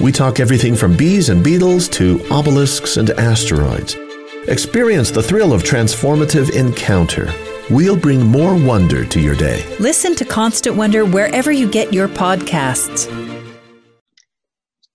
[0.00, 3.96] we talk everything from bees and beetles to obelisks and asteroids.
[4.48, 7.32] Experience the thrill of transformative encounter.
[7.70, 9.64] We'll bring more wonder to your day.
[9.80, 13.10] Listen to Constant Wonder wherever you get your podcasts.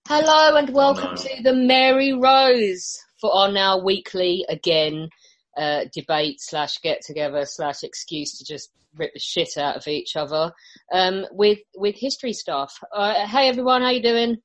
[0.08, 5.10] Hello and welcome to the Mary Rose for our now weekly again
[5.58, 10.16] uh, debate slash get together slash excuse to just rip the shit out of each
[10.16, 10.52] other
[10.94, 12.78] um, with with history stuff.
[12.94, 14.38] Uh, hey everyone, how you doing?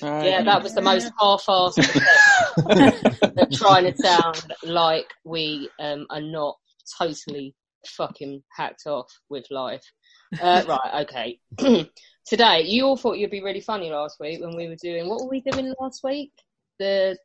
[0.00, 0.30] Hey.
[0.30, 1.78] Yeah, that was the most half-assed
[2.70, 6.56] attempt trying to sound like we um, are not
[6.98, 7.54] totally
[7.86, 9.84] fucking hacked off with life.
[10.40, 11.40] Uh, right, okay.
[12.26, 15.20] Today, you all thought you'd be really funny last week when we were doing what
[15.20, 16.32] were we doing last week?
[16.78, 17.16] The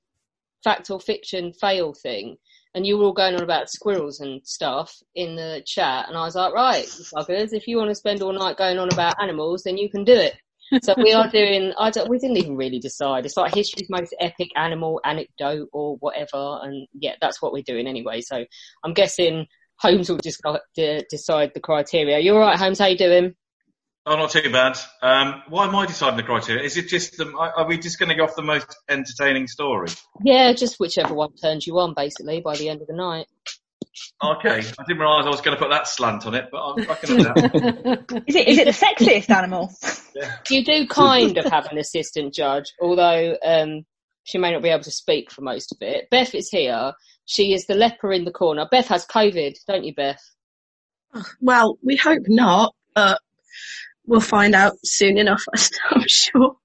[0.63, 2.37] fact or fiction fail thing,
[2.73, 6.23] and you were all going on about squirrels and stuff in the chat, and I
[6.23, 9.63] was like, right, buggers, if you want to spend all night going on about animals,
[9.63, 10.35] then you can do it.
[10.83, 11.73] So we are doing.
[11.77, 12.09] I don't.
[12.09, 13.25] We didn't even really decide.
[13.25, 17.87] It's like history's most epic animal anecdote or whatever, and yeah, that's what we're doing
[17.87, 18.21] anyway.
[18.21, 18.45] So
[18.83, 19.47] I'm guessing
[19.79, 22.19] Holmes will just go- de- decide the criteria.
[22.19, 22.79] You're right, Holmes?
[22.79, 23.35] How you doing?
[24.05, 24.77] Oh, not too bad.
[25.03, 26.63] Um, why am I deciding the criteria?
[26.63, 29.89] Is it just the, are we just going to go off the most entertaining story?
[30.23, 33.27] Yeah, just whichever one turns you on, basically, by the end of the night.
[34.23, 36.85] Okay, I didn't realise I was going to put that slant on it, but I'm
[36.85, 38.23] fucking with that.
[38.27, 39.71] Is it is it the sexiest animal?
[40.49, 43.85] You do kind of have an assistant judge, although um,
[44.23, 46.09] she may not be able to speak for most of it.
[46.11, 46.91] Beth is here.
[47.25, 48.67] She is the leper in the corner.
[48.69, 50.21] Beth has COVID, don't you, Beth?
[51.39, 53.21] Well, we hope not, but
[54.05, 55.43] we'll find out soon enough,
[55.89, 56.57] I'm sure.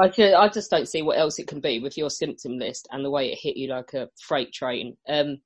[0.00, 2.88] I, ju- I just don't see what else it can be with your symptom list
[2.90, 4.96] and the way it hit you like a freight train.
[5.08, 5.38] Um,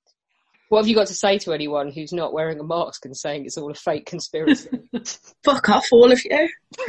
[0.68, 3.44] what have you got to say to anyone who's not wearing a mask and saying
[3.44, 4.70] it's all a fake conspiracy?
[5.44, 6.48] Fuck off, all of you.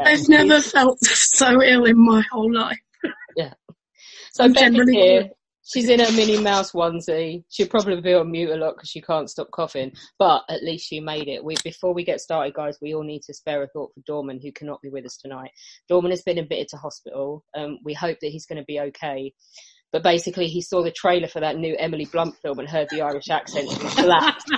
[0.00, 2.78] I've never felt so ill in my whole life.
[3.36, 3.54] Yeah.
[4.32, 5.30] So I'm Beth is generally- here.
[5.66, 7.42] She's in her Minnie Mouse onesie.
[7.48, 9.92] She'll probably be on mute a lot because she can't stop coughing.
[10.18, 11.42] But at least she made it.
[11.42, 14.40] We, before we get started, guys, we all need to spare a thought for Dorman,
[14.42, 15.52] who cannot be with us tonight.
[15.88, 17.46] Dorman has been admitted to hospital.
[17.56, 19.32] Um, we hope that he's going to be okay.
[19.94, 23.00] But basically, he saw the trailer for that new Emily Blunt film and heard the
[23.00, 24.50] Irish accent and collapsed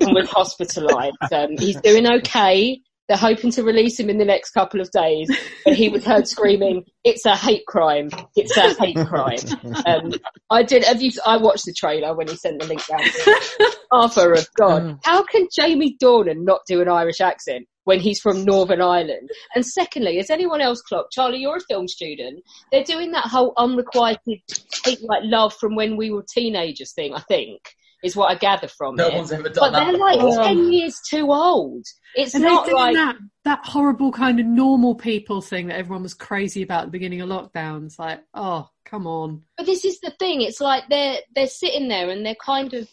[0.00, 1.12] and was hospitalised.
[1.30, 2.80] Um, he's doing okay.
[3.08, 5.30] They're hoping to release him in the next couple of days.
[5.64, 8.08] But he was heard screaming, "It's a hate crime!
[8.34, 9.38] It's a hate crime!"
[9.86, 10.12] Um,
[10.50, 10.82] I did.
[10.82, 11.12] Have you?
[11.24, 13.70] I watched the trailer when he sent the link down.
[13.92, 18.44] Arthur of God, how can Jamie Dornan not do an Irish accent when he's from
[18.44, 19.30] Northern Ireland?
[19.54, 21.12] And secondly, has anyone else clocked?
[21.12, 22.42] Charlie, you're a film student.
[22.72, 24.40] They're doing that whole unrequited
[24.84, 27.14] hate like love from when we were teenagers thing.
[27.14, 27.60] I think
[28.04, 29.14] is what I gather from No it.
[29.14, 31.84] one's ever But done that they're like ten years too old.
[32.14, 36.02] It's Are not doing like that that horrible kind of normal people thing that everyone
[36.02, 37.86] was crazy about at the beginning of lockdown?
[37.86, 39.42] It's like, oh, come on.
[39.56, 40.42] But this is the thing.
[40.42, 42.88] It's like they're they're sitting there and they're kind of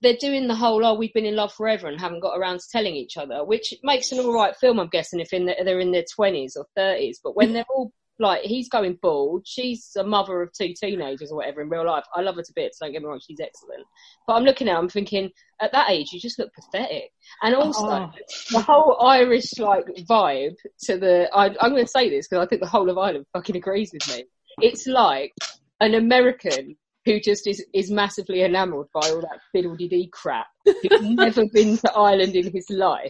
[0.00, 2.66] they're doing the whole oh we've been in love forever and haven't got around to
[2.70, 4.78] telling each other, which makes an all right film.
[4.78, 7.20] I'm guessing if in the, they're in their twenties or thirties.
[7.22, 11.36] But when they're all like he's going bald, she's a mother of two teenagers or
[11.36, 12.04] whatever in real life.
[12.14, 12.78] I love her to bits.
[12.80, 13.84] Don't get me wrong, she's excellent.
[14.26, 15.30] But I'm looking at, her, I'm thinking
[15.60, 17.10] at that age you just look pathetic.
[17.42, 18.10] And also Oh.
[18.50, 22.48] the whole Irish like vibe to the I, I'm going to say this because I
[22.48, 24.24] think the whole of Ireland fucking agrees with me.
[24.60, 25.32] It's like
[25.80, 26.76] an American
[27.08, 31.90] who just is, is massively enamoured by all that fiddle-dee crap, who's never been to
[31.94, 33.08] Ireland in his life,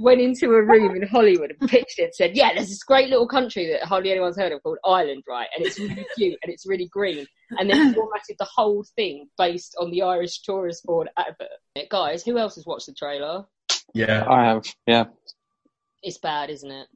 [0.00, 3.10] went into a room in Hollywood and pitched it and said, yeah, there's this great
[3.10, 5.46] little country that hardly anyone's heard of called Ireland, right?
[5.56, 7.24] And it's really cute and it's really green.
[7.58, 11.88] And then formatted the whole thing based on the Irish Tourist Board advert.
[11.90, 13.44] Guys, who else has watched the trailer?
[13.94, 14.26] Yeah.
[14.28, 15.04] I have, yeah.
[16.02, 16.88] It's bad, isn't it?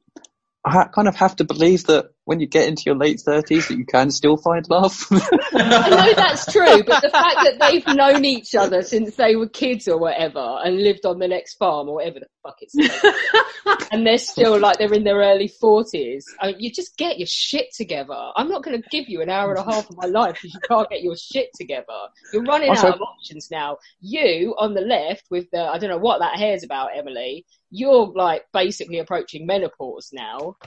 [0.65, 3.77] I kind of have to believe that when you get into your late thirties that
[3.77, 5.01] you can still find love.
[5.11, 9.47] I know that's true, but the fact that they've known each other since they were
[9.47, 13.81] kids or whatever and lived on the next farm or whatever the fuck it's called,
[13.93, 17.27] and they're still like they're in their early 40s, I mean, you just get your
[17.27, 18.31] shit together.
[18.35, 20.53] I'm not going to give you an hour and a half of my life because
[20.53, 21.85] you can't get your shit together.
[22.33, 23.77] You're running Also- out of options now.
[24.01, 28.11] You on the left with the, I don't know what that hair's about, Emily, you're
[28.13, 30.57] like basically approaching menopause now.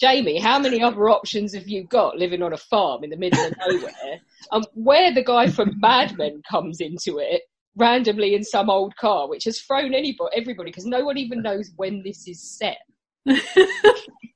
[0.00, 3.44] Jamie, how many other options have you got living on a farm in the middle
[3.44, 4.20] of nowhere?
[4.52, 7.42] Um, where the guy from Mad Men comes into it
[7.76, 11.70] randomly in some old car, which has thrown anybody, everybody, because no one even knows
[11.76, 12.78] when this is set.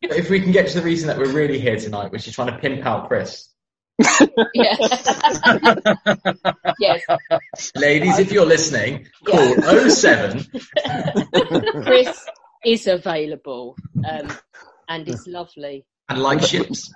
[0.02, 2.48] If we can get to the reason that we're really here tonight, which is trying
[2.52, 3.48] to pimp out Chris.
[6.78, 7.06] Yes,
[7.76, 9.54] Ladies, if you're listening, call
[9.88, 10.46] 07.
[11.82, 12.26] Chris
[12.64, 13.76] is available
[14.08, 14.32] um,
[14.90, 15.86] and is lovely.
[16.10, 16.92] And like ships.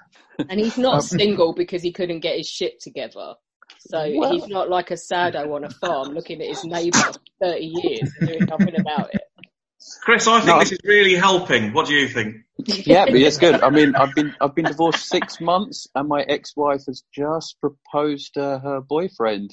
[0.51, 3.35] And he's not single because he couldn't get his shit together.
[3.79, 7.21] So Well- he's not like a sado on a farm looking at his neighbour for
[7.41, 9.23] 30 years and doing nothing about it.
[10.03, 10.59] Chris, I think No.
[10.61, 11.73] this is really helping.
[11.73, 12.37] What do you think?
[12.59, 13.61] yeah, but it's good.
[13.63, 18.33] I mean, I've been I've been divorced six months, and my ex-wife has just proposed
[18.35, 19.51] to her boyfriend,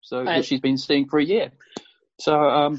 [0.00, 0.36] so Right.
[0.36, 1.50] that she's been seeing for a year.
[2.18, 2.78] So, um,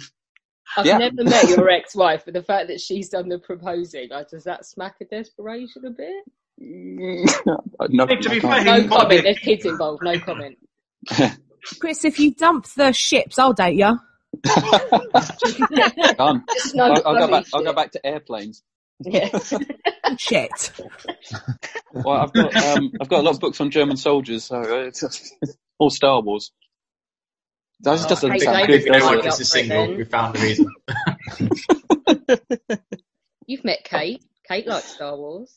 [0.77, 0.97] I've Yeah.
[0.97, 4.65] never met your ex-wife, but the fact that she's done the proposing, like, does that
[4.65, 6.23] smack of desperation a bit?
[7.89, 8.63] no, Hey, to be fair.
[8.63, 9.23] No comment.
[9.23, 10.03] There's kids involved.
[10.03, 10.57] No comment.
[11.79, 13.97] Chris, if you dump the ships, I'll date you.
[14.43, 16.43] Done.
[16.73, 17.45] No I'll, I'll go back.
[17.53, 18.63] I'll go back to airplanes.
[19.01, 19.29] Yeah.
[20.19, 20.71] Shit.
[21.93, 24.87] Well, I've got um, I've got a lot of books on German soldiers, so uh,
[24.87, 25.31] it's
[25.77, 26.51] all Star Wars.
[27.81, 29.29] That just Oh, doesn't hey, sound David, good, If you does Sign what it?
[29.29, 30.67] is for single, we found the reason.
[33.47, 34.23] You've met Kate.
[34.47, 35.55] Kate likes Star Wars.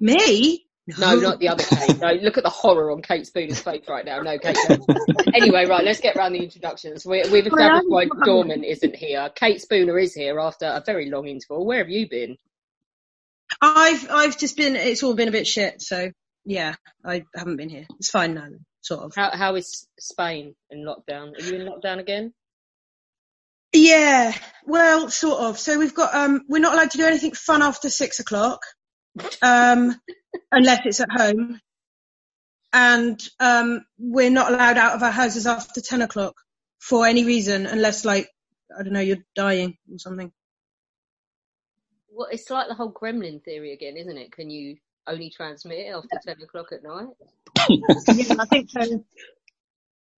[0.00, 0.64] Me?
[0.98, 1.98] No, not the other Kate.
[1.98, 4.20] No, look at the horror on Kate Spooner's face right now.
[4.20, 4.56] No, Kate.
[4.68, 4.88] doesn't.
[5.34, 7.04] anyway, right, let's get round the introductions.
[7.04, 9.28] We, we've established why Dorman isn't here.
[9.34, 11.66] Kate Spooner is here after a very long interval.
[11.66, 12.36] Where have you been?
[13.60, 14.76] I've I've just been.
[14.76, 15.82] It's all been a bit shit.
[15.82, 16.10] So
[16.44, 17.86] yeah, I haven't been here.
[17.98, 18.48] It's fine now,
[18.86, 19.14] sort of.
[19.14, 21.36] How, how is Spain in lockdown?
[21.36, 22.32] Are you in lockdown again?
[23.72, 24.32] Yeah,
[24.64, 25.58] well, sort of.
[25.58, 28.60] So we've got um, we're not allowed to do anything fun after six o'clock,
[29.42, 29.94] um,
[30.52, 31.60] unless it's at home,
[32.72, 36.34] and um, we're not allowed out of our houses after ten o'clock
[36.78, 38.30] for any reason, unless like
[38.78, 40.32] I don't know, you're dying or something.
[42.08, 44.32] Well, it's like the whole gremlin theory again, isn't it?
[44.32, 47.08] Can you only transmit it after 10 o'clock at night?
[47.68, 49.04] yeah, I think so.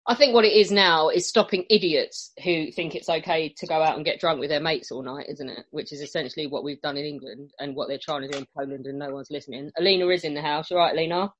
[0.09, 3.83] I think what it is now is stopping idiots who think it's okay to go
[3.83, 5.65] out and get drunk with their mates all night, isn't it?
[5.71, 8.47] Which is essentially what we've done in England and what they're trying to do in
[8.57, 9.69] Poland and no one's listening.
[9.77, 10.71] Alina is in the house.
[10.71, 11.33] You're right, Alina?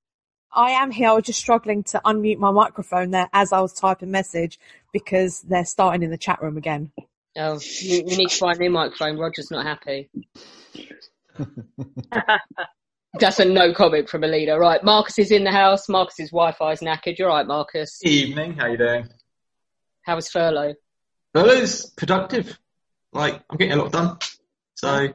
[0.52, 1.10] I am here.
[1.10, 4.60] I was just struggling to unmute my microphone there as I was typing message
[4.92, 6.92] because they're starting in the chat room again.
[7.38, 9.18] Oh, you, you need to find a new microphone.
[9.18, 10.10] Roger's not happy.
[13.20, 14.58] That's a no comment from Alina.
[14.58, 15.88] Right, Marcus is in the house.
[15.90, 17.18] Marcus's Wi-Fi's knackered.
[17.18, 18.00] You're right, Marcus.
[18.04, 19.08] Evening, how you doing?
[20.04, 20.76] How was furlough?
[21.34, 22.58] Fellas, productive.
[23.14, 24.18] Like, I'm getting a lot done.
[24.76, 25.14] So,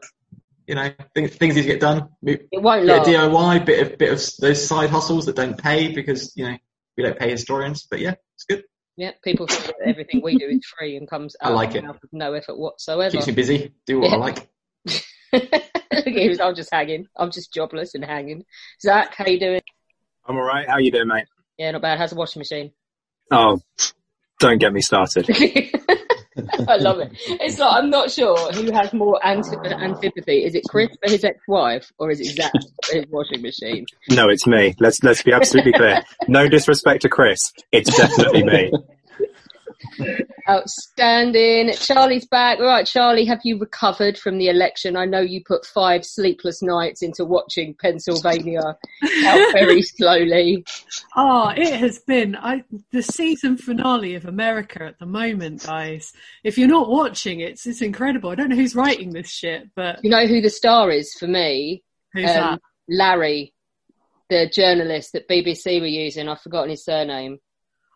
[0.67, 2.09] you know, things, things need to get done.
[2.23, 3.09] It won't of last.
[3.09, 6.57] DIY, bit of, bit of those side hustles that don't pay because, you know,
[6.97, 7.87] we don't pay historians.
[7.91, 8.65] But yeah, it's good.
[8.97, 11.83] Yeah, people think that everything we do is free and comes I like it.
[11.83, 13.11] mouth with no effort whatsoever.
[13.11, 14.49] Keeps me busy, do what I like.
[16.05, 17.07] He was, I'm just hanging.
[17.17, 18.45] I'm just jobless and hanging.
[18.81, 19.61] Zach, how you doing?
[20.27, 20.69] I'm all right.
[20.69, 21.27] How you doing, mate?
[21.59, 21.99] Yeah, not bad.
[21.99, 22.73] How's the washing machine?
[23.31, 23.61] Oh,
[24.41, 25.29] don't get me started.
[26.69, 27.13] I love it.
[27.27, 30.45] It's like I'm not sure who has more anti- antipathy.
[30.45, 32.53] Is it Chris for his ex-wife, or is it Zach
[32.85, 33.85] for his washing machine?
[34.09, 34.75] No, it's me.
[34.81, 36.03] Let's let's be absolutely clear.
[36.29, 37.53] No disrespect to Chris.
[37.71, 38.73] It's definitely me.
[40.49, 41.73] Outstanding.
[41.75, 42.59] Charlie's back.
[42.59, 44.97] Right, Charlie, have you recovered from the election?
[44.97, 48.77] I know you put five sleepless nights into watching Pennsylvania out
[49.53, 50.65] very slowly.
[51.17, 56.13] Oh, it has been I, the season finale of America at the moment, guys.
[56.45, 58.31] If you're not watching it's, it's incredible.
[58.31, 61.27] I don't know who's writing this shit, but You know who the star is for
[61.27, 61.83] me?
[62.13, 62.61] who's Um, that?
[62.89, 63.55] Larry,
[64.29, 66.29] the journalist that BBC were using.
[66.29, 67.39] I've forgotten his surname.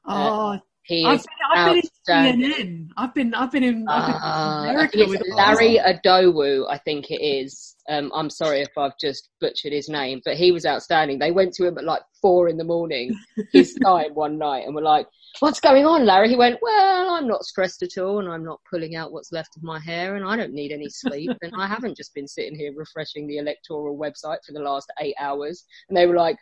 [0.07, 1.83] Oh, He I've been, I've been in.
[2.09, 2.89] CNN.
[2.97, 7.11] I've been, I've been in, I've been Uh, I America with Larry Adowu, I think
[7.11, 7.75] it is.
[7.89, 11.19] Um, I'm sorry if I've just butchered his name, but he was outstanding.
[11.19, 13.17] They went to him at like four in the morning,
[13.53, 15.09] his time one night, and were like,
[15.41, 18.61] "What's going on, Larry?" He went, "Well, I'm not stressed at all, and I'm not
[18.71, 21.67] pulling out what's left of my hair, and I don't need any sleep, and I
[21.67, 25.97] haven't just been sitting here refreshing the electoral website for the last eight hours." And
[25.97, 26.37] they were like,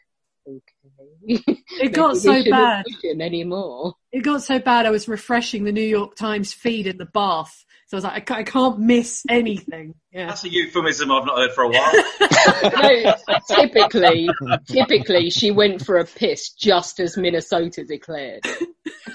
[0.46, 1.42] "Okay."
[1.80, 2.84] It got Maybe so bad.
[2.84, 3.94] push him anymore.
[4.12, 7.64] It got so bad I was refreshing the New York Times feed in the bath.
[7.86, 9.94] So I was like, I I can't miss anything.
[10.12, 10.26] Yeah.
[10.28, 11.92] That's a euphemism I've not heard for a while.
[13.28, 14.28] no, typically,
[14.66, 18.44] typically she went for a piss just as Minnesota declared.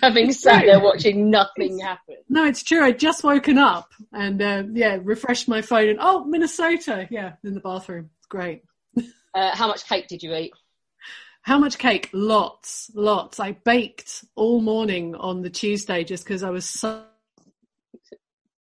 [0.04, 2.18] Having sat there watching nothing happen.
[2.30, 2.84] No, it's true.
[2.84, 7.08] I'd just woken up and uh, yeah, refreshed my phone and oh, Minnesota.
[7.10, 8.10] Yeah, in the bathroom.
[8.20, 8.64] It's great.
[9.34, 10.52] Uh, how much cake did you eat?
[11.50, 12.12] How much cake?
[12.14, 13.40] Lots, lots.
[13.40, 17.06] I baked all morning on the Tuesday just because I was so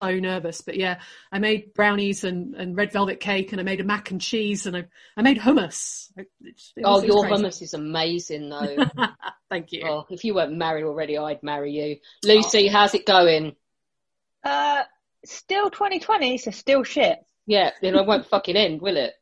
[0.03, 0.63] so nervous.
[0.63, 4.11] But yeah, I made brownies and, and red velvet cake, and I made a mac
[4.11, 4.85] and cheese, and I
[5.19, 6.09] I made hummus.
[6.17, 7.43] It- it was- Oh, your crazy.
[7.45, 8.77] hummus is amazing, though.
[9.51, 9.83] Thank you.
[9.87, 11.99] Oh, if you weren't married already, I'd marry you.
[12.25, 13.55] Lucy, how's it going?
[14.43, 14.85] Uh,
[15.27, 17.19] still 2020, so still shit.
[17.47, 19.13] Yeah, then it won't fucking end, will it?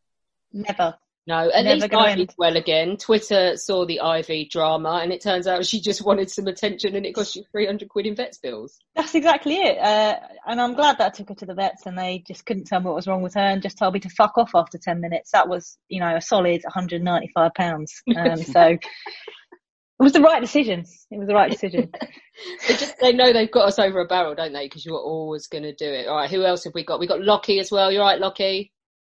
[0.53, 0.97] Never.
[1.29, 2.35] No, at Never least Ivy's end.
[2.39, 2.97] well again.
[2.97, 7.05] Twitter saw the Ivy drama, and it turns out she just wanted some attention, and
[7.05, 8.79] it cost you three hundred quid in vets bills.
[8.95, 9.77] That's exactly it.
[9.79, 10.17] Uh,
[10.47, 12.81] and I'm glad that I took her to the vets and they just couldn't tell
[12.81, 15.01] me what was wrong with her and just told me to fuck off after 10
[15.01, 15.33] minutes.
[15.33, 17.37] That was, you know, a solid £195.
[18.17, 18.79] Um, so it
[19.99, 20.85] was the right decision.
[21.11, 21.91] It was the right decision.
[22.69, 24.67] They just they know they've got us over a barrel, don't they?
[24.67, 26.07] Because you were always going to do it.
[26.07, 27.01] All right, who else have we got?
[27.01, 27.91] We got Lockie as well.
[27.91, 28.73] You're right, Lockie.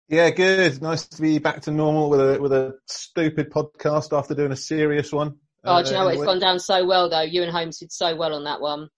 [0.09, 0.81] Yeah, good.
[0.81, 4.57] Nice to be back to normal with a with a stupid podcast after doing a
[4.57, 5.35] serious one.
[5.65, 6.15] Oh, do you know what?
[6.15, 7.23] Uh, It's gone down so well though.
[7.23, 8.89] You and Holmes did so well on that one.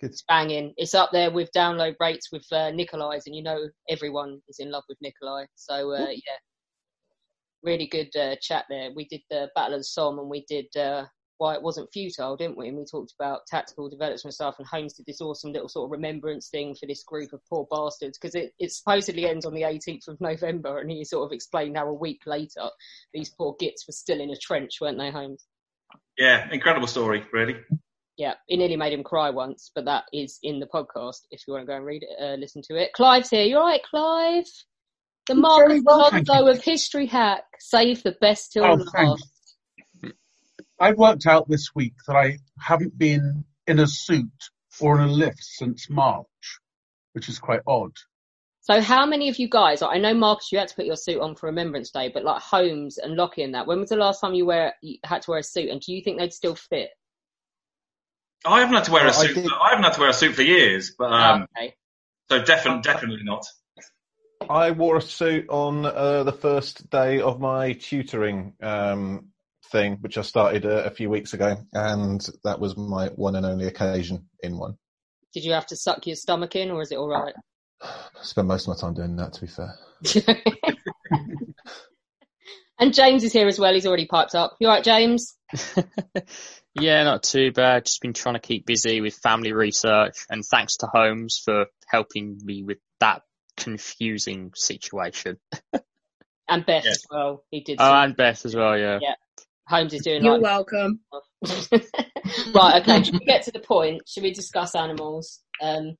[0.00, 0.10] Good.
[0.10, 0.72] It's banging.
[0.78, 4.70] It's up there with download rates with uh, Nikolai's, and you know everyone is in
[4.70, 5.44] love with Nikolai.
[5.56, 6.38] So uh, yeah,
[7.62, 8.90] really good uh, chat there.
[8.94, 11.04] We did the Battle of the Somme, and we did uh,
[11.38, 12.68] why it wasn't futile, didn't we?
[12.68, 14.56] And we talked about tactical development and stuff.
[14.58, 17.66] And Holmes did this awesome little sort of remembrance thing for this group of poor
[17.70, 21.32] bastards because it, it supposedly ends on the 18th of November, and he sort of
[21.32, 22.68] explained how a week later
[23.12, 25.46] these poor gits were still in a trench, weren't they, Holmes?
[26.18, 27.56] Yeah, incredible story, really.
[28.16, 31.52] Yeah, it nearly made him cry once, but that is in the podcast if you
[31.52, 32.94] want to go and read it, uh, listen to it.
[32.94, 33.42] Clive's here.
[33.42, 34.46] You all right, Clive?
[35.28, 37.44] The Mark Very well, Lonzo of History Hack.
[37.58, 39.35] Save the best till Oh, last.
[40.78, 40.90] Thanks.
[40.92, 45.12] I've worked out this week that I haven't been in a suit or in a
[45.12, 46.26] lift since March,
[47.12, 47.92] which is quite odd.
[48.60, 49.80] So, how many of you guys?
[49.80, 52.42] I know Marcus, you had to put your suit on for Remembrance Day, but like
[52.42, 53.66] Holmes and Lockie and that.
[53.68, 55.92] When was the last time you wear you had to wear a suit, and do
[55.92, 56.90] you think they'd still fit?
[58.44, 59.34] I haven't had to wear a Well, I suit.
[59.36, 61.74] did- I haven't had to wear a suit for years, but um, okay.
[62.28, 63.46] so definitely, definitely not.
[64.50, 69.28] I wore a suit on uh, the first day of my tutoring um,
[69.70, 73.46] thing, which I started uh, a few weeks ago, and that was my one and
[73.46, 74.76] only occasion in one.
[75.32, 77.34] Did you have to suck your stomach in, or is it all right?
[77.82, 77.88] I
[78.22, 79.74] spend most of my time doing that, to be fair.
[82.78, 83.72] and James is here as well.
[83.74, 84.56] He's already piped up.
[84.60, 85.34] You all right, James?
[86.78, 87.86] Yeah, not too bad.
[87.86, 92.38] Just been trying to keep busy with family research, and thanks to Holmes for helping
[92.44, 93.22] me with that
[93.56, 95.38] confusing situation.
[96.48, 96.90] And Beth Yeah.
[96.90, 97.42] as well.
[97.50, 97.78] He did.
[97.80, 98.98] Oh, some- and Beth as well, yeah.
[99.00, 99.14] Yeah.
[99.68, 101.00] Holmes is doing You're like welcome.
[102.54, 103.02] right, okay.
[103.02, 104.02] Should we get to the point?
[104.06, 105.40] Should we discuss animals?
[105.62, 105.96] Um,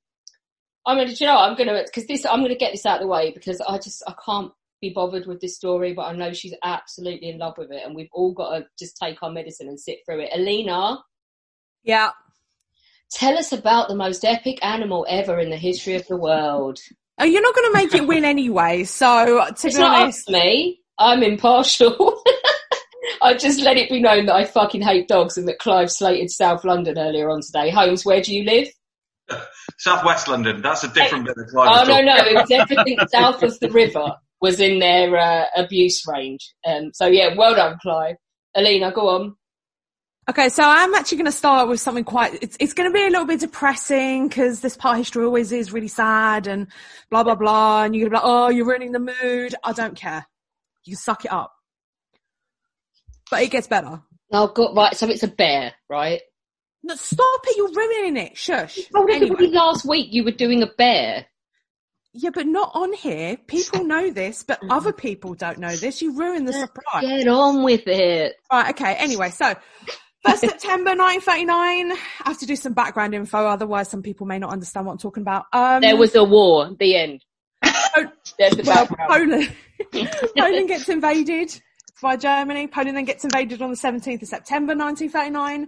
[0.85, 1.49] I'm gonna, do you know, what?
[1.49, 2.25] I'm gonna because this.
[2.25, 5.25] I'm gonna get this out of the way because I just I can't be bothered
[5.27, 8.33] with this story, but I know she's absolutely in love with it, and we've all
[8.33, 10.29] got to just take our medicine and sit through it.
[10.33, 10.99] Alina,
[11.83, 12.11] Yeah.
[13.11, 16.79] tell us about the most epic animal ever in the history of the world.
[17.19, 18.83] Oh, you're not going to make it win anyway.
[18.83, 20.79] So to It's be honest, to me.
[20.99, 22.21] I'm impartial.
[23.21, 26.29] I just let it be known that I fucking hate dogs and that Clive slated
[26.29, 27.69] South London earlier on today.
[27.69, 28.67] Holmes, where do you live?
[29.77, 30.61] Southwest London.
[30.61, 34.15] That's a different bit of Oh no, no, it was everything south of the river
[34.41, 36.53] was in their uh, abuse range.
[36.65, 38.15] Um, so yeah, well done, Clive.
[38.55, 39.35] Alina, go on.
[40.29, 42.37] Okay, so I'm actually going to start with something quite.
[42.41, 45.53] It's it's going to be a little bit depressing because this part of history always
[45.53, 46.67] is really sad and
[47.09, 49.55] blah blah blah, and you're going to be like, oh, you're ruining the mood.
[49.63, 50.25] I don't care.
[50.83, 51.53] You can suck it up,
[53.29, 54.01] but it gets better.
[54.31, 54.75] Oh, good.
[54.75, 56.21] Right, so it's a bear, right?
[56.83, 57.57] No, stop it!
[57.57, 58.37] You're ruining it.
[58.37, 58.79] Shush.
[58.93, 59.47] told Anyway.
[59.47, 61.25] last week you were doing a bear.
[62.13, 63.37] Yeah, but not on here.
[63.47, 66.01] People know this, but other people don't know this.
[66.01, 67.01] You ruin the surprise.
[67.01, 68.35] Get on with it.
[68.51, 68.95] Right, okay.
[68.95, 69.55] Anyway, so
[70.25, 71.91] 1st September 1939.
[71.91, 74.97] I have to do some background info, otherwise some people may not understand what I'm
[74.97, 75.45] talking about.
[75.53, 76.71] Um, There was a war.
[76.79, 77.23] The end.
[77.61, 79.09] There's the well, background.
[79.91, 81.61] Poland, Poland gets invaded
[82.01, 82.67] by Germany.
[82.67, 85.67] Poland then gets invaded on the 17th of September 1939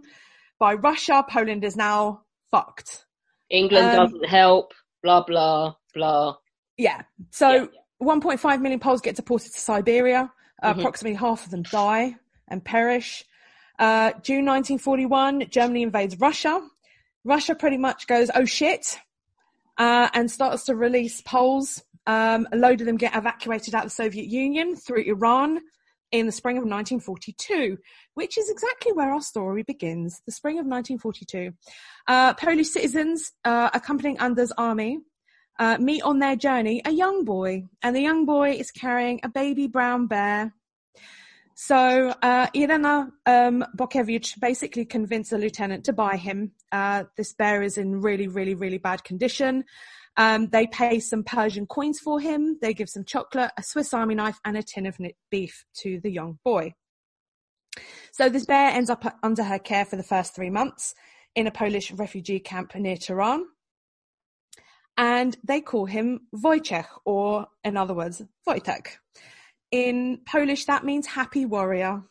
[0.60, 1.26] by Russia.
[1.30, 2.22] Poland is now
[2.52, 3.06] fucked.
[3.50, 4.74] England Um, doesn't help.
[5.02, 6.36] Blah blah blah.
[6.78, 7.02] Yeah.
[7.32, 7.70] So
[8.02, 10.32] 1.5 million Poles get deported to Siberia.
[10.62, 10.80] Uh, Mhm.
[10.80, 12.16] Approximately half of them die
[12.50, 13.26] and perish.
[13.80, 16.62] Uh, June 1941, Germany invades Russia.
[17.24, 19.00] Russia pretty much goes, oh shit,
[19.78, 21.82] uh, and starts to release Poles.
[22.06, 25.62] Um, a load of them get evacuated out of the Soviet Union through Iran
[26.12, 27.78] in the spring of 1942,
[28.14, 30.22] which is exactly where our story begins.
[30.26, 31.54] The spring of 1942.
[32.08, 35.00] Uh, Polish citizens uh, accompanying Anders' army
[35.60, 39.30] uh, meet on their journey a young boy, and the young boy is carrying a
[39.30, 40.54] baby brown bear.
[41.56, 43.66] So uh, Irena um,
[44.40, 46.54] basically convinced the lieutenant to buy him.
[46.72, 49.66] Uh, this bear is in really, really, really bad condition.
[50.18, 52.58] Um, they pay some Persian coins for him.
[52.62, 54.98] They give some chocolate, a Swiss Army knife, and a tin of
[55.30, 56.74] beef to the young boy.
[58.12, 60.94] So this bear ends up under her care for the first three months
[61.36, 63.46] in a Polish refugee camp near Tehran
[65.00, 68.98] and they call him Wojciech, or in other words, Wojtek.
[69.72, 72.04] In Polish, that means happy warrior.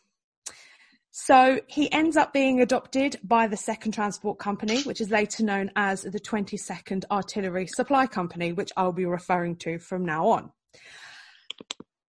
[1.11, 5.71] So he ends up being adopted by the Second Transport Company, which is later known
[5.75, 10.51] as the 22nd Artillery Supply Company, which I'll be referring to from now on.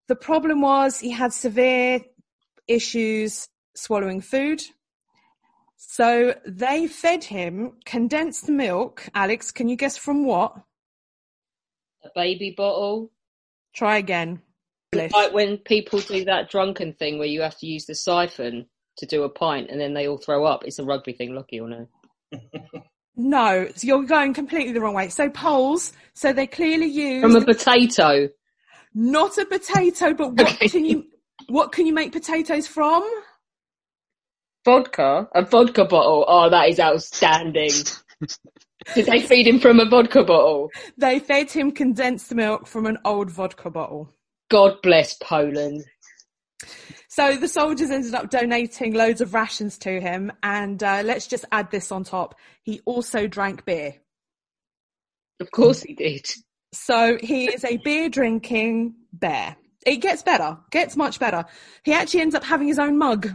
[0.09, 2.01] The problem was he had severe
[2.69, 4.63] issues swallowing food.
[5.77, 9.09] So they fed him condensed milk.
[9.15, 10.55] Alex, can you guess from what?
[12.05, 13.11] A baby bottle.
[13.75, 14.43] Try again.
[14.93, 18.67] It's Like when people do that drunken thing where you have to use the siphon
[19.01, 20.65] to do a pint and then they all throw up.
[20.65, 21.89] It's a rugby thing, Lockie or no?
[23.17, 25.11] No, so you're going completely the wrong way.
[25.11, 28.31] So poles, so they clearly use From a potato.
[28.95, 31.05] not a potato, but what can you
[31.49, 33.07] what can you make potatoes from?
[34.65, 35.29] Vodka?
[35.35, 36.25] A vodka bottle.
[36.29, 37.73] Oh, that is outstanding.
[38.95, 40.71] Did they feed him from a vodka bottle?
[40.97, 44.09] They fed him condensed milk from an old vodka bottle.
[44.51, 45.85] God bless Poland.
[47.21, 51.45] So the soldiers ended up donating loads of rations to him, and uh, let's just
[51.53, 52.35] add this on top.
[52.63, 53.97] He also drank beer.
[55.39, 56.27] Of course he did.
[56.73, 59.57] So he is a beer drinking bear.
[59.85, 61.45] It gets better, gets much better.
[61.83, 63.29] He actually ends up having his own mug.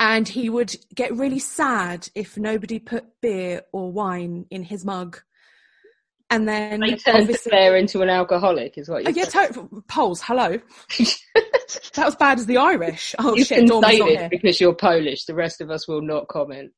[0.00, 5.20] And he would get really sad if nobody put beer or wine in his mug.
[6.30, 9.24] And then They turned the obviously- bear into an alcoholic, is what Oh, you yeah,
[9.24, 9.52] said.
[9.54, 10.58] to- Poles, hello.
[10.98, 13.14] that was bad as the Irish.
[13.18, 15.24] Oh you shit, can say this because you're Polish.
[15.26, 16.72] The rest of us will not comment.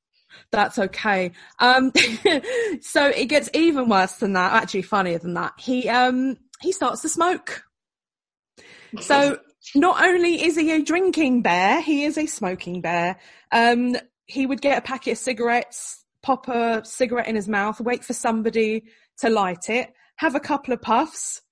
[0.50, 1.32] That's okay.
[1.60, 1.92] Um,
[2.82, 4.52] so it gets even worse than that.
[4.52, 5.52] Actually, funnier than that.
[5.58, 7.62] He um he starts to smoke.
[9.00, 9.38] So
[9.74, 13.18] not only is he a drinking bear, he is a smoking bear.
[13.52, 18.04] Um, he would get a packet of cigarettes, pop a cigarette in his mouth, wait
[18.04, 18.84] for somebody
[19.18, 21.42] to light it, have a couple of puffs,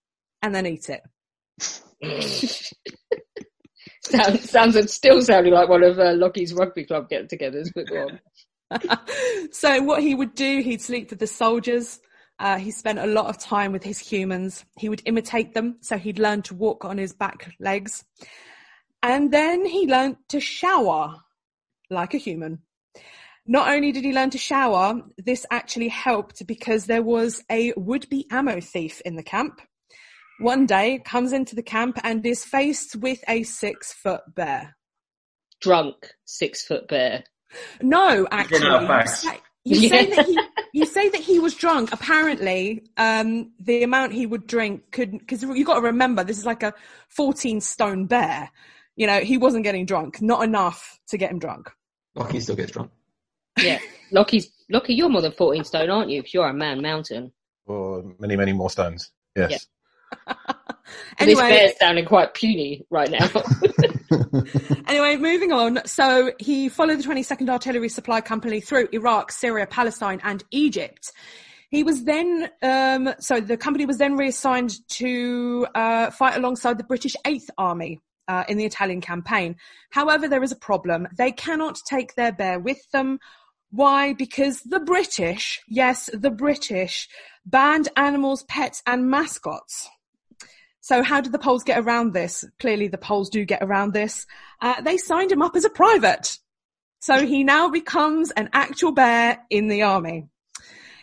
[0.42, 1.02] and then eat it.
[4.02, 8.20] sounds, sounds still sounding like one of uh, Lockie's rugby club get-togethers, but go on.
[9.52, 12.00] so what he would do, he'd sleep with the soldiers.
[12.38, 14.64] Uh, he spent a lot of time with his humans.
[14.78, 18.04] He would imitate them, so he'd learn to walk on his back legs.
[19.02, 21.16] And then he learned to shower
[21.90, 22.62] like a human.
[23.46, 28.26] Not only did he learn to shower, this actually helped because there was a would-be
[28.30, 29.60] ammo thief in the camp.
[30.40, 34.76] One day comes into the camp and is faced with a six-foot bear.
[35.60, 37.24] Drunk six-foot bear.
[37.82, 40.14] No, actually, Run out of you say, you say Yeah.
[40.16, 40.38] that he
[40.72, 41.92] you say that he was drunk.
[41.92, 46.46] Apparently, um, the amount he would drink could because you've got to remember this is
[46.46, 46.74] like a
[47.08, 48.50] fourteen stone bear.
[48.96, 51.70] You know, he wasn't getting drunk, not enough to get him drunk.
[52.16, 52.90] Lockie still gets drunk.
[53.62, 53.78] Yeah.
[54.10, 56.20] Lockie's, Lockie, you're more than 14 stone, aren't you?
[56.20, 57.32] Because you're a man mountain.
[57.66, 59.10] Or many, many more stones.
[59.36, 59.66] Yes.
[61.18, 63.26] Anyway- This bear's sounding quite puny right now.
[64.86, 65.80] anyway, moving on.
[65.86, 71.10] So he followed the 22nd Artillery Supply Company through Iraq, Syria, Palestine, and Egypt.
[71.70, 76.84] He was then, um, so the company was then reassigned to uh, fight alongside the
[76.84, 78.00] British Eighth Army.
[78.26, 79.54] Uh, in the Italian campaign.
[79.90, 81.06] However, there is a problem.
[81.18, 83.18] They cannot take their bear with them.
[83.70, 84.12] Why?
[84.12, 87.08] Because the British, yes, the British,
[87.44, 89.88] banned animals, pets, and mascots.
[90.80, 92.44] So how did the Poles get around this?
[92.60, 94.26] Clearly the Poles do get around this.
[94.60, 96.38] Uh, they signed him up as a private.
[97.00, 100.28] So he now becomes an actual bear in the army.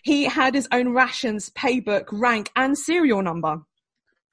[0.03, 3.61] He had his own rations, paybook, rank, and serial number.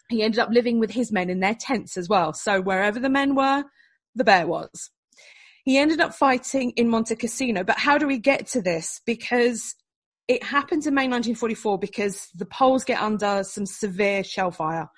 [0.09, 2.33] he ended up living with his men in their tents as well.
[2.33, 3.65] So wherever the men were,
[4.15, 4.91] the bear was.
[5.69, 7.63] He ended up fighting in Monte Cassino.
[7.63, 9.03] But how do we get to this?
[9.05, 9.75] Because
[10.27, 14.89] it happens in May 1944 because the Poles get under some severe shell fire.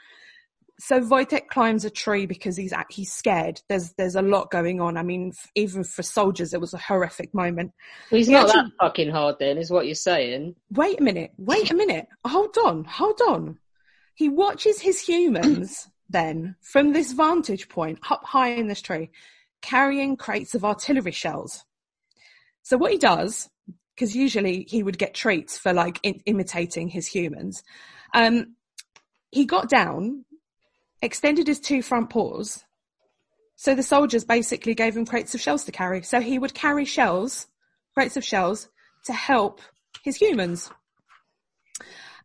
[0.79, 3.61] So Wojtek climbs a tree because he's he's scared.
[3.69, 4.97] There's there's a lot going on.
[4.97, 7.73] I mean, even for soldiers, it was a horrific moment.
[8.13, 10.55] Well, he's He not actually- that fucking hard then, is what you're saying.
[10.71, 11.33] Wait a minute.
[11.37, 12.07] Wait a minute.
[12.25, 12.85] Hold on.
[12.85, 13.59] Hold on.
[14.15, 19.11] He watches his humans then from this vantage point up high in this tree,
[19.63, 21.65] carrying crates of artillery shells.
[22.63, 23.49] So what he does,
[23.95, 27.63] because usually he would get treats for like in- imitating his humans,
[28.15, 28.57] um,
[29.31, 30.25] he got down,
[31.03, 32.65] extended his two front paws.
[33.57, 36.03] So the soldiers basically gave him crates of shells to carry.
[36.03, 37.47] So he would carry shells,
[37.95, 38.69] crates of shells,
[39.05, 39.61] to help
[40.03, 40.71] his humans.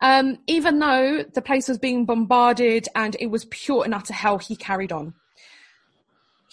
[0.02, 4.38] Um, even though the place was being bombarded and it was pure and utter hell,
[4.38, 5.14] he carried on.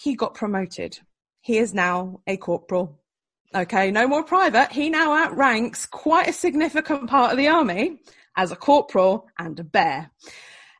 [0.03, 0.99] He got promoted.
[1.39, 2.99] He is now a corporal.
[3.55, 4.73] Okay, no more private.
[4.73, 7.99] He now outranks quite a significant part of the army
[8.35, 10.11] as a corporal and a bear.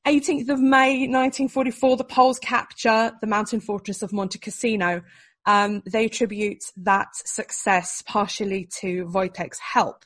[0.06, 5.04] 18th of May 1944, the Poles capture the mountain fortress of Monte Cassino.
[5.46, 10.04] Um, they attribute that success partially to Wojtek's help.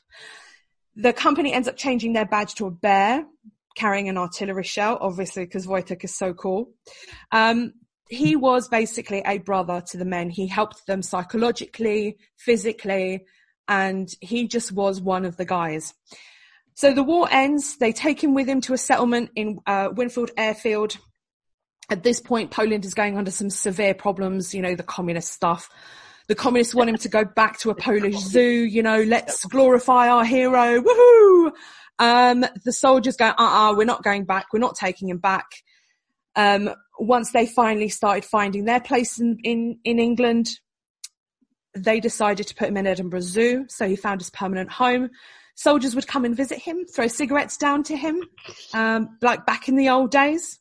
[0.94, 3.26] The company ends up changing their badge to a bear,
[3.74, 6.70] carrying an artillery shell, obviously because Wojtek is so cool.
[7.32, 7.72] Um,
[8.08, 10.30] he was basically a brother to the men.
[10.30, 13.24] He helped them psychologically, physically,
[13.66, 15.94] and he just was one of the guys.
[16.74, 17.76] So the war ends.
[17.76, 20.96] They take him with him to a settlement in uh, Winfield Airfield.
[21.90, 25.68] At this point, Poland is going under some severe problems, you know, the communist stuff.
[26.28, 30.10] The communists want him to go back to a Polish zoo, you know, let's glorify
[30.10, 31.52] our hero, woohoo!
[31.98, 35.46] Um, the soldiers go, uh-uh, we're not going back, we're not taking him back.
[36.38, 36.70] Um,
[37.00, 40.48] once they finally started finding their place in, in, in England,
[41.74, 45.10] they decided to put him in Edinburgh Zoo, so he found his permanent home.
[45.56, 48.22] Soldiers would come and visit him, throw cigarettes down to him,
[48.72, 50.60] um, like back in the old days.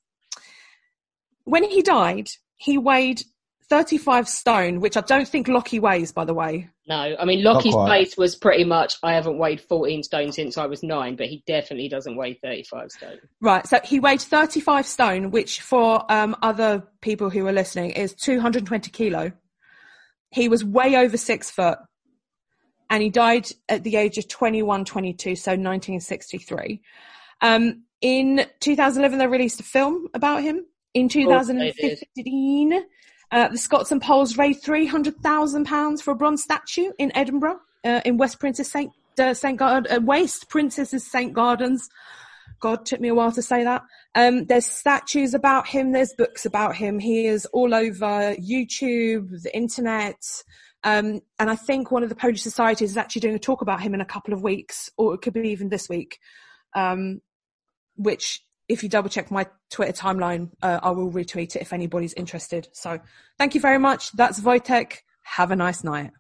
[1.44, 3.22] When he died, he weighed
[3.70, 6.70] 35 stone, which I don't think Lockie weighs, by the way.
[6.88, 7.88] No, I mean Lockie's quite.
[7.88, 8.96] place was pretty much.
[9.04, 12.92] I haven't weighed 14 stone since I was nine, but he definitely doesn't weigh 35
[12.92, 13.18] stone.
[13.42, 18.14] Right, so he weighed 35 stone, which for um, other people who are listening is
[18.14, 19.34] 220 kilo.
[20.32, 21.78] He was way over six foot
[22.90, 26.82] and he died at the age of 21, 22, so 1963.
[27.42, 30.66] Um, in 2011, they released a film about him.
[30.94, 32.84] In course they 2015,
[33.32, 38.18] uh, the Scots and Poles raised £300,000 for a bronze statue in Edinburgh, uh, in
[38.18, 38.92] West Princess St.
[39.20, 39.58] Uh, St.
[39.58, 41.34] Gard- uh, Waste Princess's St.
[41.34, 41.90] Gardens.
[42.60, 43.84] God, took me a while to say that.
[44.16, 45.92] Um, there's statues about him.
[45.92, 47.00] There's books about him.
[47.00, 50.22] He is all over YouTube, the internet.
[50.84, 53.82] Um, and I think one of the Polish societies is actually doing a talk about
[53.82, 56.20] him in a couple of weeks, or it could be even this week.
[56.76, 57.22] Um,
[57.96, 62.14] which, if you double check my Twitter timeline, uh, I will retweet it if anybody's
[62.14, 62.68] interested.
[62.74, 63.00] So
[63.38, 64.12] thank you very much.
[64.12, 64.98] That's Wojtek.
[65.24, 66.12] Have a nice night.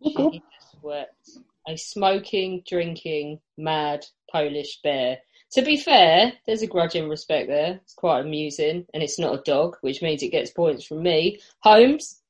[0.00, 0.42] He
[0.82, 1.30] wept.
[1.66, 5.18] A smoking, drinking, mad Polish bear.
[5.52, 7.80] To be fair, there's a grudge in respect there.
[7.82, 11.40] It's quite amusing, and it's not a dog, which means it gets points from me.
[11.60, 12.20] Holmes,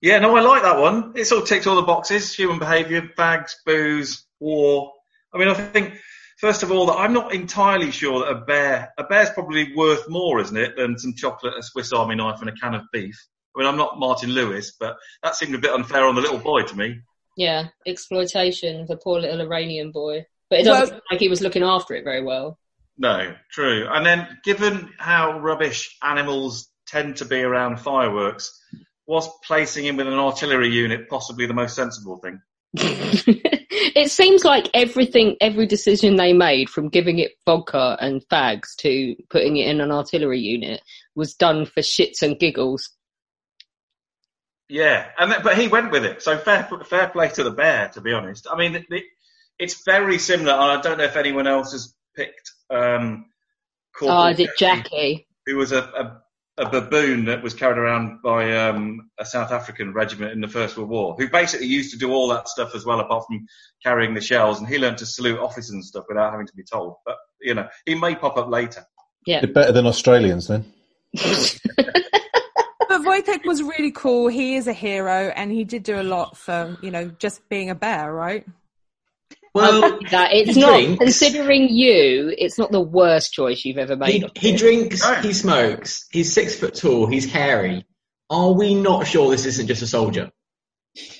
[0.00, 1.12] Yeah, no, I like that one.
[1.14, 4.92] It sort of ticked all the boxes: human behaviour, bags, booze, war.
[5.32, 5.94] I mean, I think
[6.44, 10.10] first of all that I'm not entirely sure that a bear a bear's probably worth
[10.10, 13.16] more, isn't it, than some chocolate, a Swiss Army knife, and a can of beef.
[13.56, 16.36] I mean, I'm not Martin Lewis, but that seemed a bit unfair on the little
[16.38, 17.00] boy to me.
[17.38, 20.26] yeah, exploitation of a poor little Iranian boy.
[20.50, 22.58] But it doesn't Well- look like he was looking after it very well.
[22.98, 23.88] No, true.
[23.90, 28.60] And then, given how rubbish animals tend to be around fireworks,
[29.06, 32.40] was placing him with an artillery unit possibly the most sensible thing?
[32.76, 39.14] it seems like everything, every decision they made, from giving it vodka and fags to
[39.30, 40.80] putting it in an artillery unit,
[41.14, 42.90] was done for shits and giggles.
[44.68, 46.22] Yeah, and then, but he went with it.
[46.22, 48.46] So fair, fair play to the bear, to be honest.
[48.50, 49.04] I mean, it, it,
[49.58, 52.50] it's very similar, I don't know if anyone else has picked.
[52.70, 53.26] Um,
[54.02, 55.28] Oh, is it did Jackie.
[55.46, 56.22] who was a, a,
[56.56, 60.76] a baboon that was carried around by um, a South African regiment in the First
[60.76, 63.46] World War, who basically used to do all that stuff as well, apart from
[63.82, 64.60] carrying the shells.
[64.60, 66.94] And he learned to salute officers and stuff without having to be told.
[67.04, 68.84] But you know, he may pop up later.
[69.26, 69.40] Yeah.
[69.42, 70.64] You're better than Australians then.
[72.94, 74.28] But Wojtek was really cool.
[74.28, 77.68] He is a hero and he did do a lot for, you know, just being
[77.68, 78.46] a bear, right?
[79.54, 80.98] Well, I'll give you that it's not drinks.
[80.98, 82.34] considering you.
[82.36, 84.24] It's not the worst choice you've ever made.
[84.36, 85.14] He, he drinks, oh.
[85.16, 87.86] he smokes, he's six foot tall, he's hairy.
[88.30, 90.32] Are we not sure this isn't just a soldier?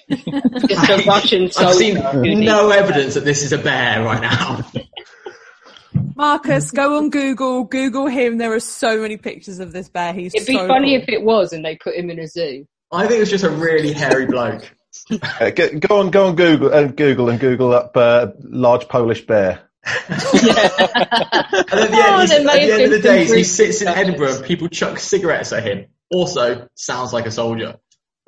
[0.09, 1.69] Just a Russian soldier.
[1.69, 4.65] I've seen no evidence that this is a bear right now.
[6.17, 8.39] Marcus, go on Google, Google him.
[8.39, 10.13] There are so many pictures of this bear.
[10.13, 11.03] He's It'd be so funny cool.
[11.03, 12.67] if it was and they put him in a zoo.
[12.93, 14.71] I think it's just a really hairy bloke.
[15.41, 19.27] Uh, go, go on, go on Google and Google and Google up uh, large Polish
[19.27, 19.61] bear.
[19.87, 23.83] And at the Oh, end, he's- there at the end of the day, he sits
[23.83, 25.87] in Edinburgh and people chuck cigarettes at him.
[26.11, 27.77] Also, sounds like a soldier.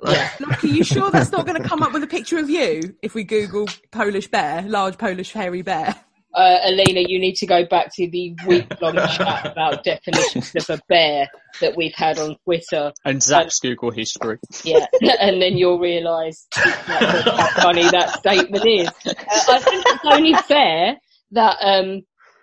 [0.02, 2.96] Look, are you sure that's not going to come up with a picture of you
[3.02, 5.94] if we Google Polish bear, large Polish hairy bear?
[6.37, 10.83] Uh, Alina, you need to go back to the week-long chat about definitions of a
[10.87, 11.29] bear
[11.62, 12.92] that we've had on Twitter.
[13.07, 14.38] And Zach's Google history.
[14.62, 14.85] Yeah,
[15.18, 18.88] and then you'll realise how funny that statement is.
[19.07, 19.14] Uh,
[19.49, 20.99] I think it's only fair
[21.31, 22.03] that um,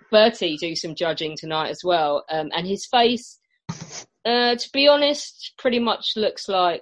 [0.09, 3.39] Bertie do some judging tonight as well, um, and his face,
[4.25, 6.81] uh, to be honest, pretty much looks like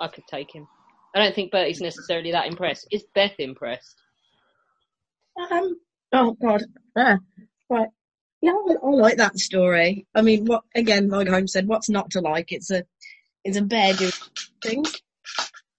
[0.00, 0.68] I could take him.
[1.12, 2.86] I don't think Bertie's necessarily that impressed.
[2.92, 3.96] Is Beth impressed?
[5.50, 5.76] Um,
[6.12, 6.62] oh God.
[6.96, 7.16] Uh,
[7.70, 7.88] right.
[8.40, 10.06] Yeah, I, I like that story.
[10.14, 11.08] I mean, what again?
[11.08, 12.50] Like Holmes said, what's not to like?
[12.52, 12.84] It's a,
[13.44, 14.12] it's a bear doing
[14.62, 14.92] things.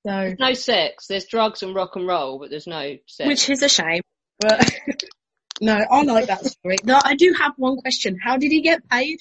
[0.06, 1.08] So, There's no sex.
[1.08, 3.28] There's drugs and rock and roll, but there's no sex.
[3.28, 4.02] which is a shame.
[4.40, 4.74] But
[5.62, 6.78] no, I like that story.
[6.84, 8.18] No, I do have one question.
[8.22, 9.20] How did he get paid?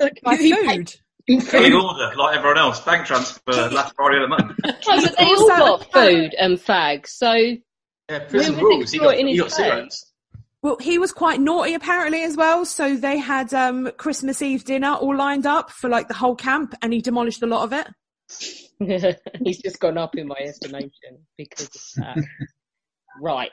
[0.00, 1.00] like, By who he paid- food.
[1.50, 2.80] Paid order, like everyone else.
[2.80, 4.58] Bank transfer last Friday of the month.
[4.64, 7.34] No, but they all got food and fags, so
[8.08, 8.90] Yeah, prison Who rules.
[8.90, 10.12] He got, exploiting he got cigarettes.
[10.62, 12.64] Well, he was quite naughty apparently as well.
[12.64, 16.74] So they had um, Christmas Eve dinner all lined up for like the whole camp,
[16.82, 17.86] and he demolished a lot of it.
[19.44, 22.24] he's just gone up in my estimation because of that.
[23.22, 23.50] right.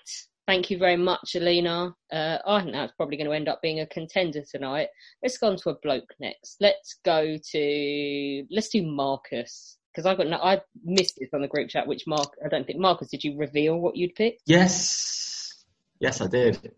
[0.47, 1.95] Thank you very much, Alina.
[2.11, 4.89] Uh, I think that's probably going to end up being a contender tonight.
[5.23, 6.57] Let's go on to a bloke next.
[6.61, 11.47] Let's go to let's do Marcus because I got no, I missed this on the
[11.47, 11.87] group chat.
[11.87, 12.33] Which Mark?
[12.43, 13.09] I don't think Marcus.
[13.09, 14.39] Did you reveal what you'd pick?
[14.45, 15.63] Yes.
[15.99, 16.73] Yes, I did.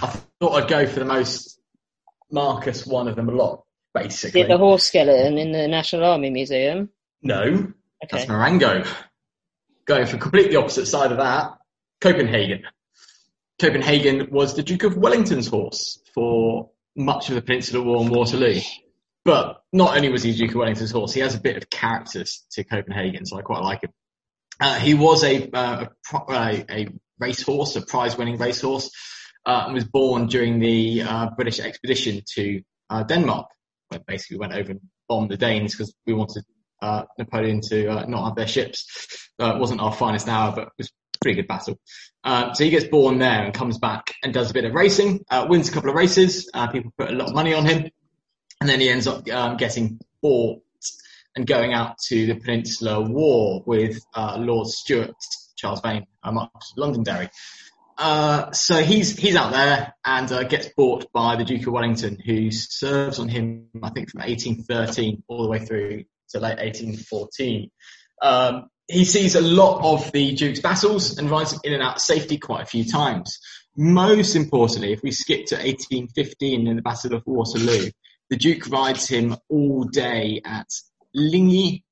[0.00, 0.06] I
[0.40, 1.60] thought I'd go for the most
[2.30, 4.42] Marcus one of them a lot, basically.
[4.42, 6.90] Did the horse skeleton in the National Army Museum?
[7.22, 8.32] No, that's Okay.
[8.32, 8.84] Marengo.
[9.86, 11.58] Going for completely opposite side of that,
[12.00, 12.62] Copenhagen.
[13.60, 18.60] Copenhagen was the Duke of Wellington's horse for much of the Peninsular War and Waterloo.
[19.24, 22.24] But not only was he Duke of Wellington's horse, he has a bit of character
[22.52, 23.90] to Copenhagen, so I quite like him.
[24.60, 28.90] Uh, he was a, uh, a, pro- a, racehorse, a prize-winning racehorse,
[29.46, 33.46] uh, and was born during the uh, British expedition to uh, Denmark,
[33.88, 36.44] where basically we went over and bombed the Danes because we wanted
[36.82, 38.86] uh, Napoleon to uh, not have their ships.
[39.40, 41.78] Uh, it wasn't our finest hour, but it was a pretty good battle.
[42.22, 45.24] Uh, so he gets born there and comes back and does a bit of racing,
[45.30, 46.50] uh, wins a couple of races.
[46.52, 47.90] Uh, people put a lot of money on him,
[48.60, 50.62] and then he ends up um, getting bought
[51.36, 55.14] and going out to the Peninsular War with uh, Lord Stuart,
[55.56, 57.28] Charles Vane, um, up to Londonderry.
[57.96, 62.18] Uh, so he's he's out there and uh, gets bought by the Duke of Wellington,
[62.24, 67.70] who serves on him, I think, from 1813 all the way through to late 1814.
[68.20, 72.02] Um, he sees a lot of the Duke's battles and rides in and out of
[72.02, 73.38] safety quite a few times.
[73.76, 77.90] Most importantly, if we skip to 1815 in the Battle of Waterloo,
[78.30, 80.68] the Duke rides him all day at
[81.14, 81.84] Ligny,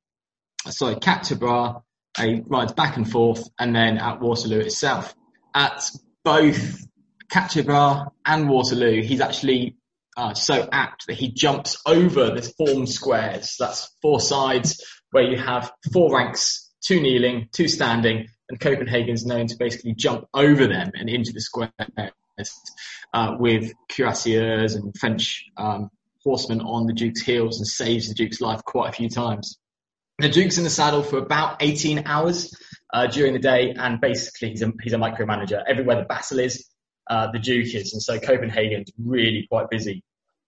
[0.69, 1.77] sorry, Quatre Bras,
[2.19, 5.15] he rides back and forth, and then at Waterloo itself.
[5.55, 5.85] At
[6.25, 6.87] both
[7.31, 9.77] Quatre Bras and Waterloo, he's actually
[10.17, 13.57] uh, so apt that he jumps over the formed squares.
[13.59, 19.47] That's four sides where you have four ranks, two kneeling, two standing, and Copenhagen's known
[19.47, 21.73] to basically jump over them and into the squares
[23.15, 25.91] uh, with cuirassiers and French um,
[26.25, 29.59] horsemen on the Duke's heels and saves the Duke's life quite a few times.
[30.19, 32.55] The Duke's in the saddle for about 18 hours
[32.93, 35.63] uh, during the day, and basically he's a, he's a micromanager.
[35.67, 36.69] Everywhere the battle is,
[37.11, 40.05] uh, the Duke is, and so Copenhagen's really quite busy.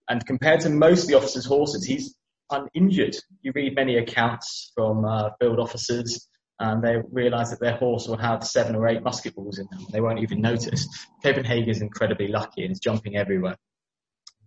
[0.09, 2.15] And compared to most of the officers' horses, he's
[2.51, 3.17] uninjured.
[3.43, 6.29] You read many accounts from uh, field officers,
[6.61, 9.87] and they realise that their horse will have seven or eight musket balls in them.
[9.91, 10.87] They won't even notice.
[11.23, 13.57] Copenhagen's incredibly lucky and is jumping everywhere.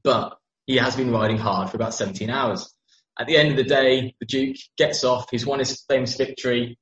[0.03, 0.37] But
[0.67, 2.71] he has been riding hard for about 17 hours.
[3.19, 5.29] At the end of the day, the Duke gets off.
[5.31, 6.77] He's won his famous victory.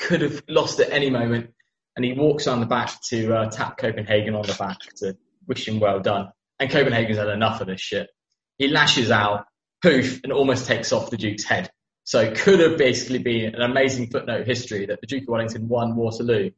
[0.00, 1.50] Could have lost at any moment.
[1.96, 5.16] And he walks on the back to uh, tap Copenhagen on the back to
[5.46, 6.30] wish him well done.
[6.58, 8.08] And Copenhagen's had enough of this shit.
[8.56, 9.44] He lashes out,
[9.82, 11.70] poof, and almost takes off the Duke's head.
[12.04, 15.96] So could have basically been an amazing footnote history that the Duke of Wellington won
[15.96, 16.50] Waterloo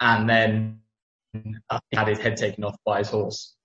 [0.00, 0.80] and then
[1.70, 3.55] uh, had his head taken off by his horse.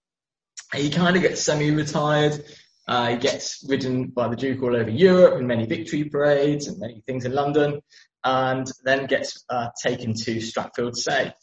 [0.75, 2.43] He kind of gets semi-retired.
[2.87, 6.79] Uh, he gets ridden by the Duke all over Europe in many victory parades and
[6.79, 7.81] many things in London,
[8.23, 11.33] and then gets uh, taken to Stratfield Saye.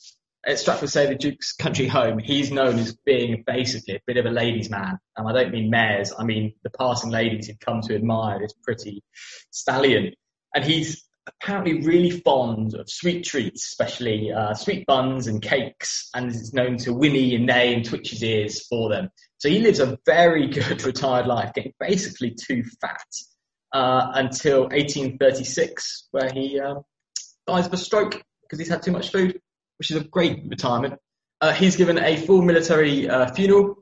[0.46, 4.26] At Stratfield Saye, the Duke's country home, he's known as being basically a bit of
[4.26, 4.98] a ladies' man.
[5.16, 8.54] And I don't mean mares, I mean the passing ladies who'd come to admire this
[8.62, 9.02] pretty
[9.50, 10.12] stallion.
[10.54, 11.07] And he's
[11.40, 16.76] apparently really fond of sweet treats, especially uh, sweet buns and cakes, and is known
[16.78, 19.08] to whinny and neigh and twitch his ears for them.
[19.38, 23.06] So he lives a very good retired life, getting basically too fat
[23.72, 26.76] uh, until 1836, where he uh,
[27.46, 29.40] dies of a stroke because he's had too much food,
[29.78, 30.94] which is a great retirement.
[31.40, 33.76] Uh, he's given a full military uh, funeral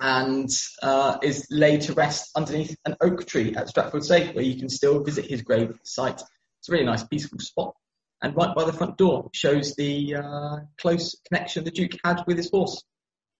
[0.00, 0.50] and
[0.82, 4.68] uh, is laid to rest underneath an oak tree at Stratfield Saye, where you can
[4.68, 6.22] still visit his grave site.
[6.62, 7.74] It's a really nice, peaceful spot.
[8.22, 12.36] And right by the front door shows the uh, close connection the Duke had with
[12.36, 12.84] his horse.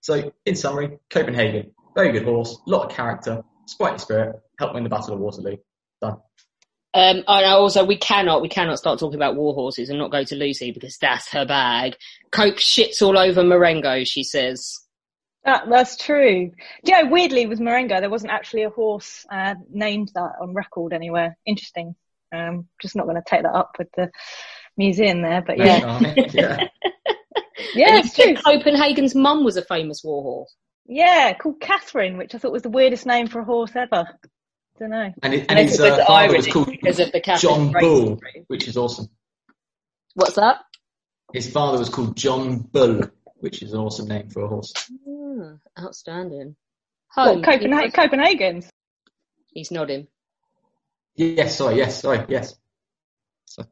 [0.00, 4.90] So, in summary, Copenhagen, very good horse, lot of character, sprightly spirit, helped win the
[4.90, 5.56] Battle of Waterloo.
[6.00, 6.16] Done.
[6.94, 10.24] Um, and also, we cannot, we cannot start talking about war horses and not go
[10.24, 11.94] to Lucy because that's her bag.
[12.32, 14.80] Cope shits all over Marengo, she says.
[15.44, 16.50] That, that's true.
[16.84, 20.54] Do you know, weirdly, with Marengo, there wasn't actually a horse uh, named that on
[20.54, 21.38] record anywhere.
[21.46, 21.94] Interesting.
[22.32, 24.10] Um, just not going to take that up with the
[24.76, 25.98] museum there, but yeah.
[26.32, 26.66] yeah.
[27.74, 28.34] Yeah, it's true.
[28.34, 30.54] Copenhagen's mum was a famous war horse.
[30.86, 34.04] Yeah, called Catherine, which I thought was the weirdest name for a horse ever.
[34.08, 35.12] I don't know.
[35.22, 37.72] And, it, And and it's his uh, the father was called because of the Catherine
[37.72, 38.44] John Bull, story.
[38.48, 39.08] which is awesome.
[40.14, 40.58] What's that?
[41.32, 43.02] His father was called John Bull,
[43.36, 44.72] which is an awesome name for a horse.
[45.06, 46.56] Hmm, outstanding.
[47.14, 47.42] What, Home.
[47.42, 48.70] Copenhagen, Copenhagen's?
[49.52, 50.08] He's nodding.
[51.16, 52.56] Yes, sorry, yes, sorry, yes.
[53.44, 53.64] So,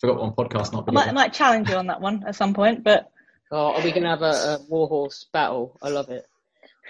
[0.00, 2.54] forgot one podcast, not I might, I might challenge you on that one at some
[2.54, 3.10] point, but
[3.50, 5.78] Oh, are we going to have a, a war horse battle?
[5.80, 6.26] I love it.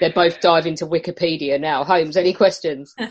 [0.00, 1.84] They're both diving into Wikipedia now.
[1.84, 2.94] Holmes, any questions?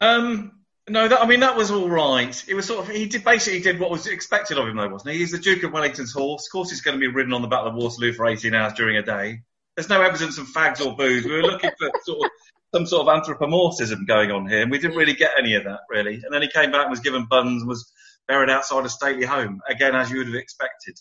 [0.00, 0.52] Um,
[0.88, 2.44] no, that, I mean that was all right.
[2.46, 5.12] It was sort of he did basically did what was expected of him, though, wasn't
[5.14, 5.18] he?
[5.18, 6.46] He's the Duke of Wellington's horse.
[6.46, 8.74] Of course, he's going to be ridden on the Battle of Waterloo for 18 hours
[8.74, 9.40] during a day.
[9.74, 11.24] There's no evidence of fags or booze.
[11.24, 12.30] We were looking for sort of
[12.74, 15.00] some sort of anthropomorphism going on here, and we didn't mm.
[15.00, 16.14] really get any of that really.
[16.14, 17.90] And then he came back and was given buns and was
[18.26, 20.98] buried outside a stately home again, as you would have expected.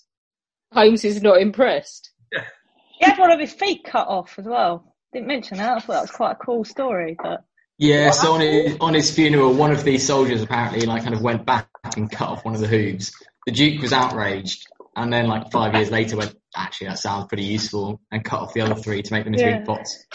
[0.71, 2.11] Holmes is not impressed.
[2.31, 4.95] he had one of his feet cut off as well.
[5.13, 5.77] Didn't mention that.
[5.77, 7.43] I thought that was quite a cool story, but
[7.77, 11.21] Yeah, so on his, on his funeral, one of these soldiers apparently like kind of
[11.21, 13.13] went back and cut off one of the hooves.
[13.45, 17.45] The Duke was outraged, and then like five years later went, actually that sounds pretty
[17.45, 19.57] useful, and cut off the other three to make them into Yeah.
[19.57, 20.05] ink pots.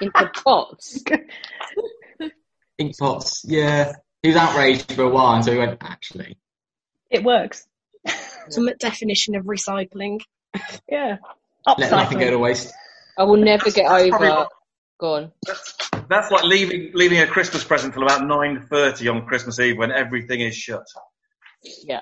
[0.00, 1.02] Into pots.
[2.78, 3.92] Ink pots, yeah.
[4.22, 6.38] He was outraged for a while, and so he went, actually.
[7.10, 7.66] it works.
[8.46, 10.20] Ultimate definition of recycling.
[10.88, 11.16] Yeah.
[11.78, 12.72] Let nothing go to waste.
[13.18, 14.18] I will never get That's over.
[14.28, 14.48] what-
[15.00, 15.32] Go on.
[16.08, 20.40] That's like leaving leaving a Christmas present till about 9:30 on Christmas Eve when everything
[20.40, 20.86] is shut.
[21.82, 22.00] Yeah.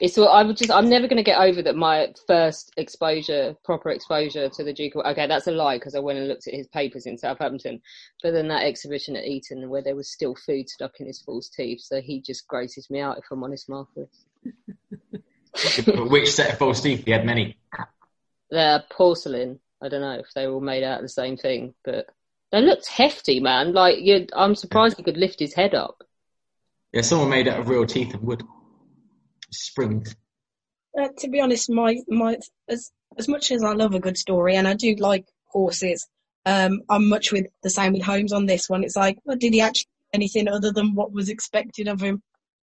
[0.00, 0.70] It's what I would just.
[0.70, 1.76] I'm never going to get over that.
[1.76, 4.96] My first exposure, proper exposure to the Duke.
[4.96, 7.80] of- Okay, that's a lie because I went and looked at his papers in Southampton.
[8.22, 11.48] But then that exhibition at Eton where there was still food stuck in his false
[11.48, 13.18] teeth, so he just grosses me out.
[13.18, 14.08] If I'm honest, Marcus.
[15.86, 17.04] Which set of false teeth?
[17.04, 17.56] He had many.
[18.50, 19.60] They're porcelain.
[19.80, 22.06] I don't know if they were all made out of the same thing, but
[22.50, 23.72] they looked hefty, man.
[23.72, 26.02] Like you, I'm surprised he could lift his head up.
[26.92, 28.42] Yeah, someone made out of real teeth and wood.
[29.52, 30.16] Springs.
[30.98, 32.38] Uh, to be honest, my my
[32.68, 36.06] as as much as I love a good story and I do like horses,
[36.46, 38.84] um, I'm much with the same with Holmes on this one.
[38.84, 42.22] It's like, well, did he actually do anything other than what was expected of him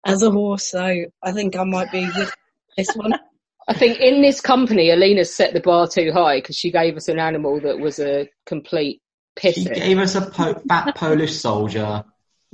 [0.06, 0.68] as a horse?
[0.68, 2.32] So I think I might be with
[2.78, 3.14] this one.
[3.68, 7.08] I think in this company, Alina set the bar too high because she gave us
[7.08, 9.02] an animal that was a complete
[9.42, 12.04] He She gave us a po- fat Polish soldier.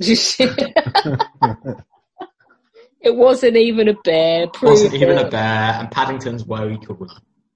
[3.02, 4.46] it wasn't even a bear.
[4.48, 5.26] Prove Wasn't even it.
[5.26, 7.08] a bear, and Paddington's way cooler.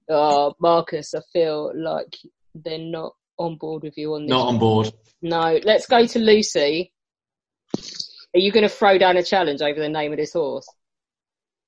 [0.09, 2.15] Oh, Marcus, I feel like
[2.55, 4.29] they're not on board with you on this.
[4.29, 4.91] Not on board.
[5.21, 6.91] No, let's go to Lucy.
[8.35, 10.67] Are you going to throw down a challenge over the name of this horse?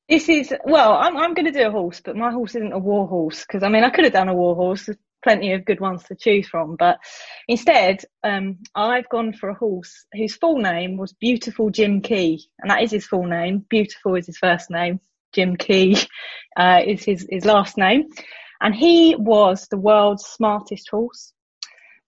[0.07, 2.79] This is well, I'm I'm going to do a horse, but my horse isn't a
[2.79, 4.89] war horse because I mean I could have done a war horse.
[5.23, 6.97] Plenty of good ones to choose from, but
[7.47, 12.71] instead, um, I've gone for a horse whose full name was Beautiful Jim Key, and
[12.71, 13.65] that is his full name.
[13.69, 15.01] Beautiful is his first name.
[15.33, 15.97] Jim Key
[16.57, 18.05] uh, is his his last name,
[18.61, 21.33] and he was the world's smartest horse.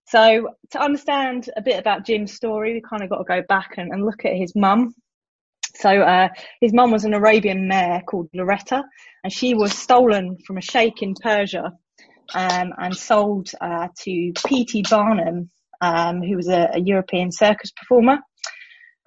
[0.06, 3.74] So to understand a bit about Jim's story, we kind of got to go back
[3.78, 4.94] and, and look at his mum.
[5.74, 6.28] So uh,
[6.60, 8.84] his mum was an Arabian mare called Loretta,
[9.24, 11.72] and she was stolen from a sheikh in Persia
[12.34, 14.84] um, and sold uh, to P.T.
[14.90, 18.18] Barnum, um, who was a, a, European circus performer.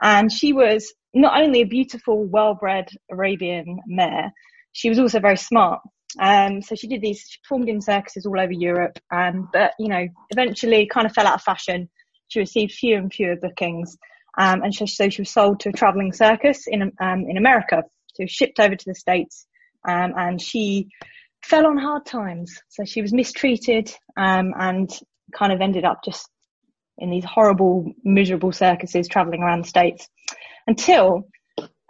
[0.02, 4.32] And she was not only a beautiful, well-bred Arabian mare,
[4.74, 5.82] she was also very smart.
[6.20, 9.90] Um, so she did these, she performed in circuses all over Europe, and but you
[9.90, 11.90] know, eventually kind of fell out of fashion.
[12.28, 13.98] She received fewer and fewer bookings,
[14.38, 17.84] um, and so, so, she was sold to a traveling circus in um, in America.
[18.14, 19.46] So shipped over to the states,
[19.88, 20.88] um, and she
[21.46, 22.62] fell on hard times.
[22.70, 24.90] So she was mistreated um, and
[25.34, 26.28] kind of ended up just
[26.98, 30.08] in these horrible, miserable circuses traveling around the states
[30.66, 31.28] until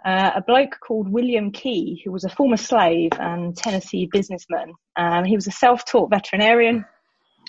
[0.04, 4.72] uh, a bloke called William Key, who was a former slave and Tennessee businessman.
[4.96, 6.84] Um, he was a self-taught veterinarian,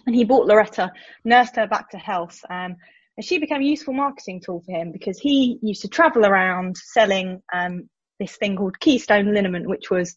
[0.05, 0.91] and he bought Loretta,
[1.26, 2.76] nursed her back to health, um,
[3.18, 6.78] and she became a useful marketing tool for him because he used to travel around
[6.78, 7.89] selling um,
[8.20, 10.15] this thing called Keystone liniment, which was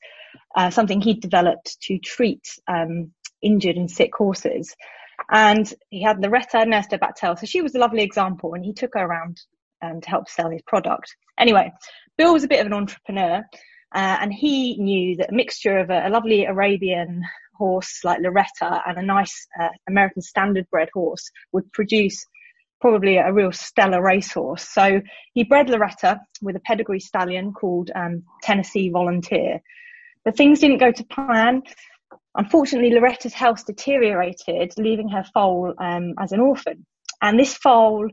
[0.57, 4.75] uh, something he'd developed to treat um, injured and sick horses.
[5.31, 8.95] And he had Loretta her back so she was a lovely example, and he took
[8.95, 9.41] her around
[9.83, 11.15] um, to help sell his product.
[11.39, 11.73] Anyway,
[12.17, 13.45] Bill was a bit of an entrepreneur,
[13.95, 17.23] uh, and he knew that a mixture of a, a lovely Arabian
[17.57, 22.25] horse like Loretta and a nice uh, American standard bred horse would produce
[22.81, 24.69] probably a real stellar racehorse.
[24.69, 25.01] So
[25.35, 29.61] he bred Loretta with a pedigree stallion called um, Tennessee Volunteer.
[30.25, 31.63] But things didn't go to plan.
[32.35, 36.87] Unfortunately, Loretta's health deteriorated, leaving her foal um, as an orphan.
[37.23, 38.09] And this foal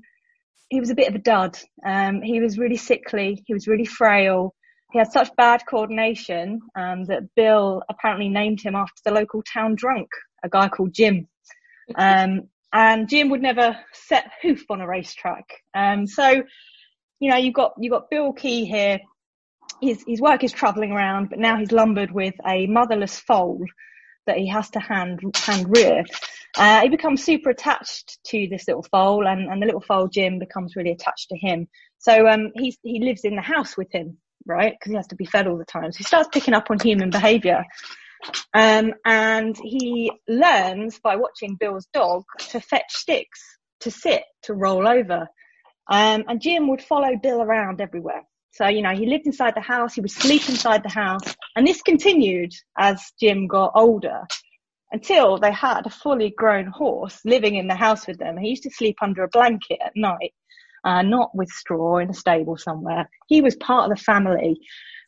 [0.69, 1.57] he was a bit of a dud.
[1.85, 3.43] Um, he was really sickly.
[3.45, 4.53] He was really frail.
[4.91, 9.75] He had such bad coordination um, that Bill apparently named him after the local town
[9.75, 10.09] drunk,
[10.43, 11.27] a guy called Jim.
[11.95, 15.45] Um, and Jim would never set hoof on a racetrack.
[15.73, 16.43] Um, so,
[17.19, 18.99] you know, you've got you've got Bill Key here.
[19.81, 23.63] His his work is travelling around, but now he's lumbered with a motherless foal
[24.25, 26.03] that he has to hand hand rear.
[26.57, 30.39] Uh, he becomes super attached to this little foal, and, and the little foal Jim
[30.39, 31.67] becomes really attached to him.
[31.99, 34.73] So um, he's, he lives in the house with him, right?
[34.73, 35.91] Because he has to be fed all the time.
[35.91, 37.63] So he starts picking up on human behaviour.
[38.53, 43.41] Um, and he learns by watching Bill's dog to fetch sticks,
[43.81, 45.27] to sit, to roll over.
[45.89, 48.23] Um, and Jim would follow Bill around everywhere.
[48.51, 51.35] So, you know, he lived inside the house, he would sleep inside the house.
[51.55, 54.23] And this continued as Jim got older
[54.91, 58.37] until they had a fully grown horse living in the house with them.
[58.37, 60.33] He used to sleep under a blanket at night,
[60.83, 63.09] uh, not with straw in a stable somewhere.
[63.27, 64.59] He was part of the family.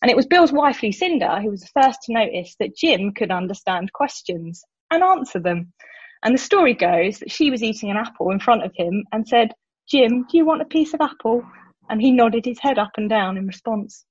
[0.01, 3.31] And it was Bill's wife, Lucinda, who was the first to notice that Jim could
[3.31, 5.73] understand questions and answer them.
[6.23, 9.27] And the story goes that she was eating an apple in front of him and
[9.27, 9.53] said,
[9.89, 11.43] Jim, do you want a piece of apple?
[11.89, 14.05] And he nodded his head up and down in response.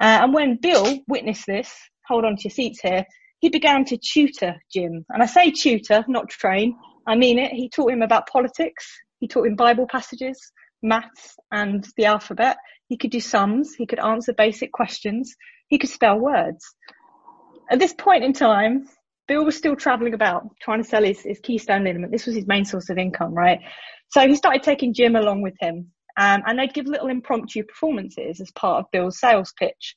[0.00, 1.74] Uh, and when Bill witnessed this,
[2.06, 3.04] hold on to your seats here,
[3.40, 5.04] he began to tutor Jim.
[5.10, 6.76] And I say tutor, not train.
[7.06, 7.52] I mean it.
[7.52, 8.86] He taught him about politics.
[9.18, 10.38] He taught him Bible passages,
[10.82, 12.56] maths, and the alphabet.
[12.88, 13.74] He could do sums.
[13.74, 15.34] He could answer basic questions.
[15.68, 16.64] He could spell words.
[17.70, 18.88] At this point in time,
[19.26, 22.12] Bill was still traveling about trying to sell his, his Keystone liniment.
[22.12, 23.58] This was his main source of income, right?
[24.10, 25.90] So he started taking Jim along with him.
[26.18, 29.96] Um, and they'd give little impromptu performances as part of Bill's sales pitch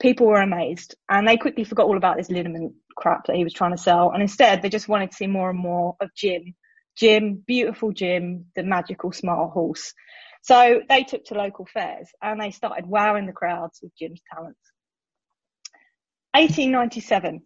[0.00, 3.52] people were amazed and they quickly forgot all about this liniment crap that he was
[3.52, 4.10] trying to sell.
[4.10, 6.54] And instead, they just wanted to see more and more of Jim.
[7.00, 9.94] Jim, beautiful Jim, the magical smart horse.
[10.42, 14.60] So they took to local fairs and they started wowing the crowds with Jim's talents.
[16.34, 17.40] 1897,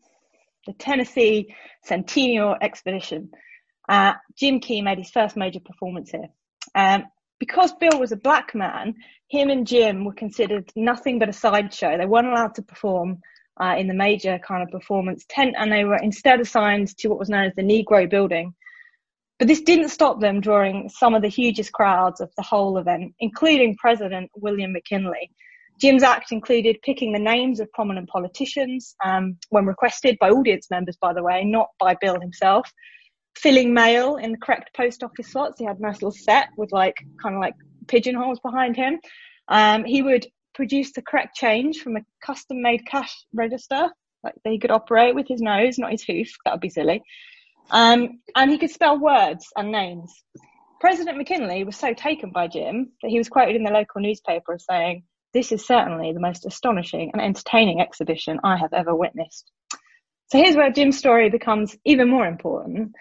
[0.66, 3.30] the Tennessee Centennial Exposition.
[3.88, 6.28] Uh, Jim Key made his first major performance here.
[6.74, 7.04] Um,
[7.38, 8.94] because Bill was a black man,
[9.28, 11.96] him and Jim were considered nothing but a sideshow.
[11.96, 13.20] They weren't allowed to perform
[13.60, 17.18] uh, in the major kind of performance tent, and they were instead assigned to what
[17.18, 18.54] was known as the Negro Building.
[19.38, 23.14] But this didn't stop them drawing some of the hugest crowds of the whole event,
[23.18, 25.30] including President William McKinley.
[25.80, 30.96] Jim's act included picking the names of prominent politicians um, when requested by audience members,
[31.00, 32.70] by the way, not by Bill himself
[33.36, 35.58] filling mail in the correct post office slots.
[35.58, 37.54] He had a nice little set with like kind of like
[37.88, 38.98] pigeonholes behind him.
[39.48, 43.90] Um, he would produce the correct change from a custom made cash register,
[44.22, 46.28] like that he could operate with his nose, not his hoof.
[46.44, 47.02] That would be silly.
[47.70, 50.12] Um, and he could spell words and names.
[50.80, 54.54] President McKinley was so taken by Jim that he was quoted in the local newspaper
[54.54, 59.50] as saying, This is certainly the most astonishing and entertaining exhibition I have ever witnessed.
[60.30, 62.94] So here's where Jim's story becomes even more important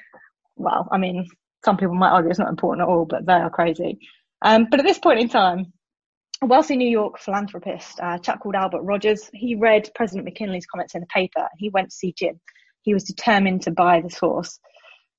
[0.56, 1.28] well, I mean,
[1.64, 4.00] some people might argue it's not important at all, but they are crazy.
[4.42, 5.74] Um, but at this point in time,
[6.42, 9.30] a wealthy New York philanthropist, a chap called Albert Rogers.
[9.34, 11.40] He read President McKinley's comments in the paper.
[11.40, 12.40] And he went to see Jim.
[12.84, 14.60] He was determined to buy this horse.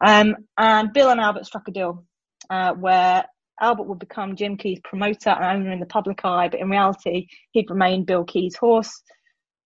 [0.04, 2.04] Um, and Bill and Albert struck a deal
[2.50, 3.24] uh, where
[3.60, 7.28] Albert would become Jim Key's promoter and owner in the public eye, but in reality,
[7.52, 9.02] he'd remain Bill Key's horse.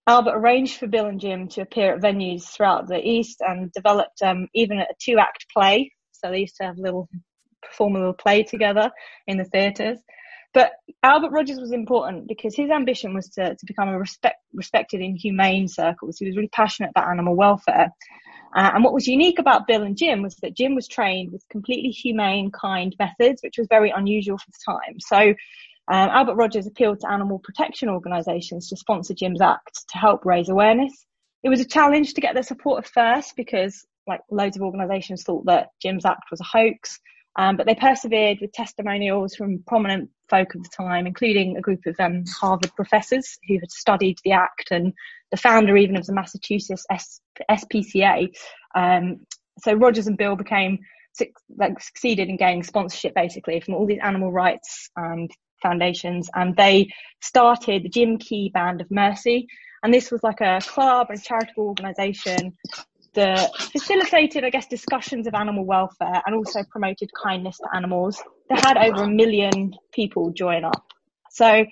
[0.07, 4.23] Albert arranged for Bill and Jim to appear at venues throughout the East and developed
[4.23, 5.93] um, even a two act play.
[6.13, 7.09] So they used to have little
[7.63, 8.91] perform a little play together
[9.27, 9.99] in the theatres.
[10.59, 10.73] But
[11.05, 15.15] Albert Rogers was important because his ambition was to, to become a respect, respected in
[15.15, 16.19] humane circles.
[16.19, 17.93] He was really passionate about animal welfare.
[18.57, 21.49] Uh, and what was unique about Bill and Jim was that Jim was trained with
[21.49, 24.99] completely humane, kind methods, which was very unusual for the time.
[24.99, 30.25] So um, Albert Rogers appealed to animal protection organisations to sponsor Jim's Act to help
[30.25, 31.07] raise awareness.
[31.45, 35.23] It was a challenge to get their support at first because, like, loads of organisations
[35.23, 36.99] thought that Jim's Act was a hoax.
[37.39, 41.86] Um, but they persevered with testimonials from prominent folk of the time, including a group
[41.86, 44.93] of um, Harvard professors who had studied the Act and
[45.30, 48.28] the founder even of the Massachusetts S- SPCA.
[48.74, 49.20] Um,
[49.61, 50.80] so Rogers and Bill became
[51.57, 55.28] like succeeded in gaining sponsorship basically from all these animal rights um,
[55.62, 56.89] foundations, and they
[57.22, 59.47] started the Jim Key Band of Mercy.
[59.84, 62.57] And this was like a club and charitable organisation
[63.73, 68.23] facilitated, I guess, discussions of animal welfare and also promoted kindness to animals.
[68.49, 70.85] They had over a million people join up.
[71.31, 71.64] So,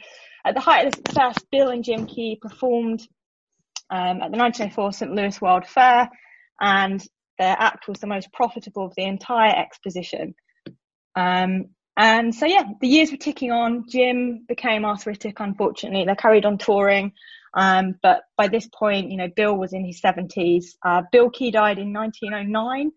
[0.45, 3.01] at the height of the success, Bill and Jim Key performed
[3.91, 5.13] um, at the 1904 St.
[5.13, 6.09] Louis World Fair,
[6.61, 7.05] and
[7.39, 10.35] their act was the most profitable of the entire exposition.
[11.15, 11.67] Um,
[11.97, 13.85] and so, yeah, the years were ticking on.
[13.89, 16.05] Jim became arthritic, unfortunately.
[16.05, 17.13] They carried on touring.
[17.57, 20.77] Um, but by this point, you know, Bill was in his 70s.
[20.85, 22.93] Uh, Bill Key died in 1909,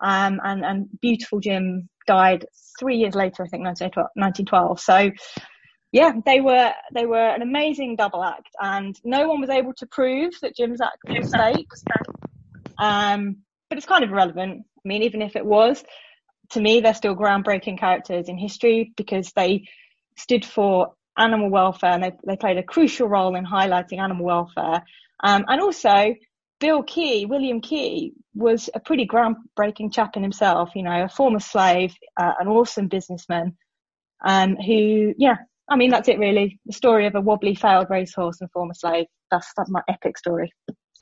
[0.00, 2.44] um, and, and beautiful Jim died
[2.78, 4.80] three years later, I think 1912.
[4.80, 5.10] So,
[5.92, 9.86] yeah, they were they were an amazing double act, and no one was able to
[9.86, 11.68] prove that Jim's act was fake.
[12.78, 13.38] Um,
[13.68, 14.64] but it's kind of irrelevant.
[14.84, 15.82] I mean, even if it was,
[16.50, 19.68] to me, they're still groundbreaking characters in history because they
[20.16, 24.82] stood for animal welfare and they, they played a crucial role in highlighting animal welfare.
[25.22, 26.14] Um, and also,
[26.60, 31.40] Bill Key, William Key, was a pretty groundbreaking chap in himself, you know, a former
[31.40, 33.56] slave, uh, an awesome businessman,
[34.24, 35.36] um, who, yeah,
[35.68, 36.58] I mean, that's it really.
[36.66, 39.06] The story of a wobbly failed racehorse and former slave.
[39.30, 40.52] That's, that's my epic story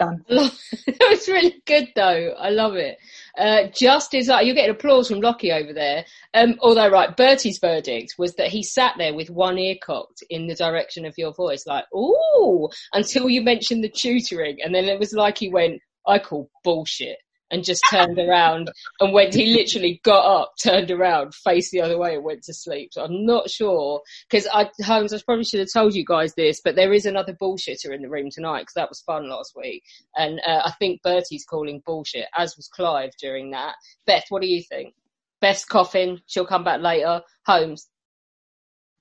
[0.01, 0.25] done.
[0.29, 2.35] that was really good though.
[2.39, 2.99] I love it.
[3.39, 6.05] Uh, just as you're getting applause from Lockie over there.
[6.35, 10.49] Um, although, right, Bertie's verdict was that he sat there with one ear cocked in
[10.49, 14.59] the direction of your voice, like, ooh, until you mentioned the tutoring.
[14.65, 17.19] And then it was like he went, I call bullshit
[17.51, 18.71] and just turned around
[19.01, 19.35] and went.
[19.35, 22.91] He literally got up, turned around, faced the other way, and went to sleep.
[22.93, 26.61] So I'm not sure because I, Holmes, I probably should have told you guys this,
[26.63, 29.83] but there is another bullshitter in the room tonight because that was fun last week,
[30.17, 33.75] and uh, I think Bertie's calling bullshit, as was Clive during that.
[34.07, 34.95] Beth, what do you think?
[35.41, 36.21] Beth's coughing.
[36.27, 37.23] She'll come back later.
[37.47, 37.89] Holmes.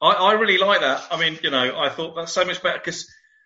[0.02, 1.04] I, I really like that.
[1.12, 3.06] I mean, you know, I thought that's so much better because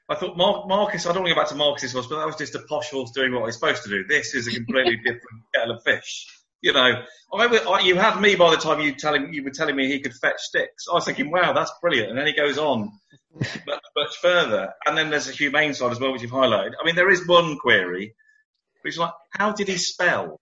[0.09, 1.05] I thought Mar- Marcus.
[1.05, 2.89] I don't want to go back to Marcus's horse, but that was just a posh
[2.89, 4.03] horse doing what he's supposed to do.
[4.07, 6.27] This is a completely different kettle of fish.
[6.61, 6.93] You know,
[7.33, 9.99] I, I, you had me by the time you telling you were telling me he
[9.99, 10.85] could fetch sticks.
[10.89, 12.09] I was thinking, wow, that's brilliant.
[12.09, 12.89] And then he goes on
[13.35, 14.71] much, much further.
[14.85, 16.71] And then there's a humane side as well, which you've highlighted.
[16.79, 18.15] I mean, there is one query,
[18.81, 20.39] which is like, how did he spell?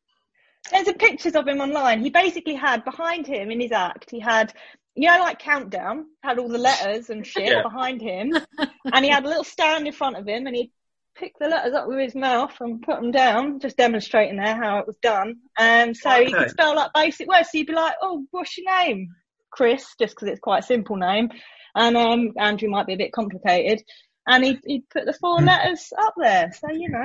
[0.69, 2.01] There's a pictures of him online.
[2.01, 4.53] He basically had behind him in his act, he had
[4.95, 7.61] you know, like Countdown had all the letters and shit yeah.
[7.61, 8.33] behind him,
[8.93, 10.71] and he had a little stand in front of him, and he'd
[11.15, 14.79] pick the letters up with his mouth and put them down, just demonstrating there how
[14.79, 15.35] it was done.
[15.57, 16.25] And so okay.
[16.25, 17.49] he could spell like basic words.
[17.51, 19.07] So you'd be like, "Oh, what's your name,
[19.51, 21.29] Chris?" Just because it's quite a simple name,
[21.75, 23.83] and um, Andrew might be a bit complicated
[24.31, 26.51] and he he put the four letters up there.
[26.53, 27.03] So you know,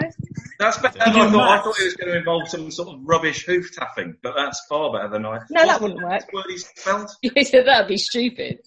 [0.58, 1.48] that's better than I thought.
[1.48, 4.64] I thought it was going to involve some sort of rubbish hoof tapping, but that's
[4.68, 5.40] far better than I.
[5.50, 6.32] No, that wouldn't work.
[6.32, 7.10] Word he spelled.
[7.22, 8.60] That'd be stupid.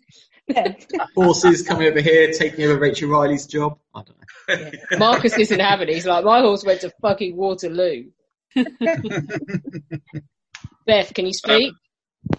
[0.47, 0.73] Yeah.
[1.15, 3.79] Horses coming over here, taking over Rachel Riley's job.
[3.95, 4.15] I don't know.
[4.91, 4.97] Yeah.
[4.97, 5.93] Marcus isn't having it.
[5.93, 8.05] He's like, my horse went to fucking Waterloo.
[10.87, 11.73] Beth, can you speak?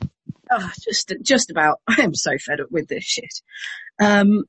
[0.02, 0.10] Um,
[0.50, 1.78] oh, just just about.
[1.86, 3.32] I am so fed up with this shit.
[4.00, 4.42] Um,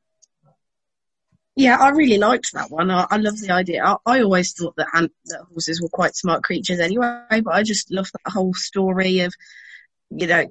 [1.56, 2.90] yeah, I really liked that one.
[2.92, 3.84] I, I love the idea.
[3.84, 7.64] I, I always thought that, ant, that horses were quite smart creatures anyway, but I
[7.64, 9.34] just love that whole story of,
[10.10, 10.46] you know,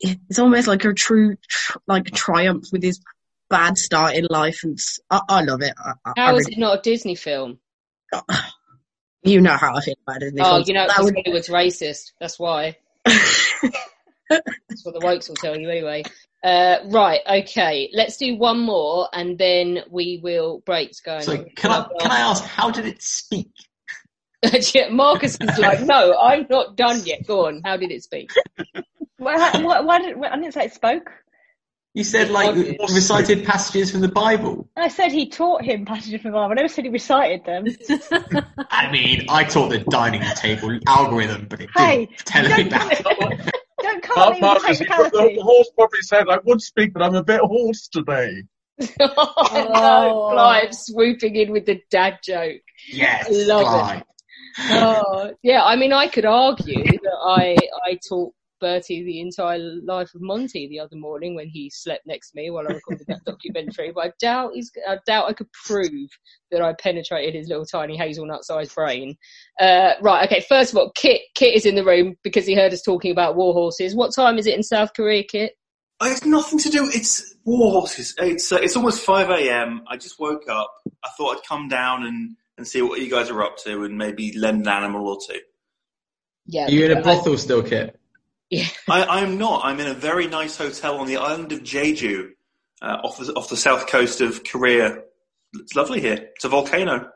[0.00, 3.00] it's almost like a true, tr- like triumph with his
[3.48, 4.78] bad start in life, and
[5.10, 5.74] I, I love it.
[5.78, 7.58] I, How I is it not a Disney film?
[9.22, 10.68] You know how I feel about Disney oh, films.
[10.68, 11.16] you know, that would...
[11.16, 12.12] Hollywood's racist.
[12.20, 12.76] That's why.
[14.28, 16.02] That's what the wokes will tell you anyway.
[16.42, 17.90] Uh, right, okay.
[17.92, 21.14] Let's do one more and then we will break to go.
[21.14, 23.50] and- So can I can I ask how did it speak?
[24.90, 27.26] Marcus is like, no, I'm not done yet.
[27.26, 27.62] Go on.
[27.64, 28.30] How did it speak?
[29.18, 31.10] Why, why, why did, I didn't say it spoke.
[31.94, 34.68] You said like recited passages from the Bible.
[34.76, 36.52] I said he taught him passages from the Bible.
[36.52, 37.64] I never said he recited them.
[38.70, 42.70] I mean, I taught the dining table algorithm, but it Hey, didn't tell me don't-
[42.70, 43.52] that.
[43.86, 45.36] Don't Mark- call me the Marcus, the, technicality.
[45.36, 48.42] the horse probably said, I would speak, but I'm a bit hoarse today.
[49.00, 52.60] oh, no, Clive swooping in with the dad joke.
[52.88, 53.98] Yes, I love Clive.
[54.00, 54.06] it.
[54.58, 60.14] Oh, yeah, I mean, I could argue that I I taught Bertie the entire life
[60.14, 63.24] of Monty the other morning when he slept next to me while I recorded that
[63.24, 66.10] documentary, but I doubt he's, I doubt I could prove
[66.50, 69.16] that I penetrated his little tiny hazelnut-sized brain.
[69.60, 70.44] Uh, right, okay.
[70.48, 73.36] First of all, Kit Kit is in the room because he heard us talking about
[73.36, 73.94] war horses.
[73.94, 75.52] What time is it in South Korea, Kit?
[76.00, 76.88] Oh, It's nothing to do.
[76.92, 78.14] It's war horses.
[78.18, 79.82] It's uh, it's almost five a.m.
[79.88, 80.70] I just woke up.
[81.04, 83.96] I thought I'd come down and, and see what you guys are up to, and
[83.96, 85.40] maybe lend an animal or two.
[86.46, 86.66] Yeah.
[86.66, 87.98] Are you in a brothel still, Kit?
[88.50, 88.66] Yeah.
[88.88, 89.64] I, I'm not.
[89.64, 92.28] I'm in a very nice hotel on the island of Jeju,
[92.82, 94.98] uh, off the, off the south coast of Korea.
[95.54, 96.30] It's lovely here.
[96.34, 97.10] It's a volcano.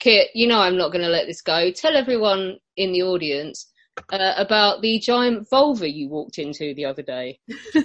[0.00, 1.70] Kit, you know I'm not going to let this go.
[1.70, 3.70] Tell everyone in the audience
[4.12, 7.38] uh, about the giant vulva you walked into the other day.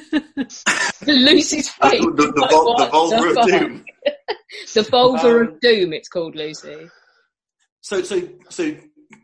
[1.06, 2.02] Lucy's face.
[2.02, 3.86] The, the, the, the vulva of doom.
[4.74, 6.88] The vulva Um, of doom, it's called, Lucy.
[7.82, 8.76] So, so, so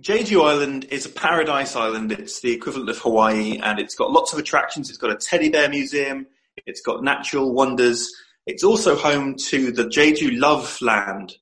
[0.04, 2.12] Jeju Island is a paradise island.
[2.12, 4.90] It's the equivalent of Hawaii, and it's got lots of attractions.
[4.90, 6.28] It's got a teddy bear museum.
[6.66, 8.12] It's got natural wonders.
[8.46, 11.36] It's also home to the Jeju Love Land,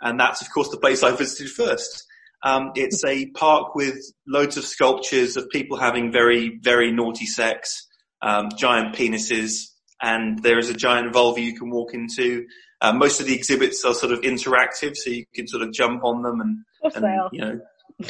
[0.00, 2.04] and that's of course the place I visited first.
[2.42, 7.86] Um, it's a park with loads of sculptures of people having very, very naughty sex,
[8.20, 9.68] um, giant penises,
[10.02, 12.46] and there is a giant vulva you can walk into.
[12.80, 16.02] Uh, most of the exhibits are sort of interactive, so you can sort of jump
[16.02, 16.64] on them and,
[16.96, 17.60] and you know.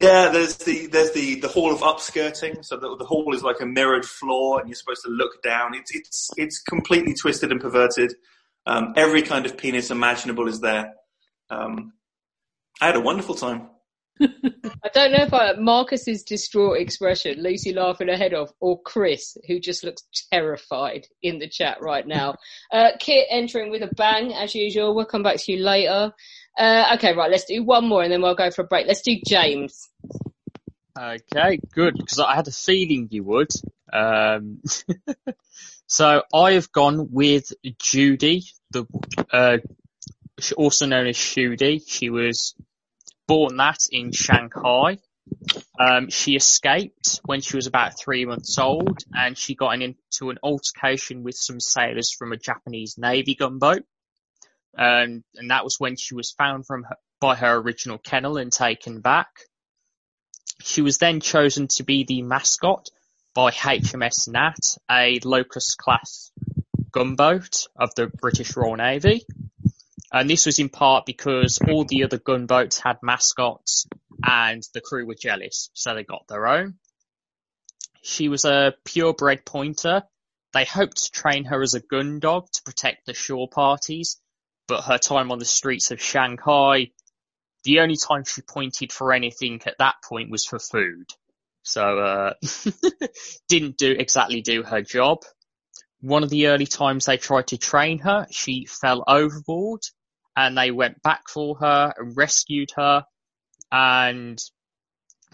[0.00, 2.64] Yeah, there's the there's the the hall of upskirting.
[2.64, 5.74] So the, the hall is like a mirrored floor, and you're supposed to look down.
[5.74, 8.14] It's it's it's completely twisted and perverted.
[8.66, 10.92] Um, every kind of penis imaginable is there.
[11.48, 11.94] Um,
[12.80, 13.68] I had a wonderful time.
[14.20, 19.36] I don't know if I, Marcus's distraught expression, Lucy laughing her head off, or Chris,
[19.46, 20.02] who just looks
[20.32, 22.34] terrified in the chat right now.
[22.72, 24.94] Uh, Kit entering with a bang, as usual.
[24.94, 26.12] We'll come back to you later.
[26.56, 28.86] Uh, okay, right, let's do one more and then we'll go for a break.
[28.86, 29.88] Let's do James.
[30.98, 33.50] Okay, good, because I had a feeling you would.
[33.92, 34.62] Um,
[35.86, 38.86] so I have gone with Judy, the
[39.30, 39.58] uh,
[40.56, 41.82] also known as Shudi.
[41.86, 42.54] She was
[43.26, 44.98] born that in Shanghai.
[45.78, 50.38] Um, she escaped when she was about three months old, and she got into an
[50.42, 53.82] altercation with some sailors from a Japanese Navy gunboat.
[54.76, 58.52] And, and that was when she was found from her, by her original kennel and
[58.52, 59.28] taken back.
[60.62, 62.88] She was then chosen to be the mascot
[63.34, 64.58] by HMS Gnat,
[64.90, 66.30] a Locust class
[66.90, 69.26] gunboat of the British Royal Navy.
[70.12, 73.86] And this was in part because all the other gunboats had mascots
[74.24, 76.76] and the crew were jealous, so they got their own.
[78.02, 80.04] She was a purebred pointer.
[80.52, 84.16] They hoped to train her as a gun dog to protect the shore parties,
[84.66, 86.90] but her time on the streets of Shanghai,
[87.64, 91.10] the only time she pointed for anything at that point was for food.
[91.62, 92.34] So, uh,
[93.48, 95.24] didn't do exactly do her job.
[96.00, 99.80] One of the early times they tried to train her, she fell overboard
[100.36, 103.04] and they went back for her and rescued her
[103.72, 104.38] and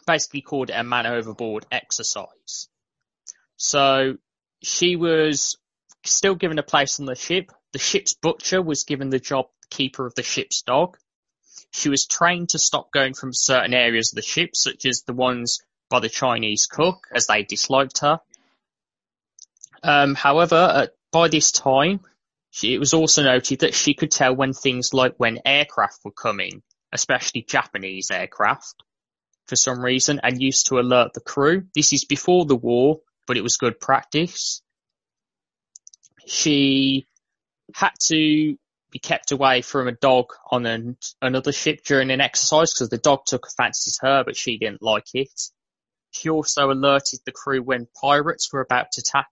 [0.07, 2.69] basically called it a man overboard exercise.
[3.57, 4.17] So
[4.63, 5.59] she was
[6.05, 7.53] still given a place on the ship.
[7.73, 10.99] The ship's butcher was given the job keeper of the ship's dog.
[11.71, 15.15] She was trained to stop going from certain areas of the ship, such as the
[15.15, 18.21] ones by the Chinese cook, as they disliked her.
[19.83, 22.01] Um, however, by this time,
[22.51, 26.13] she, it was also noted that she could tell when things like when aircraft were
[26.13, 26.63] coming,
[26.93, 28.83] especially Japanese aircraft,
[29.47, 31.65] for some reason, and used to alert the crew.
[31.75, 34.63] This is before the war, but it was good practice.
[36.27, 37.07] She
[37.75, 38.57] had to
[38.91, 42.99] be kept away from a dog on an, another ship during an exercise because the
[42.99, 45.41] dog took a fancy to her, but she didn't like it.
[46.11, 49.29] She also alerted the crew when pirates were about to attack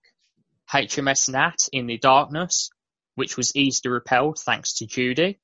[0.71, 2.71] HMS Gnat in the darkness,
[3.15, 5.39] which was easily repelled thanks to Judy.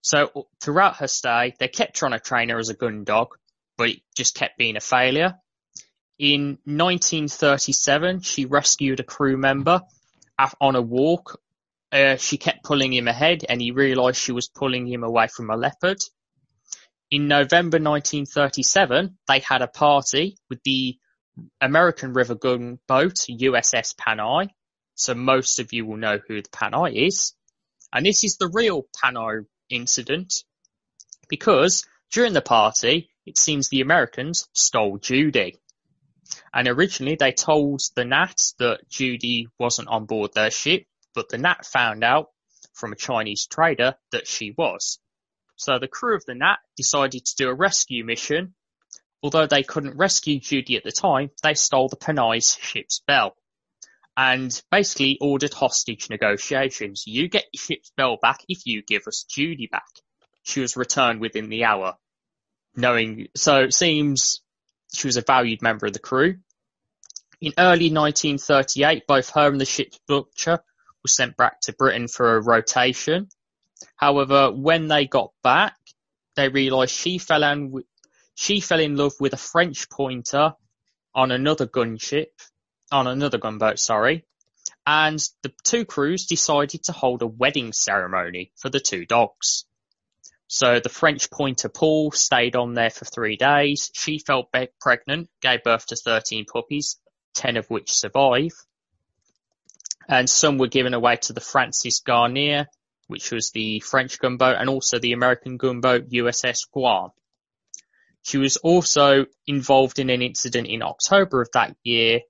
[0.00, 3.36] So throughout her stay, they kept trying to train her as a gun dog,
[3.76, 5.34] but it just kept being a failure.
[6.18, 9.82] In 1937, she rescued a crew member
[10.60, 11.40] on a walk.
[11.94, 15.48] Uh, she kept pulling him ahead, and he realised she was pulling him away from
[15.48, 15.98] a leopard.
[17.08, 20.98] In November 1937, they had a party with the
[21.60, 24.48] American river gunboat USS Panay.
[24.96, 27.32] So most of you will know who the Panay is.
[27.92, 30.34] And this is the real Panay incident
[31.28, 35.58] because during the party, it seems the Americans stole Judy.
[36.52, 41.38] And originally they told the Gnat that Judy wasn't on board their ship, but the
[41.38, 42.28] Gnat found out
[42.72, 44.98] from a Chinese trader that she was.
[45.56, 48.54] So the crew of the Gnat decided to do a rescue mission.
[49.22, 53.36] Although they couldn't rescue Judy at the time, they stole the Panay's ship's bell
[54.16, 57.04] and basically ordered hostage negotiations.
[57.06, 59.88] You get your ship's bell back if you give us Judy back.
[60.42, 61.94] She was returned within the hour.
[62.76, 64.42] Knowing, so it seems
[64.92, 66.36] she was a valued member of the crew.
[67.40, 70.60] In early 1938, both her and the ship's butcher
[71.04, 73.28] were sent back to Britain for a rotation.
[73.96, 75.76] However, when they got back,
[76.34, 77.84] they realised she fell in,
[78.34, 80.54] she fell in love with a French pointer
[81.14, 82.32] on another gunship,
[82.90, 84.24] on another gunboat, sorry,
[84.86, 89.64] and the two crews decided to hold a wedding ceremony for the two dogs.
[90.46, 93.90] So the French pointer Paul stayed on there for three days.
[93.94, 94.48] She fell
[94.80, 96.98] pregnant, gave birth to 13 puppies,
[97.34, 98.52] 10 of which survive.
[100.08, 102.66] And some were given away to the Francis Garnier,
[103.06, 107.10] which was the French gunboat, and also the American gunboat USS Guam.
[108.22, 112.20] She was also involved in an incident in October of that year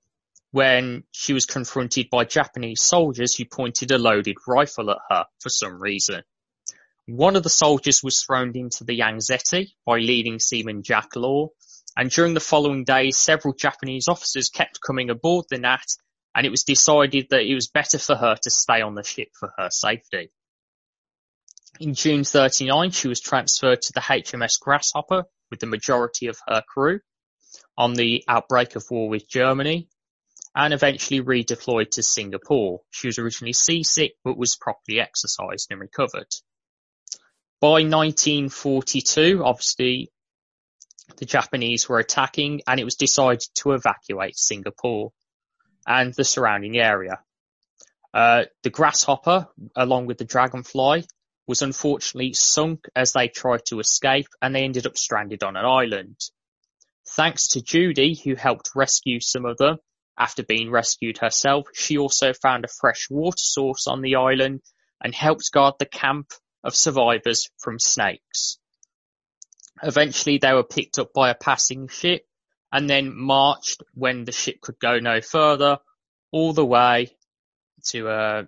[0.51, 5.49] when she was confronted by Japanese soldiers who pointed a loaded rifle at her for
[5.49, 6.23] some reason.
[7.07, 11.49] One of the soldiers was thrown into the Yangtze by leading seaman Jack Law,
[11.95, 15.85] and during the following days, several Japanese officers kept coming aboard the Gnat,
[16.35, 19.29] and it was decided that it was better for her to stay on the ship
[19.39, 20.31] for her safety.
[21.79, 26.61] In June 39, she was transferred to the HMS Grasshopper with the majority of her
[26.67, 26.99] crew
[27.77, 29.87] on the outbreak of war with Germany,
[30.55, 32.81] and eventually redeployed to Singapore.
[32.91, 36.27] She was originally seasick, but was properly exercised and recovered.
[37.59, 40.11] By 1942, obviously,
[41.17, 45.11] the Japanese were attacking and it was decided to evacuate Singapore
[45.85, 47.19] and the surrounding area.
[48.13, 51.05] Uh, the Grasshopper, along with the Dragonfly,
[51.47, 55.65] was unfortunately sunk as they tried to escape and they ended up stranded on an
[55.65, 56.17] island.
[57.09, 59.77] Thanks to Judy, who helped rescue some of them
[60.17, 64.61] after being rescued herself, she also found a fresh water source on the island
[65.03, 66.31] and helped guard the camp
[66.63, 68.57] of survivors from snakes.
[69.83, 72.25] Eventually they were picked up by a passing ship
[72.75, 75.79] and then marched when the ship could go no further
[76.33, 77.15] all the way
[77.85, 78.43] to uh,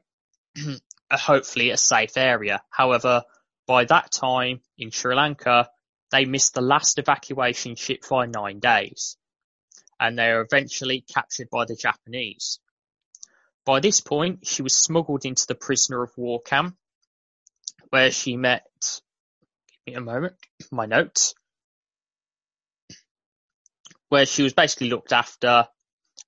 [0.57, 0.75] a,
[1.11, 2.61] a hopefully a safe area.
[2.69, 3.23] However,
[3.67, 5.69] by that time in Sri Lanka,
[6.11, 9.15] they missed the last evacuation ship by nine days
[9.97, 12.59] and they were eventually captured by the Japanese.
[13.63, 16.75] By this point, she was smuggled into the prisoner of war camp
[17.91, 18.67] where she met,
[19.85, 20.35] give me a moment,
[20.69, 21.33] my notes,
[24.09, 25.67] where she was basically looked after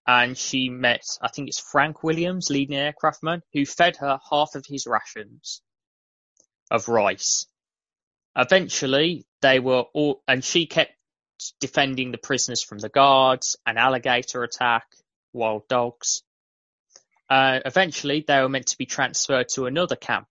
[0.05, 4.65] and she met, I think it's Frank Williams, leading aircraftman, who fed her half of
[4.67, 5.61] his rations
[6.71, 7.45] of rice.
[8.35, 10.93] Eventually, they were all, and she kept
[11.59, 14.85] defending the prisoners from the guards, an alligator attack,
[15.33, 16.23] wild dogs.
[17.29, 20.27] Uh, eventually, they were meant to be transferred to another camp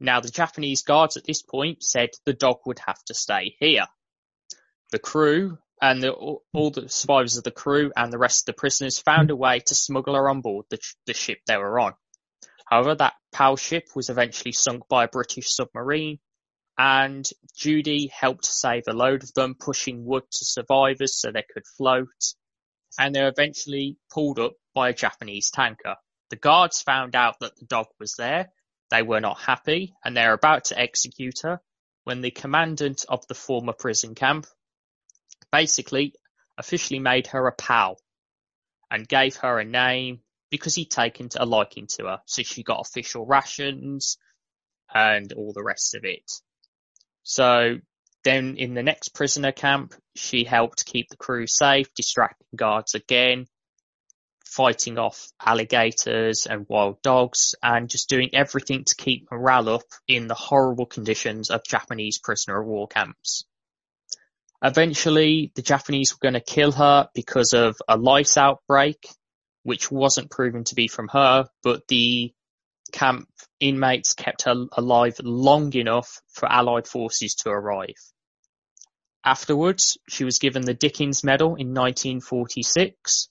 [0.00, 3.86] now the Japanese guards at this point said the dog would have to stay here.
[4.90, 8.58] The crew and the, all the survivors of the crew and the rest of the
[8.58, 11.94] prisoners found a way to smuggle her on board the, the ship they were on.
[12.66, 16.18] However, that PAL ship was eventually sunk by a British submarine
[16.78, 21.66] and Judy helped save a load of them, pushing wood to survivors so they could
[21.76, 22.08] float.
[22.98, 25.96] And they were eventually pulled up by a Japanese tanker.
[26.30, 28.50] The guards found out that the dog was there
[28.90, 31.60] they were not happy, and they are about to execute her
[32.04, 34.46] when the commandant of the former prison camp
[35.52, 36.14] basically
[36.58, 37.98] officially made her a pal
[38.90, 40.20] and gave her a name
[40.50, 42.18] because he'd taken a liking to her.
[42.26, 44.18] So she got official rations
[44.92, 46.30] and all the rest of it.
[47.22, 47.76] So
[48.24, 53.46] then in the next prisoner camp, she helped keep the crew safe, distracting guards again,
[54.44, 60.26] fighting off alligators and wild dogs and just doing everything to keep morale up in
[60.26, 63.44] the horrible conditions of Japanese prisoner of war camps.
[64.62, 69.08] Eventually, the Japanese were going to kill her because of a lice outbreak,
[69.62, 72.32] which wasn't proven to be from her, but the
[72.92, 77.94] camp inmates kept her alive long enough for Allied forces to arrive.
[79.24, 83.28] Afterwards, she was given the Dickens Medal in 1946,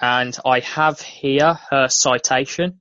[0.00, 2.80] and I have here her citation.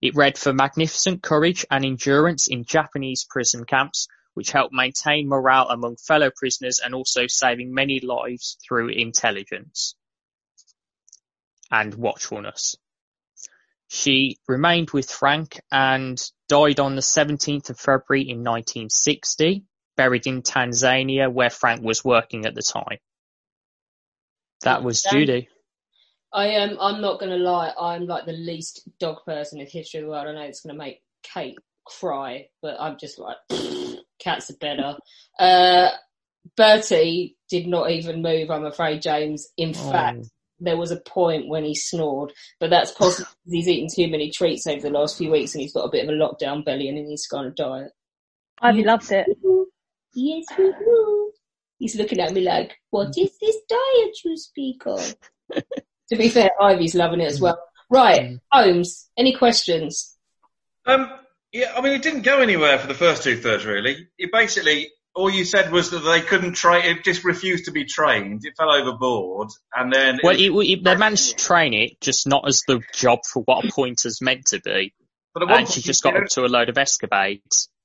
[0.00, 5.68] It read for magnificent courage and endurance in Japanese prison camps, which helped maintain morale
[5.68, 9.94] among fellow prisoners and also saving many lives through intelligence
[11.70, 12.76] and watchfulness.
[13.88, 19.64] She remained with Frank and died on the 17th of February in 1960,
[19.96, 22.98] buried in Tanzania where Frank was working at the time.
[24.62, 25.12] That was Damn.
[25.12, 25.48] Judy.
[26.32, 26.76] I am.
[26.80, 27.72] I'm not going to lie.
[27.78, 30.28] I'm like the least dog person in the history of the world.
[30.28, 33.36] I know it's going to make Kate cry, but I'm just like,
[34.20, 34.96] cats are better.
[35.38, 35.90] Uh,
[36.56, 38.50] Bertie did not even move.
[38.50, 39.48] I'm afraid, James.
[39.56, 39.90] In Oh.
[39.92, 40.26] fact,
[40.58, 44.66] there was a point when he snored, but that's possible he's eaten too many treats
[44.66, 46.98] over the last few weeks and he's got a bit of a lockdown belly and
[46.98, 47.92] he needs to go on a diet.
[48.60, 49.26] Ivy loves it.
[50.14, 51.32] Yes, we do.
[51.78, 55.16] He's looking at me like, what is this diet you speak of?
[55.54, 57.58] to be fair, Ivy's loving it as well.
[57.88, 60.16] Right, Holmes, any questions?
[60.84, 61.10] Um,
[61.52, 64.08] yeah, I mean, it didn't go anywhere for the first two thirds, really.
[64.18, 67.84] It basically, all you said was that they couldn't train, it just refused to be
[67.84, 68.42] trained.
[68.44, 70.20] It fell overboard, and then.
[70.22, 73.64] Well, it, it, they managed to train it, just not as the job for what
[73.64, 74.94] a pointer's meant to be.
[75.34, 77.68] But And she just got up to a load of escapades.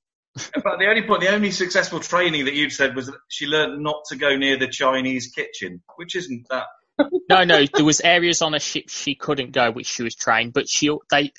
[0.54, 3.82] But the only point, the only successful training that you'd said was that she learned
[3.82, 6.66] not to go near the Chinese kitchen, which isn't that.
[7.28, 10.52] No, no, there was areas on a ship she couldn't go, which she was trained,
[10.52, 11.32] but she they,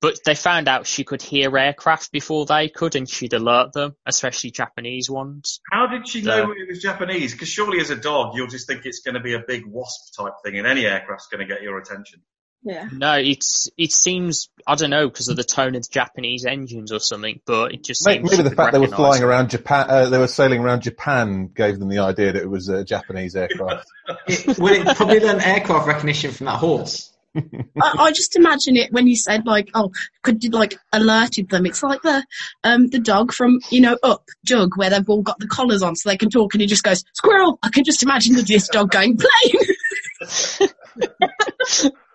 [0.00, 3.94] but they found out she could hear aircraft before they could, and she'd alert them,
[4.06, 5.60] especially Japanese ones.
[5.72, 7.32] How did she So- know it was Japanese?
[7.32, 10.14] Because surely as a dog, you'll just think it's going to be a big wasp
[10.18, 12.20] type thing, and any aircraft's going to get your attention.
[12.62, 12.88] Yeah.
[12.90, 16.90] No, it's it seems I don't know because of the tone of the Japanese engines
[16.90, 19.24] or something, but it just Maybe, seems maybe the fact they were flying it.
[19.24, 22.68] around Japan, uh, they were sailing around Japan, gave them the idea that it was
[22.68, 23.86] a Japanese aircraft.
[24.26, 27.12] It, well, it probably learned aircraft recognition from that horse.
[27.36, 31.66] I, I just imagine it when you said like, oh, could you like alerted them?
[31.66, 32.24] It's like the
[32.64, 35.96] um the dog from you know Up Dug where they've all got the collars on
[35.96, 37.58] so they can talk and he just goes squirrel.
[37.62, 40.70] I can just imagine this dog going plane.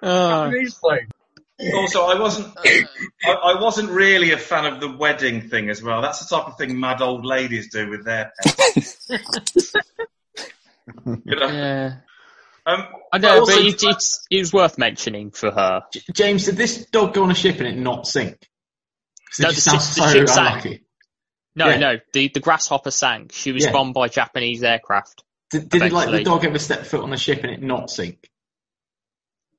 [0.04, 0.52] Oh.
[1.76, 2.86] Also, I wasn't, I,
[3.24, 6.02] I wasn't really a fan of the wedding thing as well.
[6.02, 9.08] That's the type of thing mad old ladies do with their pets.
[11.06, 11.48] you know?
[11.48, 11.98] Yeah.
[12.66, 15.82] Um, I know, also- but it, it's it was worth mentioning for her.
[16.14, 18.34] James, did this dog go on a ship and it not sink?
[18.34, 18.48] it
[19.40, 20.50] No, just the sounds ship- the so ship sank.
[20.66, 20.84] unlucky.
[21.56, 21.78] No, Yeah.
[21.78, 23.32] no, the the grasshopper sank.
[23.34, 23.72] She was Yeah.
[23.72, 25.24] bombed by Japanese aircraft.
[25.50, 27.90] Did, did it, like the dog ever step foot on the ship and it not
[27.90, 28.30] sink?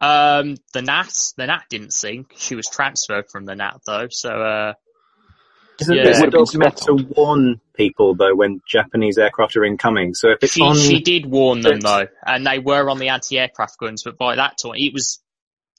[0.00, 2.34] Um, the Gnat, the Gnat didn't sink.
[2.36, 4.72] She was transferred from the Gnat though, so uh,
[5.82, 6.04] Isn't Yeah.
[6.04, 10.14] this Would dog meant to warn people though when Japanese aircraft are incoming?
[10.14, 12.98] So if it's she on, she did warn them But- though, and they were on
[12.98, 14.02] the anti-aircraft guns.
[14.04, 15.20] But by that time, it was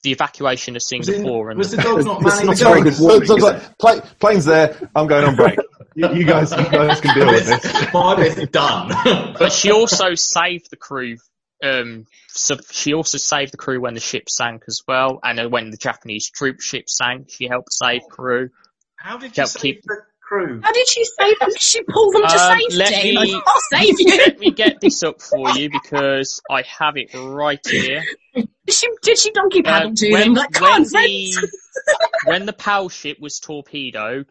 [0.02, 1.48] the evacuation of Singapore.
[1.50, 2.98] and was the dog not It's manning the very guns?
[2.98, 5.58] good warning, So it's like, "Pla- plane's there, I'm going on break.
[5.94, 7.86] you, you guys, you guys can deal with this.
[7.94, 9.34] My bit's done.
[9.38, 11.16] but she also saved the crew.
[11.62, 15.48] Um, so she also saved the crew when the ship sank as well, and uh,
[15.48, 18.50] when the Japanese troop ship sank, she helped save crew.
[19.04, 19.82] How did She you save keep.
[19.82, 20.60] the crew?
[20.62, 21.50] How did she save them?
[21.50, 22.76] Did she pull them to Um, safety?
[23.12, 24.16] let me- I'll save you.
[24.16, 28.02] Let me get this up for you because I have it right here.
[28.34, 30.34] Did she, did she donkey paddle Uh, to when, them?
[30.34, 31.48] Like, come when on, the,
[32.24, 34.26] when the PAL ship was torpedoed,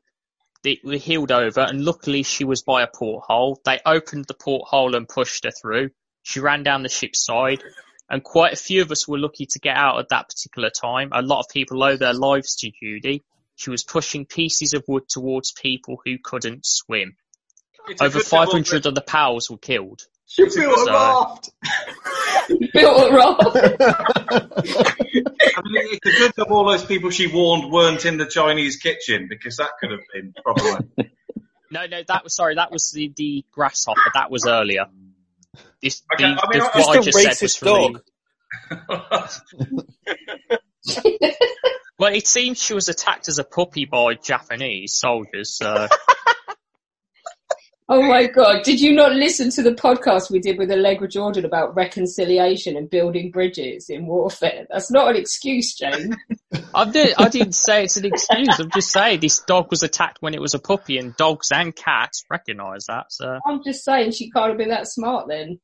[0.63, 3.61] they were heeled over, and luckily she was by a porthole.
[3.63, 5.91] They opened the porthole and pushed her through.
[6.24, 7.61] She ran down the ship's side,
[8.09, 11.09] and quite a few of us were lucky to get out at that particular time.
[11.11, 13.21] A lot of people owe their lives to Judy.
[13.56, 17.16] She was pushing pieces of wood towards people who couldn't swim.
[17.88, 20.01] It's Over 500 of the PALs were killed.
[20.26, 21.49] She built a raft.
[22.74, 23.41] Built a raft.
[25.56, 28.78] I mean, it's a good job all those people she warned weren't in the Chinese
[28.78, 31.12] kitchen because that could have been problematic.
[31.70, 32.56] No, no, that was sorry.
[32.56, 33.99] That was the, the grasshopper.
[34.14, 34.86] That was earlier.
[35.82, 38.01] This, Okay, the, I mean, the- I- what I Just said was from dog.
[42.04, 45.56] Well, it seems she was attacked as a puppy by Japanese soldiers.
[45.56, 45.88] So
[47.88, 48.64] Oh my god!
[48.64, 52.89] Did you not listen to the podcast we did with Allegra Jordan about reconciliation and
[52.89, 54.66] building bridges in warfare?
[54.70, 56.18] That's not an excuse, Jane.
[56.76, 58.60] I, did, I didn't say it's an excuse.
[58.60, 61.74] I'm just saying this dog was attacked when it was a puppy, and dogs and
[61.74, 63.06] cats recognise that.
[63.12, 65.62] So, I'm just saying she can't have been that smart then.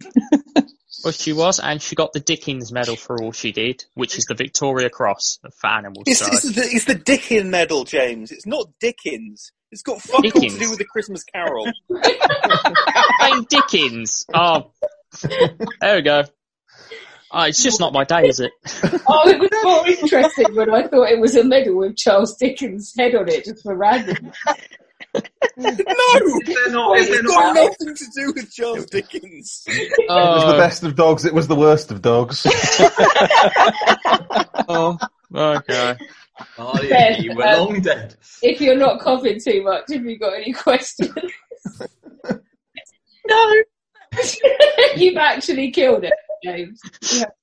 [1.04, 4.24] well, she was, and she got the Dickens Medal for all she did, which is
[4.24, 6.04] the Victoria Cross for animals.
[6.06, 8.32] It's, it's, the, it's the Dickin medal, James.
[8.32, 9.52] It's not Dickens.
[9.70, 11.70] It's got fuck all to do with the Christmas Carol.
[13.20, 14.24] I'm Dickens.
[14.34, 14.72] Oh,
[15.80, 16.24] there we go.
[17.30, 18.52] Oh, it's just not my day, is it?
[19.06, 22.94] Oh, it was more interesting when I thought it was a medal with Charles Dickens'
[22.96, 24.32] head on it, just for random.
[25.14, 25.22] no,
[25.56, 26.98] they're not.
[26.98, 27.56] it's they're got not.
[27.56, 29.64] nothing to do with Charles Dickens.
[29.66, 30.58] It was the Oh.
[30.58, 31.24] best of dogs.
[31.24, 32.46] It was the worst of dogs.
[34.68, 34.98] oh,
[35.34, 35.96] okay.
[36.58, 38.16] Oh, yeah, you were um, long dead.
[38.42, 41.12] If you're not coughing too much, have you got any questions?
[43.26, 43.54] No.
[44.96, 46.12] You've actually killed it,
[46.44, 46.80] James.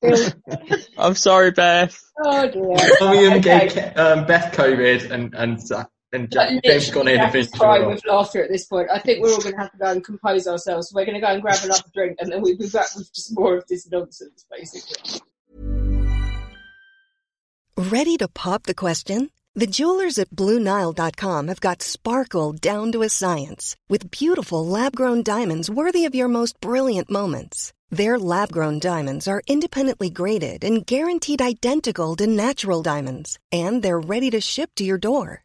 [0.02, 0.88] Killed it.
[0.98, 2.00] I'm sorry, Beth.
[2.24, 2.76] Oh dear.
[3.02, 3.68] William Okay.
[3.68, 7.46] gave um, Beth COVID and and Zach- and But Jack, James gone in and literally
[7.46, 8.90] finished Jack's with laughter at this point.
[8.92, 10.92] I think we're all going to have to go and compose ourselves.
[10.94, 13.38] We're going to go and grab another drink, and then we'll be back with just
[13.38, 15.22] more of this nonsense, basically.
[17.78, 19.30] Ready to pop the question?
[19.54, 25.24] The jewelers at BlueNile.com have got sparkle down to a science with beautiful lab grown
[25.24, 27.72] diamonds worthy of your most brilliant moments.
[27.90, 34.00] Their lab grown diamonds are independently graded and guaranteed identical to natural diamonds, and they're
[34.00, 35.45] ready to ship to your door.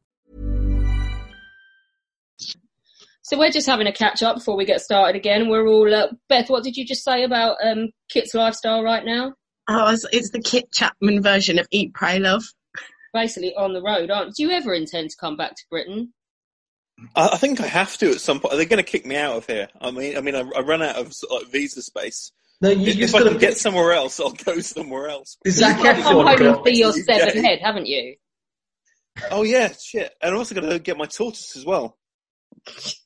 [3.31, 5.47] So we're just having a catch up before we get started again.
[5.47, 6.49] We're all uh, Beth.
[6.49, 9.35] What did you just say about um, Kit's lifestyle right now?
[9.69, 12.43] Oh, it's, it's the Kit Chapman version of Eat, Pray, Love.
[13.13, 14.35] Basically on the road, aren't?
[14.35, 16.11] Do you ever intend to come back to Britain?
[17.15, 18.53] I, I think I have to at some point.
[18.53, 19.69] Are They're going to kick me out of here.
[19.79, 22.33] I mean, I mean, I, I run out of like, visa space.
[22.59, 25.37] No, you if just if I gotta can get somewhere else, I'll go somewhere else.
[25.45, 28.15] You've got to come home and see your severed head, haven't you?
[29.31, 30.11] Oh yeah, shit.
[30.21, 31.97] And I'm also going to get my tortoise as well.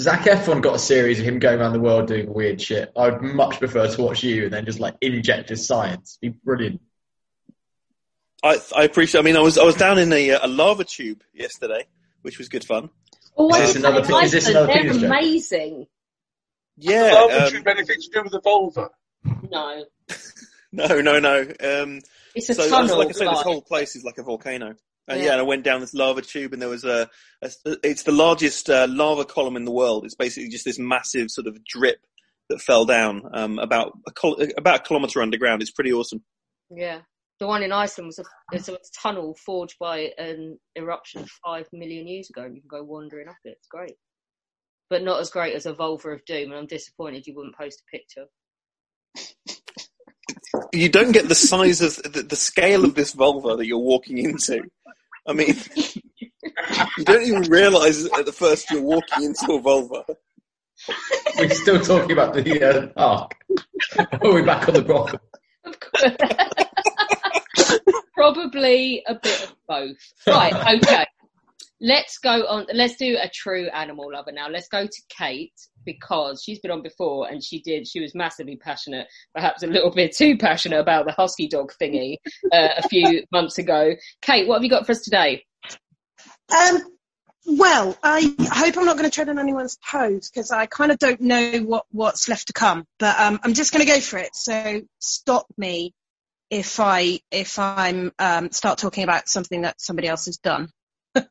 [0.00, 2.90] Zac Efron got a series of him going around the world doing weird shit.
[2.96, 6.18] I would much prefer to watch you and then just like inject his science.
[6.20, 6.80] Be brilliant.
[8.42, 9.20] I, I appreciate.
[9.20, 11.86] I mean, I was I was down in a, a lava tube yesterday,
[12.22, 12.88] which was good fun.
[13.36, 15.04] Oh, I Is this another pe- is this another They're penis joke?
[15.04, 15.86] amazing.
[16.78, 17.12] Yeah.
[17.12, 18.90] Lava um, tube anything to do with the vulva?
[19.50, 19.84] No,
[20.72, 21.40] No, no, no.
[21.40, 22.00] Um,
[22.34, 24.74] It's a so, tunnel, Like I say, this whole place is like a volcano.
[25.10, 25.26] And Yeah.
[25.26, 27.10] yeah, and I went down this lava tube, and there was a.
[27.42, 27.50] a
[27.82, 30.04] it's the largest uh, lava column in the world.
[30.04, 32.06] It's basically just this massive sort of drip
[32.48, 35.60] that fell down um, about a kil- about a kilometre underground.
[35.62, 36.22] It's pretty awesome.
[36.70, 37.00] yeah.
[37.40, 42.06] The one in Iceland was a, it's a tunnel forged by an eruption five million
[42.06, 43.56] years ago, and you can go wandering up it.
[43.56, 43.94] It's great,
[44.90, 46.50] but not as great as a Volva of Doom.
[46.50, 48.26] And I'm disappointed you wouldn't post a picture.
[50.72, 54.18] You don't get the size of the, the scale of this vulva that you're walking
[54.18, 54.62] into.
[55.30, 55.54] I mean,
[56.98, 60.04] you don't even realise at the first you're walking into a vulva.
[61.38, 63.36] We're still talking about the uh, arc.
[63.96, 65.20] Are we back on the brothel?
[68.14, 69.98] Probably a bit of both.
[70.26, 71.06] Right, okay.
[71.80, 72.66] Let's go on.
[72.74, 74.48] Let's do a true animal lover now.
[74.48, 75.54] Let's go to Kate
[75.84, 77.86] because she's been on before and she did.
[77.86, 82.16] She was massively passionate, perhaps a little bit too passionate about the husky dog thingy
[82.52, 83.94] uh, a few months ago.
[84.22, 85.44] Kate, what have you got for us today?
[86.54, 86.78] Um,
[87.46, 90.98] well, I hope I'm not going to tread on anyone's toes because I kind of
[90.98, 92.86] don't know what, what's left to come.
[92.98, 94.30] But um, I'm just going to go for it.
[94.34, 95.94] So stop me
[96.50, 100.68] if I if I'm um, start talking about something that somebody else has done.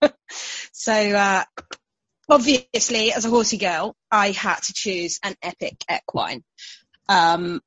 [0.72, 1.44] so uh,
[2.30, 6.44] obviously, as a horsey girl, I had to choose an epic equine.
[7.08, 7.62] Um,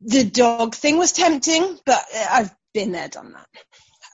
[0.00, 3.46] the dog thing was tempting, but I've Been there, done that.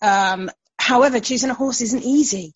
[0.02, 2.52] Um, however, choosing a horse isn't easy.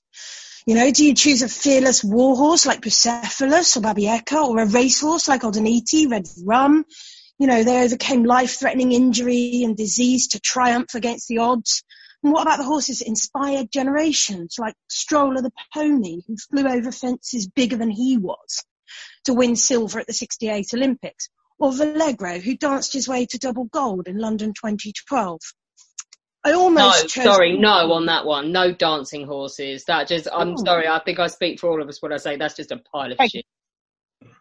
[0.67, 5.29] You know, do you choose a fearless warhorse like Bucephalus or Babieca or a racehorse
[5.29, 6.85] like Aldaniti, Red Rum?
[7.39, 11.83] You know, they overcame life-threatening injury and disease to triumph against the odds.
[12.25, 16.91] And what about the horses that inspired generations like Stroller the pony who flew over
[16.91, 18.65] fences bigger than he was
[19.25, 21.29] to win silver at the 68 Olympics?
[21.59, 25.39] Or Valegro who danced his way to double gold in London 2012?
[26.47, 28.53] I No, almost chose sorry, no on that one.
[28.53, 29.85] No dancing horses.
[29.85, 30.65] That just, I'm Oh.
[30.65, 32.79] sorry, I think I speak for all of us when I say that's just a
[32.79, 33.47] pile of Thank shit.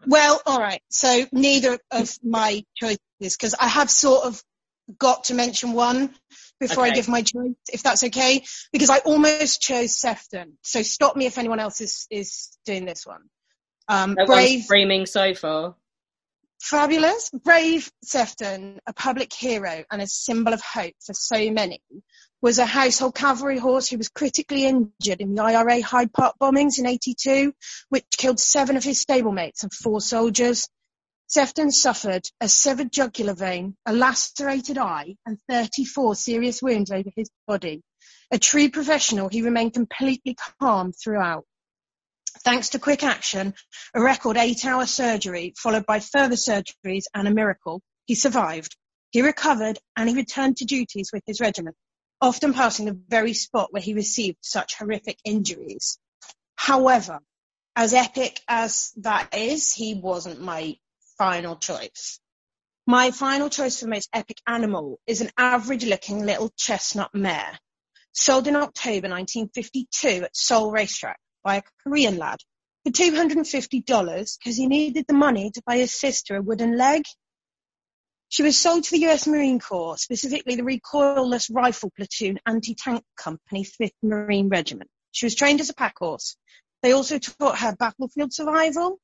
[0.07, 0.81] Well, all right.
[0.89, 4.41] So neither of my choices, because I have sort of
[4.97, 6.13] got to mention one
[6.59, 10.57] before I give my choice, if that's okay, because I almost chose Sefton.
[10.61, 13.21] So stop me if anyone else is, is doing this one.
[13.88, 15.75] Um, No brave, screaming so far.
[16.61, 21.81] fabulous, brave Sefton, a public hero and a symbol of hope for so many,
[22.41, 26.77] was a household cavalry horse who was critically injured in the IRA Hyde Park bombings
[26.77, 27.53] in 82,
[27.89, 30.67] which killed seven of his stablemates and four soldiers.
[31.34, 37.27] Sefton suffered a severed jugular vein, a lacerated eye, and 34 serious wounds over his
[37.47, 37.81] body.
[38.29, 41.43] A true professional, he remained completely calm throughout.
[42.43, 43.55] Thanks to quick action,
[43.95, 48.77] a record eight hour surgery followed by further surgeries and a miracle, he survived.
[49.09, 51.75] He recovered and he returned to duties with his regiment,
[52.21, 55.97] often passing the very spot where he received such horrific injuries.
[56.57, 57.21] However,
[57.75, 60.77] as epic as that is, he wasn't my
[61.18, 62.20] final choice.
[62.86, 67.57] My final choice for most epic animal is an average looking little chestnut mare,
[68.11, 72.39] sold in October 1952 at Seoul Racetrack by a Korean lad
[72.84, 77.03] for $250 because he needed the money to buy his sister a wooden leg.
[78.30, 83.64] She was sold to the US Marine Corps, specifically the Recoilless Rifle Platoon Anti-Tank Company,
[83.64, 84.89] 5th Marine Regiment.
[85.11, 86.36] She was trained as a pack horse.
[86.82, 88.99] They also taught her battlefield survival,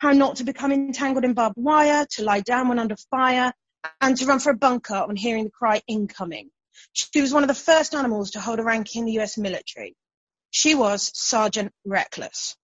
[0.00, 3.52] how not to become entangled in barbed wire, to lie down when under fire,
[4.00, 6.50] and to run for a bunker on hearing the cry incoming.
[6.92, 9.94] She was one of the first animals to hold a rank in the US military.
[10.50, 12.56] She was Sergeant Reckless.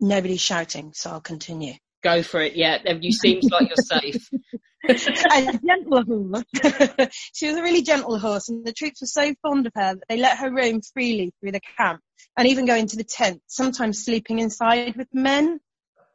[0.00, 1.74] Nobody's shouting, so I'll continue.
[2.02, 2.78] Go for it, yeah.
[3.00, 4.28] You seems like you're safe.
[4.88, 7.10] a gentle horse.
[7.34, 10.04] she was a really gentle horse, and the troops were so fond of her that
[10.08, 12.00] they let her roam freely through the camp
[12.36, 15.60] and even go into the tent, sometimes sleeping inside with men.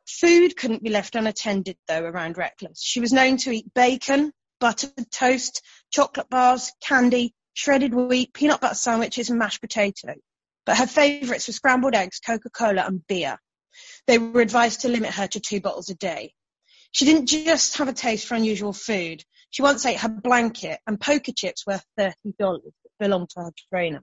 [0.08, 2.82] Food couldn't be left unattended, though, around Reckless.
[2.82, 8.76] She was known to eat bacon, buttered toast, chocolate bars, candy, shredded wheat, peanut butter
[8.76, 10.16] sandwiches, and mashed potato.
[10.66, 13.38] But her favourites were scrambled eggs, Coca-Cola, and beer.
[14.08, 16.34] They were advised to limit her to two bottles a day.
[16.94, 19.24] She didn't just have a taste for unusual food.
[19.50, 22.62] She once ate her blanket and poker chips worth $30 that
[23.00, 24.02] belonged to her trainer.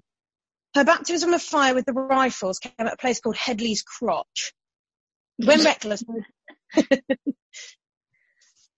[0.75, 4.53] Her baptism of fire with the rifles came at a place called Hedy's Crotch.
[5.37, 6.05] When Reckless,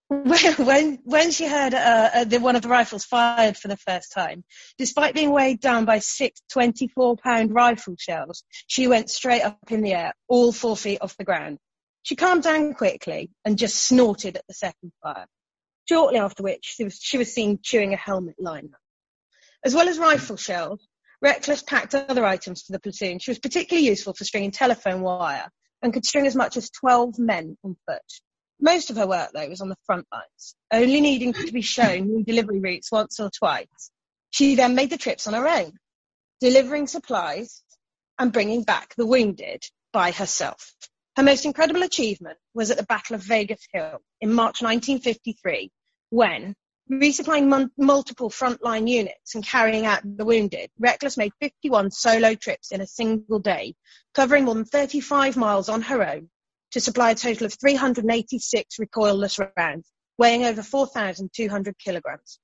[0.08, 4.12] when, when, she heard uh, uh, the, one of the rifles fired for the first
[4.12, 4.44] time,
[4.78, 9.82] despite being weighed down by six 24 pound rifle shells, she went straight up in
[9.82, 11.58] the air, all four feet off the ground.
[12.04, 15.26] She calmed down quickly and just snorted at the second fire.
[15.88, 18.78] Shortly after which, she was, she was seen chewing a helmet liner.
[19.64, 20.86] As well as rifle shells,
[21.20, 23.18] Reckless packed other items for the platoon.
[23.18, 25.50] She was particularly useful for stringing telephone wire
[25.82, 28.02] and could string as much as 12 men on foot.
[28.60, 32.06] Most of her work, though, was on the front lines, only needing to be shown
[32.06, 33.90] new delivery routes once or twice.
[34.30, 35.72] She then made the trips on her own,
[36.40, 37.62] delivering supplies
[38.18, 39.62] and bringing back the wounded
[39.92, 40.74] by herself.
[41.16, 45.70] Her most incredible achievement was at the Battle of Vegas Hill in March 1953,
[46.10, 46.54] when,
[46.90, 52.70] resupplying mun- multiple frontline units and carrying out the wounded, Reckless made 51 solo trips
[52.72, 53.74] in a single day,
[54.14, 56.28] covering more than 35 miles on her own
[56.72, 62.38] to supply a total of 386 recoilless rounds, weighing over 4,200 kilograms.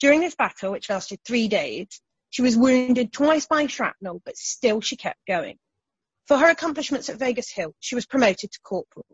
[0.00, 1.88] During this battle, which lasted three days,
[2.30, 5.56] she was wounded twice by shrapnel, but still she kept going.
[6.26, 9.06] For her accomplishments at Vegas Hill, she was promoted to corporal.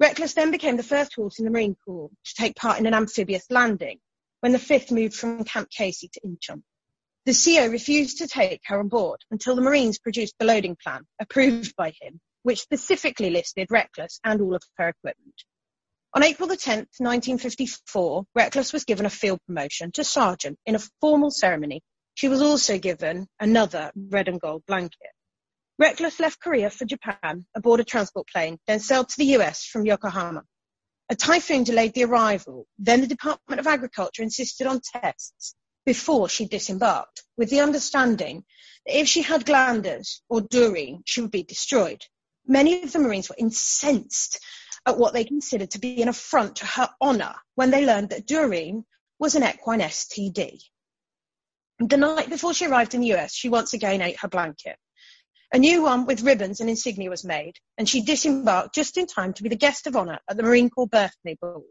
[0.00, 2.94] Reckless then became the first horse in the Marine Corps to take part in an
[2.94, 4.00] amphibious landing
[4.40, 6.62] when the 5th moved from Camp Casey to Incheon.
[7.26, 11.06] The CO refused to take her on board until the Marines produced the loading plan,
[11.20, 15.34] approved by him, which specifically listed Reckless and all of her equipment.
[16.14, 20.84] On April the 10th, 1954, Reckless was given a field promotion to sergeant in a
[21.02, 21.82] formal ceremony.
[22.14, 25.12] She was also given another red and gold blanket.
[25.80, 29.86] Reckless left Korea for Japan aboard a transport plane, then sailed to the US from
[29.86, 30.42] Yokohama.
[31.08, 32.66] A typhoon delayed the arrival.
[32.78, 35.54] Then the Department of Agriculture insisted on tests
[35.86, 38.44] before she disembarked, with the understanding
[38.84, 42.04] that if she had glanders or dourine, she would be destroyed.
[42.46, 44.38] Many of the Marines were incensed
[44.84, 48.26] at what they considered to be an affront to her honour when they learned that
[48.26, 48.84] dourine
[49.18, 50.60] was an equine STD.
[51.78, 54.76] The night before she arrived in the US, she once again ate her blanket.
[55.52, 59.32] A new one with ribbons and insignia was made, and she disembarked just in time
[59.34, 61.64] to be the guest of honour at the Marine Corps birthday ball,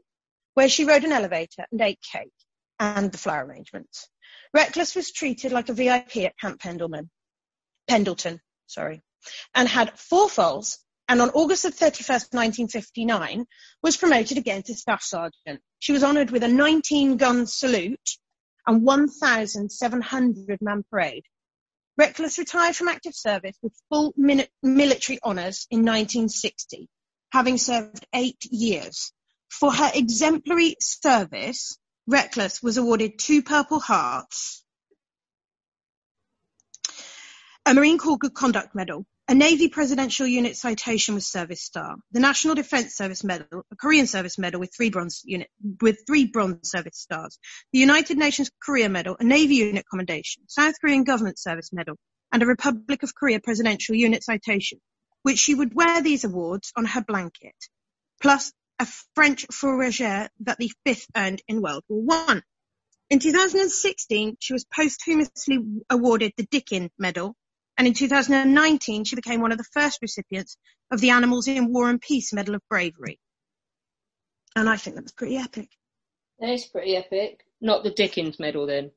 [0.54, 2.34] where she rode an elevator and ate cake
[2.78, 4.10] and the flower arrangements.
[4.54, 7.10] Reckless was treated like a VIP at Camp Pendleton,
[7.88, 9.02] Pendleton, sorry,
[9.56, 13.46] and had four foals, and on August the 31st, 1959,
[13.82, 15.62] was promoted again to Staff Sergeant.
[15.80, 18.18] She was honoured with a 19-gun salute
[18.68, 21.24] and 1,700 man parade.
[22.00, 26.88] Reckless retired from active service with full military honours in 1960,
[27.34, 29.12] having served eight years.
[29.50, 31.78] For her exemplary service,
[32.08, 34.64] Reckless was awarded two Purple Hearts,
[37.66, 42.20] a Marine Corps Good Conduct Medal, a Navy Presidential Unit Citation with Service Star, the
[42.20, 45.52] National Defence Service Medal, a Korean Service Medal with three bronze unit
[45.82, 47.38] with three bronze service stars,
[47.72, 51.96] the United Nations Korea Medal, a Navy Unit Commendation, South Korean Government Service Medal,
[52.32, 54.80] and a Republic of Korea Presidential Unit Citation,
[55.22, 57.54] which she would wear these awards on her blanket,
[58.20, 62.42] plus a French fourragère that the fifth earned in World War One.
[63.12, 67.36] In 2016, she was posthumously awarded the Dickin Medal
[67.80, 70.58] and in 2019 she became one of the first recipients
[70.92, 73.20] of the Animals in War and Peace Medal of Bravery.
[74.56, 75.70] And I think that was pretty epic.
[76.40, 77.46] That is pretty epic.
[77.62, 78.92] Not the Dickens medal then.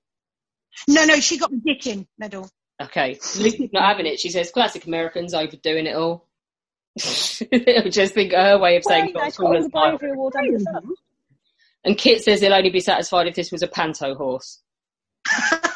[0.89, 2.51] No, no, she got the Dickens medal.
[2.83, 4.19] Okay, Lucy's not having it.
[4.19, 6.27] She says classic Americans overdoing it all.
[6.97, 10.35] It'll just think her way of saying Well, not you know, cool as the award
[10.37, 10.81] under.
[11.85, 14.61] And Kit says he'll only be satisfied if this was a panto horse.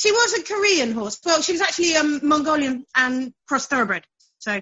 [0.00, 1.20] She was a Korean horse.
[1.26, 4.04] Well, she was actually um, Mongolian and cross thoroughbred.
[4.38, 4.58] So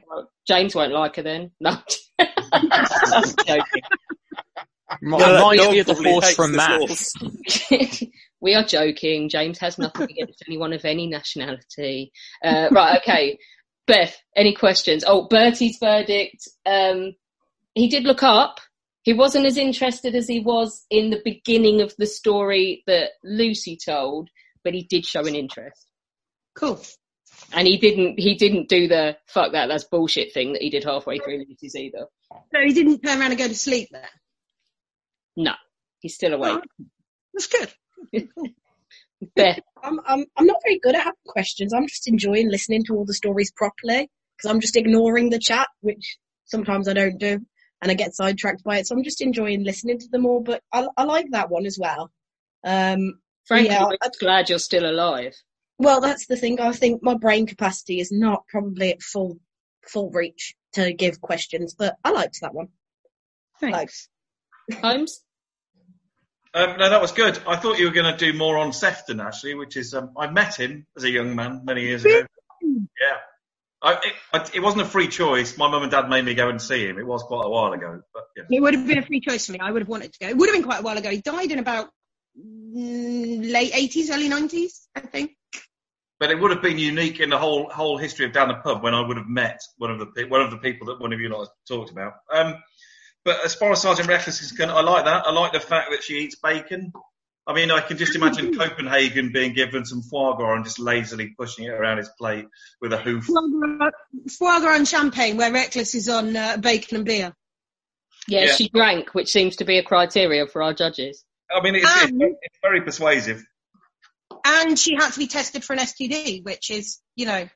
[0.48, 1.52] James won't like her then.
[1.60, 1.78] No,
[2.18, 3.82] I'm joking.
[5.00, 7.12] Reminds me of the horse from Mash.
[8.40, 9.28] we are joking.
[9.28, 12.10] James has nothing against anyone of any nationality.
[12.42, 13.38] Uh, right, okay.
[13.86, 15.04] Beth, any questions?
[15.06, 16.48] Oh, Bertie's verdict.
[16.66, 17.14] Um,
[17.74, 18.58] he did look up.
[19.02, 23.78] He wasn't as interested as he was in the beginning of the story that Lucy
[23.82, 24.30] told,
[24.64, 25.86] but he did show an interest.
[26.54, 26.80] Cool.
[27.52, 28.18] And he didn't.
[28.18, 29.66] He didn't do the fuck that.
[29.66, 32.06] That's bullshit thing that he did halfway through Lucy's either.
[32.52, 34.08] No, he didn't turn around and go to sleep there.
[35.36, 35.52] No,
[36.00, 36.64] he's still awake.
[37.32, 37.72] That's good.
[39.36, 41.72] Beth, I'm, I'm, I'm not very good at having questions.
[41.72, 45.68] I'm just enjoying listening to all the stories properly because I'm just ignoring the chat,
[45.80, 47.40] which sometimes I don't do,
[47.82, 48.86] and I get sidetracked by it.
[48.86, 50.40] So I'm just enjoying listening to them all.
[50.40, 52.10] But I, I like that one as well.
[52.64, 55.34] Um, frankly, yeah, I'm glad you're still alive.
[55.78, 56.60] well, that's the thing.
[56.60, 59.38] I think my brain capacity is not probably at full
[59.86, 62.68] full reach to give questions, but I liked that one.
[63.60, 64.08] Thanks.
[64.80, 65.20] Holmes?
[66.54, 67.38] Um, no, that was good.
[67.46, 70.28] I thought you were going to do more on Sefton actually, which is um, I
[70.30, 72.26] met him as a young man many years ago.
[72.62, 73.16] Yeah,
[73.82, 75.56] I, it, I, it wasn't a free choice.
[75.56, 76.98] My mum and dad made me go and see him.
[76.98, 78.44] It was quite a while ago, but yeah.
[78.50, 79.60] It would have been a free choice for me.
[79.60, 80.28] I would have wanted to go.
[80.28, 81.10] It would have been quite a while ago.
[81.10, 81.90] He died in about
[82.38, 85.32] late 80s, early 90s, I think.
[86.20, 88.82] But it would have been unique in the whole whole history of down the pub
[88.82, 91.20] when I would have met one of the one of the people that one of
[91.20, 92.14] you lot has talked about.
[92.32, 92.56] Um,
[93.24, 95.26] but as far as Sergeant Reckless is concerned, I like that.
[95.26, 96.92] I like the fact that she eats bacon.
[97.46, 101.34] I mean, I can just imagine Copenhagen being given some foie gras and just lazily
[101.38, 102.46] pushing it around his plate
[102.80, 103.24] with a hoof.
[103.24, 103.90] Foie gras,
[104.38, 107.32] foie gras and champagne, where Reckless is on uh, bacon and beer.
[108.26, 108.52] Yeah, Yeah.
[108.54, 111.24] she drank, which seems to be a criteria for our judges.
[111.50, 113.44] I mean, it's, it's, it's very persuasive.
[114.44, 117.48] And she had to be tested for an STD, which is, you know,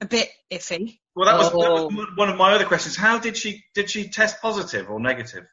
[0.00, 0.98] a bit iffy.
[1.14, 1.86] Well, that was, that Oh.
[1.86, 2.96] was one of my other questions.
[2.96, 5.44] How did she did she test positive or negative?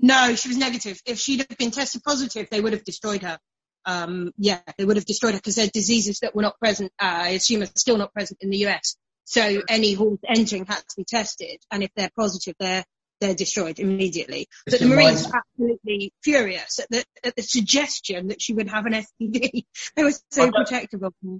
[0.00, 1.00] No, she was negative.
[1.06, 3.38] If she'd have been tested positive, they would have destroyed her.
[3.84, 7.06] Um, yeah, they would have destroyed her because they're diseases that were not present, uh,
[7.06, 8.96] I assume are still not present in the US.
[9.24, 12.84] So any horse entering had to be tested, and if they're positive, they're
[13.20, 14.46] they're destroyed immediately.
[14.66, 18.54] This But the Marines reminds- were absolutely furious at the, at the suggestion that she
[18.54, 19.64] would have an STD.
[19.96, 21.38] they were so protective of her.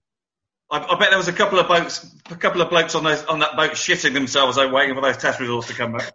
[0.71, 3.25] I, I bet there was a couple of boats, a couple of blokes on those
[3.25, 6.13] on that boat shitting themselves, though, waiting for those test results to come back.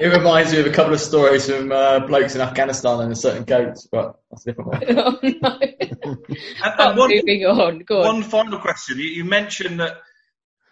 [0.00, 3.16] It reminds me of a couple of stories from uh, blokes in Afghanistan and a
[3.16, 5.18] certain goats, but that's a different one.
[6.62, 7.80] And, and one, moving on.
[7.80, 8.14] Go on.
[8.14, 8.98] one final question.
[8.98, 9.98] You, you mentioned that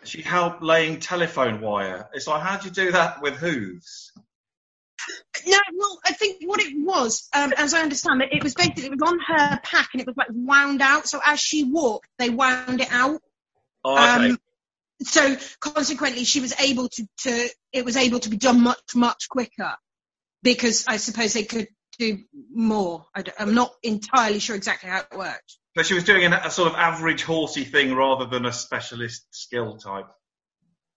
[0.04, 2.08] she helped laying telephone wire.
[2.14, 4.12] It's like, how do you do that with hooves?
[5.46, 8.86] No, well, I think what it was, um, as I understand it, it was basically
[8.86, 11.06] it was on her pack and it was like wound out.
[11.06, 13.20] So as she walked, they wound it out.
[13.84, 14.30] Oh, okay.
[14.30, 14.38] Um,
[15.02, 19.28] so consequently, she was able to, to it was able to be done much much
[19.28, 19.76] quicker
[20.42, 21.68] because I suppose they could
[21.98, 22.18] do
[22.52, 23.06] more.
[23.14, 25.56] I am not entirely sure exactly how it worked.
[25.76, 29.26] So she was doing a, a sort of average horsey thing rather than a specialist
[29.30, 30.06] skill type.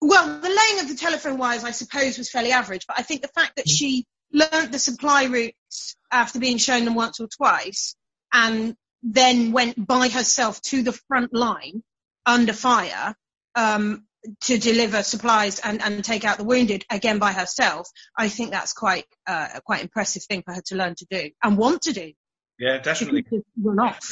[0.01, 3.21] Well, the laying of the telephone wires, I suppose, was fairly average, but I think
[3.21, 7.95] the fact that she learnt the supply routes after being shown them once or twice
[8.33, 11.83] and then went by herself to the front line
[12.25, 13.15] under fire
[13.55, 14.05] um,
[14.41, 18.73] to deliver supplies and, and take out the wounded again by herself, I think that's
[18.73, 21.93] quite uh, a quite impressive thing for her to learn to do and want to
[21.93, 22.13] do.
[22.59, 23.21] Yeah, definitely.
[23.23, 24.09] She could just run off.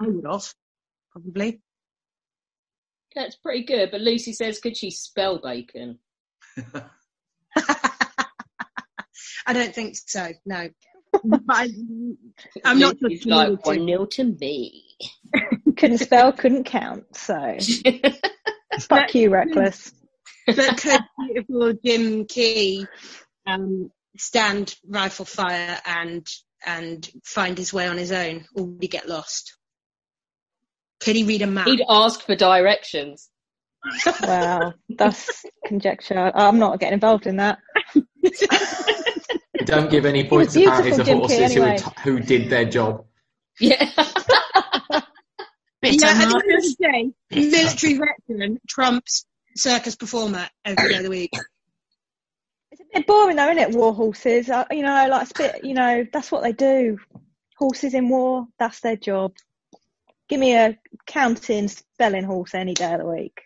[0.00, 0.52] I would have,
[1.12, 1.60] probably.
[3.18, 3.90] That's pretty good.
[3.90, 5.98] But Lucy says, could she spell bacon?
[9.44, 10.28] I don't think so.
[10.46, 10.68] No,
[11.24, 11.68] but I,
[12.64, 13.32] I'm not Lucy's sure.
[13.32, 14.84] like one nil to me.
[15.76, 17.06] couldn't spell, couldn't count.
[17.16, 17.58] So
[18.82, 19.92] fuck you, reckless.
[20.46, 22.86] but could beautiful Jim Key
[23.48, 26.24] um, stand rifle fire and
[26.64, 29.57] and find his way on his own, or would he get lost?
[31.00, 31.66] Could he read a map?
[31.66, 33.28] He'd ask for directions.
[34.22, 36.32] Wow, that's conjecture.
[36.34, 37.58] I'm not getting involved in that.
[39.64, 42.50] Don't give any points It was apparently to beautiful, Jim horses who, Key, who did
[42.50, 43.04] their job.
[43.60, 43.90] Yeah.
[43.90, 44.00] yeah,
[44.90, 45.02] at
[45.80, 47.12] the end of the day,
[47.50, 49.26] military veteran trumps
[49.56, 51.32] circus performer every day of the week.
[52.70, 53.76] It's a bit boring though, isn't it?
[53.76, 54.48] War horses.
[54.48, 55.64] Uh, you know, like spit.
[55.64, 56.98] You know, that's what they do.
[57.56, 58.46] Horses in war.
[58.58, 59.34] That's their job.
[60.28, 63.40] Give me a counting spelling horse any day of the week.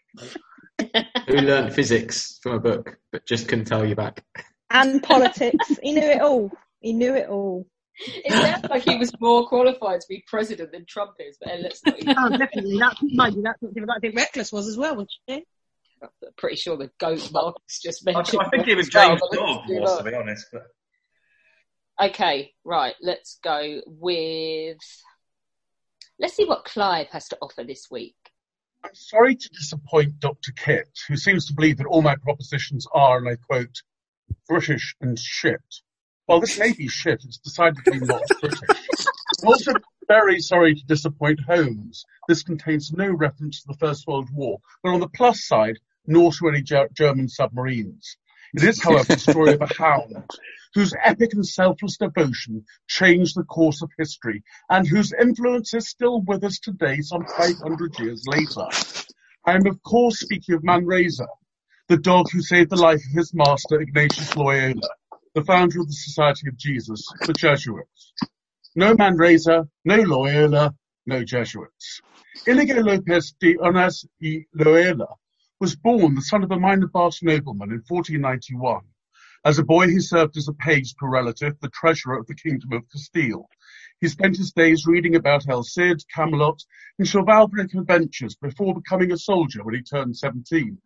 [1.29, 4.25] Who learned physics from a book but just couldn't tell you back.
[4.71, 5.79] And politics.
[5.83, 6.51] he knew it all.
[6.81, 7.67] He knew it all.
[8.07, 11.85] It sounds like he was more qualified to be president than Trump is, but let's
[11.85, 11.95] not.
[12.07, 12.79] oh, definitely.
[12.79, 15.45] That's, mind you, that's what I think Reckless was as well, wasn't she?
[16.03, 18.43] I'm pretty sure the goat Marcus just mentioned.
[18.43, 20.05] I think even was James but Dodd do was, that.
[20.05, 20.47] to be honest.
[20.53, 20.63] But
[22.01, 22.95] Okay, right.
[23.01, 24.79] Let's go with.
[26.23, 28.15] Let's see what Clive has to offer this week.
[28.85, 30.53] I'm sorry to disappoint Dr.
[30.53, 33.83] Kit, who seems to believe that all my propositions are, and I quote,
[34.49, 35.61] British and shit.
[36.29, 38.61] Well, this may be shit, it's decidedly not British.
[39.43, 39.73] I'm also
[40.07, 42.05] very sorry to disappoint Holmes.
[42.29, 46.31] This contains no reference to the First World War, but on the plus side, nor
[46.35, 48.17] to any Ger- German submarines.
[48.55, 50.29] It is, however, the story of a hound
[50.75, 56.21] whose epic and selfless devotion changed the course of history and whose influence is still
[56.23, 58.67] with us today some 500 years later.
[59.47, 61.27] I am of course speaking of Manresa,
[61.89, 64.89] the dog who saved the life of his master Ignatius Loyola,
[65.35, 68.13] the founder of the Society of Jesus, the Jesuits.
[68.77, 70.75] No Manresa, no Loyola,
[71.07, 72.03] no Jesuits.
[72.47, 75.09] Inigo Lopez de Onas y Loyola
[75.63, 78.83] was born the son of a minor Basque nobleman in 1491.
[79.45, 82.35] As a boy, he served as a page to a relative, the treasurer of the
[82.35, 83.49] Kingdom of Castile.
[84.01, 86.61] He spent his days reading about El Cid, Camelot,
[86.99, 90.79] and chivalric adventures before becoming a soldier when he turned 17.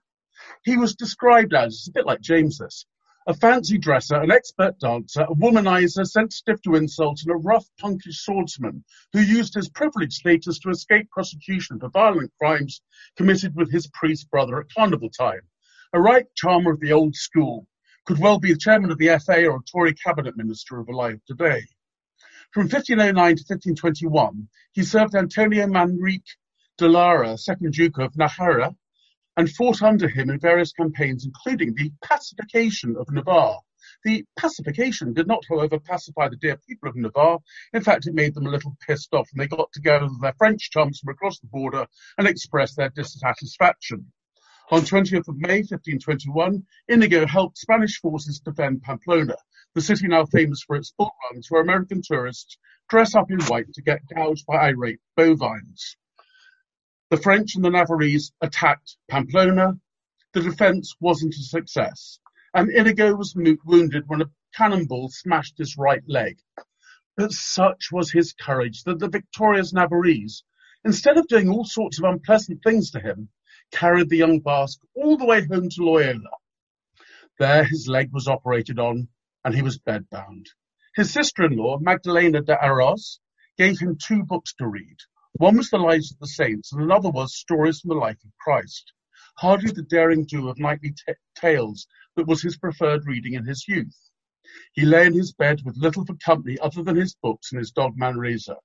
[0.63, 2.85] He was described as, a bit like James this,
[3.29, 8.21] a fancy dresser, an expert dancer, a womanizer, sensitive to insult, and a rough, punkish
[8.21, 12.81] swordsman who used his privileged status to escape prosecution for violent crimes
[13.17, 15.41] committed with his priest brother at carnival time.
[15.93, 17.67] A right charmer of the old school,
[18.05, 21.21] could well be the chairman of the FA or a Tory cabinet minister of alive
[21.27, 21.63] today.
[22.53, 26.37] From 1509 to 1521, he served Antonio Manrique
[26.79, 28.77] de Lara, second Duke of Najera,
[29.37, 33.61] and fought under him in various campaigns, including the pacification of Navarre.
[34.05, 37.39] The pacification did not, however, pacify the dear people of Navarre.
[37.73, 40.71] In fact, it made them a little pissed off, and they got together their French
[40.71, 41.87] chums from across the border
[42.19, 44.13] and expressed their dissatisfaction.
[44.71, 49.37] On 20th of May 1521, Inigo helped Spanish forces defend Pamplona,
[49.75, 52.59] the city now famous for its bull runs where American tourists
[52.89, 55.97] dress up in white to get gouged by irate bovines.
[57.09, 59.79] The French and the Navarrese attacked Pamplona.
[60.33, 62.19] The defence wasn't a success,
[62.53, 66.41] and Inigo was wounded when a cannonball smashed his right leg.
[67.17, 70.43] But such was his courage that the victorious Navarrese,
[70.85, 73.29] instead of doing all sorts of unpleasant things to him,
[73.71, 76.31] carried the young Basque all the way home to Loyola.
[77.39, 79.07] There his leg was operated on,
[79.45, 80.47] and he was bedbound.
[80.97, 83.21] His sister-in-law, Magdalena de Araoz,
[83.57, 84.97] gave him two books to read.
[85.39, 88.35] One was The Lives of the Saints, and another was Stories from the Life of
[88.39, 88.95] Christ.
[89.37, 93.69] Hardly the daring do of knightly t- tales that was his preferred reading in his
[93.69, 94.11] youth.
[94.73, 97.71] He lay in his bed with little for company other than his books and his
[97.71, 98.57] dog Manresa.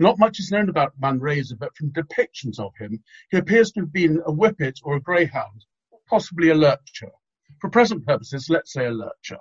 [0.00, 3.92] Not much is known about Manresa, but from depictions of him, he appears to have
[3.92, 5.64] been a whippet or a greyhound,
[6.08, 7.12] possibly a lurcher.
[7.60, 9.38] For present purposes, let's say a lurcher.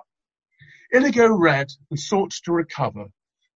[0.92, 3.06] Inigo read and sought to recover,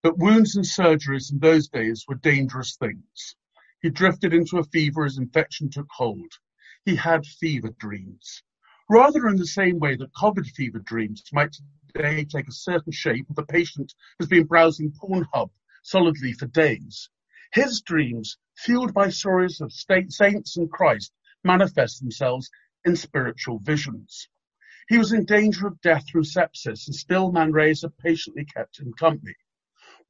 [0.03, 3.36] but wounds and surgeries in those days were dangerous things.
[3.82, 6.40] He drifted into a fever as infection took hold.
[6.86, 8.41] He had fever dreams.
[8.90, 11.56] Rather in the same way that COVID fever dreams might
[11.94, 15.52] today take a certain shape if the patient has been browsing Pornhub
[15.84, 17.10] solidly for days.
[17.53, 21.11] His dreams, fueled by stories of state saints and Christ,
[21.44, 22.49] manifest themselves
[22.86, 24.28] in spiritual visions.
[24.90, 29.36] He was in danger of death through sepsis, and still Manresa patiently kept him company.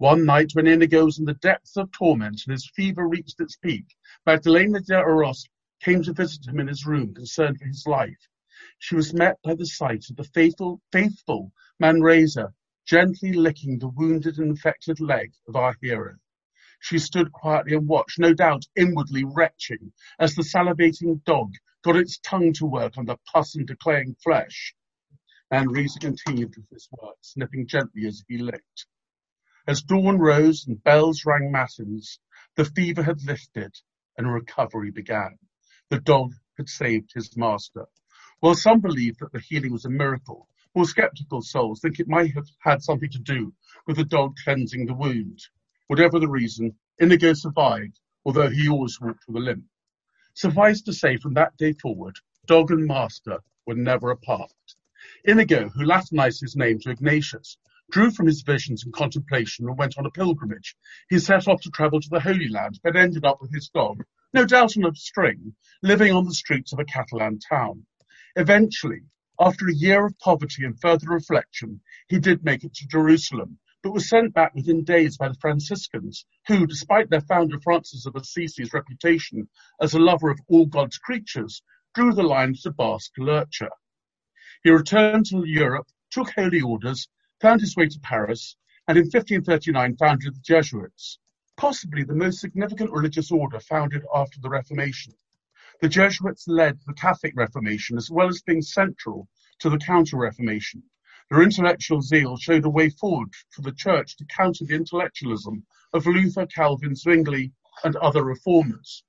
[0.01, 3.55] One night, when Inigo was in the depths of torment and his fever reached its
[3.57, 3.85] peak,
[4.25, 5.47] Magdalena de Araoz
[5.79, 8.27] came to visit him in his room, concerned for his life.
[8.79, 12.51] She was met by the sight of the faithful, faithful Manresa
[12.83, 16.15] gently licking the wounded and infected leg of our hero.
[16.79, 21.53] She stood quietly and watched, no doubt inwardly retching, as the salivating dog
[21.83, 24.73] got its tongue to work on the pus and decaying flesh.
[25.51, 28.87] Manresa continued with his work, sniffing gently as he licked.
[29.67, 32.19] As dawn rose and bells rang matins,
[32.55, 33.79] the fever had lifted
[34.17, 35.37] and recovery began.
[35.89, 37.85] The dog had saved his master.
[38.39, 42.33] While some believed that the healing was a miracle, more skeptical souls think it might
[42.33, 43.53] have had something to do
[43.85, 45.39] with the dog cleansing the wound.
[45.85, 49.65] Whatever the reason, Inigo survived, although he always walked with a limp.
[50.33, 52.17] Suffice to say, from that day forward,
[52.47, 54.51] dog and master were never apart.
[55.23, 57.57] Inigo, who Latinized his name to Ignatius,
[57.91, 60.75] drew from his visions and contemplation and went on a pilgrimage.
[61.09, 64.03] He set off to travel to the Holy Land, but ended up with his dog,
[64.33, 67.85] no doubt on a string, living on the streets of a Catalan town.
[68.35, 69.01] Eventually,
[69.39, 73.91] after a year of poverty and further reflection, he did make it to Jerusalem, but
[73.91, 78.73] was sent back within days by the Franciscans, who, despite their founder Francis of Assisi's
[78.73, 79.49] reputation
[79.81, 81.61] as a lover of all God's creatures,
[81.93, 83.71] drew the line to Basque Lurcher.
[84.63, 87.09] He returned to Europe, took holy orders,
[87.41, 88.55] found his way to Paris,
[88.87, 91.17] and in 1539 founded the Jesuits,
[91.57, 95.13] possibly the most significant religious order founded after the Reformation.
[95.81, 99.27] The Jesuits led the Catholic Reformation as well as being central
[99.59, 100.83] to the Counter-Reformation.
[101.29, 106.05] Their intellectual zeal showed a way forward for the Church to counter the intellectualism of
[106.05, 107.53] Luther, Calvin, Zwingli,
[107.83, 109.03] and other reformers.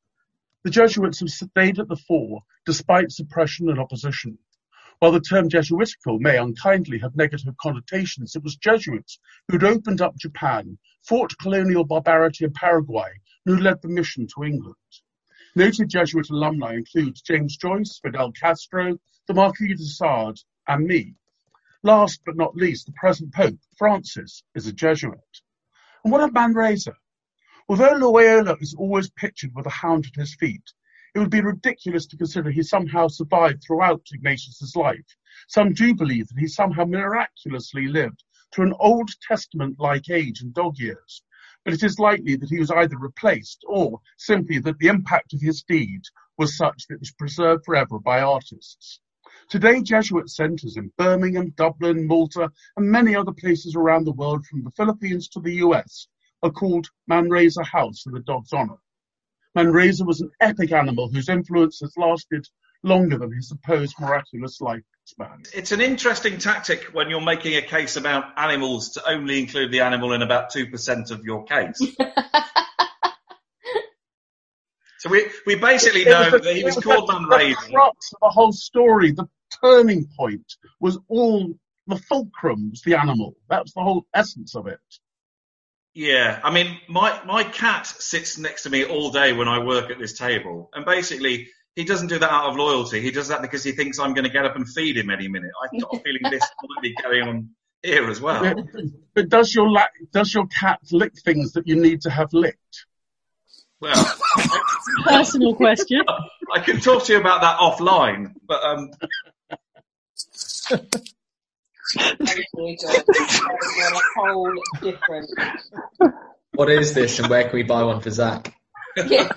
[0.65, 4.39] The Jesuits have stayed at the fore despite suppression and opposition.
[4.99, 10.17] While the term Jesuitical may unkindly have negative connotations, it was Jesuits who'd opened up
[10.17, 13.11] Japan, fought colonial barbarity in Paraguay,
[13.45, 14.77] and who led the mission to England.
[15.55, 21.15] Noted Jesuit alumni include James Joyce, Fidel Castro, the Marquis de Sade, and me.
[21.83, 25.19] Last but not least, the present Pope, Francis, is a Jesuit.
[26.05, 26.97] And what of Manresa?
[27.69, 30.73] Although Loyola is always pictured with a hound at his feet,
[31.15, 35.05] it would be ridiculous to consider he somehow survived throughout Ignatius's life.
[35.49, 40.79] Some do believe that he somehow miraculously lived to an Old Testament-like age and dog
[40.79, 41.23] years,
[41.65, 45.41] but it is likely that he was either replaced or simply that the impact of
[45.41, 46.03] his deed
[46.39, 49.01] was such that it was preserved forever by artists.
[49.49, 54.65] Today, Jesuit centres in Birmingham, Dublin, Malta, and many other places around the world from
[54.65, 56.09] the Philippines to the US
[56.43, 58.79] are called Manresa House in the dog's honour.
[59.55, 62.47] Manresa was an epic animal whose influence has lasted
[62.83, 65.47] longer than his supposed miraculous lifespan.
[65.55, 69.81] It's an interesting tactic when you're making a case about animals to only include the
[69.81, 71.79] animal in about 2% of your case.
[74.99, 77.57] so we, we basically know the- that he it was the- called The Manresa.
[77.71, 79.27] crux of the whole story, the
[79.63, 81.53] turning point, was all
[81.87, 83.35] the fulcrum was the animal.
[83.51, 84.79] That was the whole essence of it.
[85.95, 89.91] Yeah, I mean, my my cat sits next to me all day when I work
[89.91, 93.01] at this table, and basically he doesn't do that out of loyalty.
[93.01, 95.29] He does that because he thinks I'm going to get up and feed him any
[95.29, 95.51] minute.
[95.63, 97.51] I've got a feeling this might be going on
[97.83, 98.43] here as well.
[98.43, 102.33] But, but does your la- does your cat lick things that you need to have
[102.33, 102.87] licked?
[103.81, 104.17] Well,
[105.05, 106.03] Personal question.
[106.55, 108.91] I can talk to you about that offline, but um,
[114.17, 115.31] whole different.
[116.55, 118.55] What is this and where can we buy one for Zach?
[118.97, 119.31] Yeah.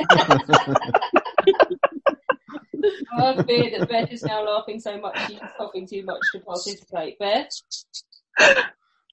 [3.18, 7.18] I fear that Beth is now laughing so much she's coughing too much to participate.
[7.19, 7.49] Beth?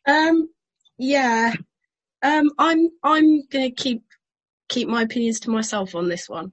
[0.06, 0.48] Um,
[0.98, 1.52] yeah.
[2.22, 4.02] Um, I'm I'm gonna keep
[4.68, 6.52] keep my opinions to myself on this one.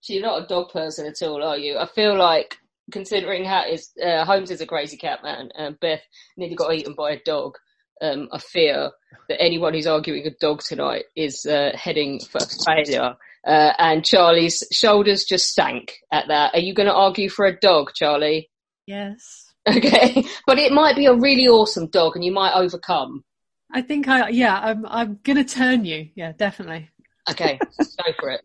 [0.00, 1.76] So you're not a dog person at all, are you?
[1.78, 2.56] I feel like
[2.90, 6.02] considering how is uh, Holmes is a crazy cat man, and Beth
[6.36, 7.56] nearly got eaten by a dog.
[8.00, 8.90] Um, I fear
[9.28, 13.16] that anyone who's arguing a dog tonight is uh, heading for failure.
[13.46, 16.54] Uh, and Charlie's shoulders just sank at that.
[16.54, 18.50] Are you going to argue for a dog, Charlie?
[18.86, 19.44] Yes.
[19.68, 23.22] Okay, but it might be a really awesome dog, and you might overcome.
[23.70, 26.88] I think I yeah I'm I'm gonna turn you yeah definitely.
[27.30, 28.40] Okay, go for it.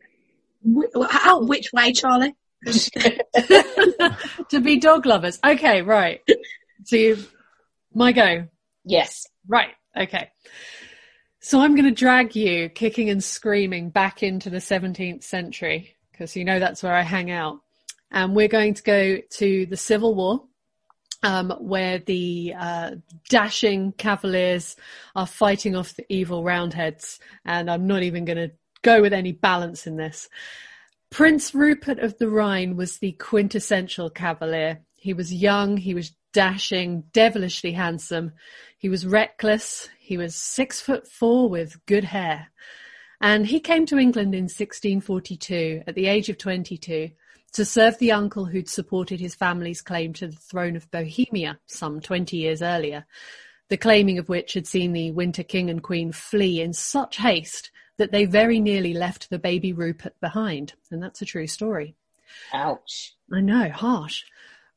[0.66, 2.36] Wh- How, which way, Charlie?
[4.50, 5.40] to be dog lovers.
[5.44, 6.22] Okay, right.
[6.86, 7.18] So you,
[7.94, 8.48] my go.
[8.86, 9.28] Yes.
[9.48, 9.74] Right.
[9.96, 10.30] Okay.
[11.40, 16.36] So I'm going to drag you kicking and screaming back into the 17th century because
[16.36, 17.60] you know that's where I hang out.
[18.12, 20.44] And we're going to go to the Civil War.
[21.26, 22.92] Um, where the uh,
[23.30, 24.76] dashing cavaliers
[25.16, 29.32] are fighting off the evil roundheads, and I'm not even going to go with any
[29.32, 30.28] balance in this.
[31.14, 34.80] Prince Rupert of the Rhine was the quintessential cavalier.
[34.96, 38.32] He was young, he was dashing, devilishly handsome.
[38.80, 39.90] He was reckless.
[40.00, 42.48] He was six foot four with good hair.
[43.22, 47.12] And he came to England in 1642 at the age of 22
[47.52, 52.02] to serve the uncle who'd supported his family's claim to the throne of Bohemia some
[52.02, 53.06] 20 years earlier,
[53.70, 57.70] the claiming of which had seen the Winter King and Queen flee in such haste
[57.98, 60.74] that they very nearly left the baby Rupert behind.
[60.92, 61.96] And that's a true story.
[62.54, 63.16] Ouch.
[63.32, 64.24] I know, harsh.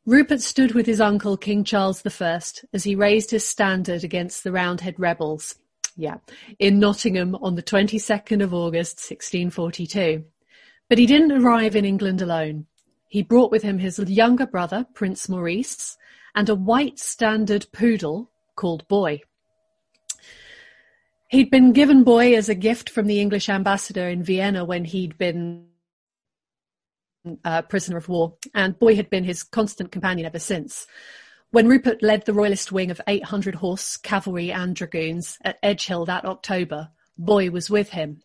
[0.04, 2.40] Rupert stood with his uncle King Charles I
[2.72, 5.56] as he raised his standard against the Roundhead rebels.
[5.96, 6.18] Yeah,
[6.58, 10.24] in Nottingham on the 22nd of August 1642.
[10.88, 12.66] But he didn't arrive in England alone.
[13.08, 15.96] He brought with him his younger brother, Prince Maurice,
[16.34, 19.22] and a white standard poodle called Boy.
[21.28, 25.18] He'd been given Boy as a gift from the English ambassador in Vienna when he'd
[25.18, 25.66] been
[27.44, 30.86] uh, prisoner of war, and Boy had been his constant companion ever since.
[31.50, 36.24] When Rupert led the royalist wing of 800 horse, cavalry, and dragoons at Edgehill that
[36.24, 38.20] October, Boy was with him.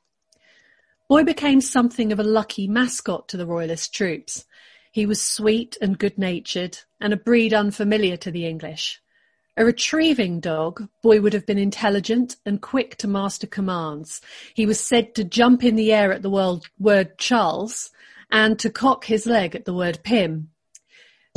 [1.10, 4.46] Boy became something of a lucky mascot to the royalist troops.
[4.92, 9.02] He was sweet and good natured, and a breed unfamiliar to the English.
[9.62, 14.20] A retrieving dog, Boy would have been intelligent and quick to master commands.
[14.56, 17.92] He was said to jump in the air at the word Charles
[18.32, 20.50] and to cock his leg at the word Pym.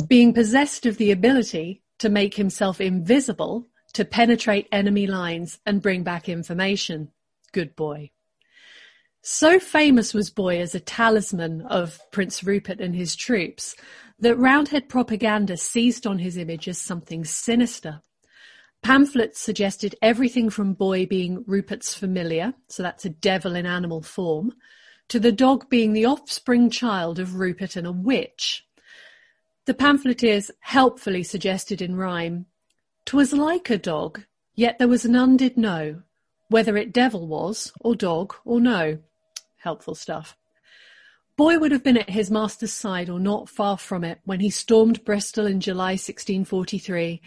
[0.07, 6.01] Being possessed of the ability to make himself invisible, to penetrate enemy lines and bring
[6.01, 7.11] back information.
[7.51, 8.09] Good boy.
[9.21, 13.75] So famous was Boy as a talisman of Prince Rupert and his troops
[14.17, 18.01] that Roundhead propaganda seized on his image as something sinister.
[18.85, 24.53] Pamphlets suggested everything from Boy being Rupert's familiar, so that's a devil in animal form,
[25.07, 28.63] to the dog being the offspring child of Rupert and a witch.
[29.65, 32.45] The pamphleteers helpfully suggested in rhyme,
[33.05, 36.03] "'Twas like a dog, yet there was none did know,
[36.49, 38.99] whether it devil was, or dog, or no
[39.57, 40.37] helpful stuff.
[41.37, 44.49] Boy would have been at his master's side or not far from it when he
[44.49, 47.21] stormed Bristol in July 1643,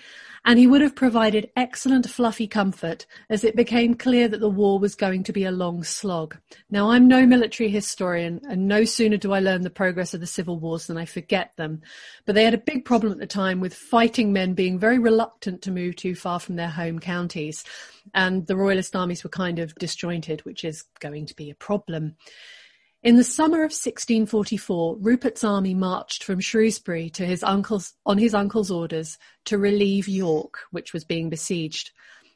[0.47, 4.79] and he would have provided excellent fluffy comfort as it became clear that the war
[4.79, 6.39] was going to be a long slog.
[6.71, 10.27] Now, I'm no military historian, and no sooner do I learn the progress of the
[10.27, 11.83] civil wars than I forget them,
[12.25, 15.61] but they had a big problem at the time with fighting men being very reluctant
[15.63, 17.63] to move too far from their home counties,
[18.15, 22.17] and the royalist armies were kind of disjointed, which is going to be a problem.
[23.01, 28.35] In the summer of 1644, Rupert's army marched from Shrewsbury to his uncle's, on his
[28.35, 31.93] uncle's orders to relieve York, which was being besieged.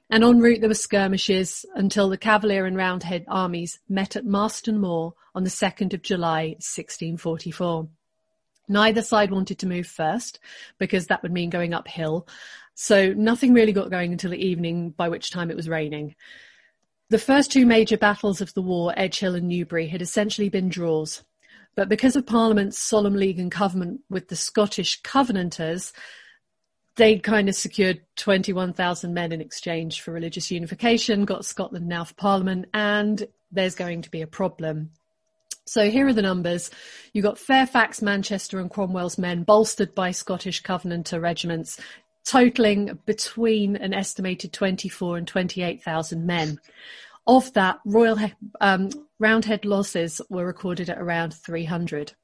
[0.08, 4.78] And en route there were skirmishes until the Cavalier and Roundhead armies met at Marston
[4.78, 7.88] Moor on the 2nd of July 1644.
[8.68, 10.38] Neither side wanted to move first
[10.78, 12.28] because that would mean going uphill.
[12.74, 16.14] So nothing really got going until the evening, by which time it was raining.
[17.12, 21.22] The first two major battles of the war, Edgehill and Newbury, had essentially been draws.
[21.74, 25.92] But because of Parliament's solemn league and covenant with the Scottish Covenanters,
[26.96, 32.14] they'd kind of secured 21,000 men in exchange for religious unification, got Scotland now for
[32.14, 34.88] Parliament, and there's going to be a problem.
[35.66, 36.70] So here are the numbers.
[37.12, 41.78] you've got Fairfax, Manchester, and Cromwell's men bolstered by Scottish Covenanter regiments,
[42.24, 46.58] totaling between an estimated 24 and 28,000 men.
[47.26, 48.18] Of that, Royal
[48.60, 52.14] um, Roundhead losses were recorded at around 300.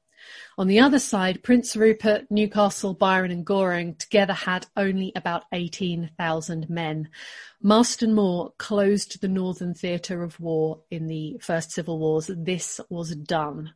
[0.57, 6.69] On the other side, Prince Rupert, Newcastle, Byron, and Goring together had only about 18,000
[6.69, 7.09] men.
[7.61, 12.29] Marston Moor closed the northern theatre of war in the First Civil Wars.
[12.35, 13.73] This was done.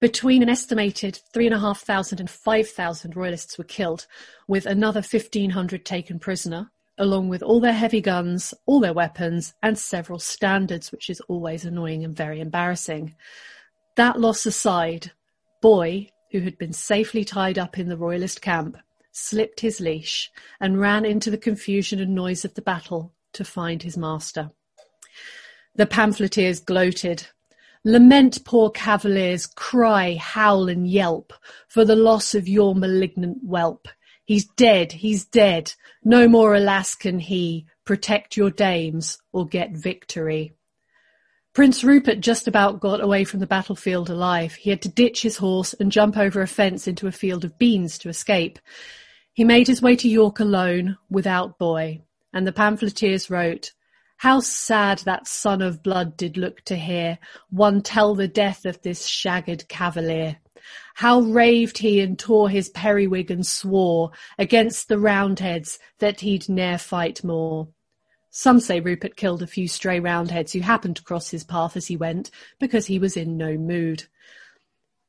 [0.00, 4.06] Between an estimated 3,500 and 5,000 royalists were killed,
[4.46, 9.78] with another 1,500 taken prisoner, along with all their heavy guns, all their weapons, and
[9.78, 13.14] several standards, which is always annoying and very embarrassing.
[13.96, 15.12] That loss aside,
[15.60, 18.76] Boy, who had been safely tied up in the royalist camp,
[19.10, 20.30] slipped his leash
[20.60, 24.50] and ran into the confusion and noise of the battle to find his master.
[25.74, 27.26] The pamphleteers gloated.
[27.84, 31.32] Lament, poor cavaliers, cry, howl, and yelp
[31.68, 33.88] for the loss of your malignant whelp.
[34.24, 35.72] He's dead, he's dead.
[36.04, 40.54] No more, alas, can he protect your dames or get victory.
[41.54, 44.54] Prince Rupert just about got away from the battlefield alive.
[44.54, 47.58] He had to ditch his horse and jump over a fence into a field of
[47.58, 48.58] beans to escape.
[49.32, 52.02] He made his way to York alone, without boy,
[52.32, 53.72] and the pamphleteers wrote,
[54.18, 57.18] How sad that son of blood did look to hear
[57.50, 60.38] one tell the death of this shagged cavalier.
[60.96, 66.78] How raved he and tore his periwig and swore against the Roundheads that he'd ne'er
[66.78, 67.68] fight more.
[68.30, 71.86] Some say Rupert killed a few stray Roundheads who happened to cross his path as
[71.86, 74.04] he went, because he was in no mood.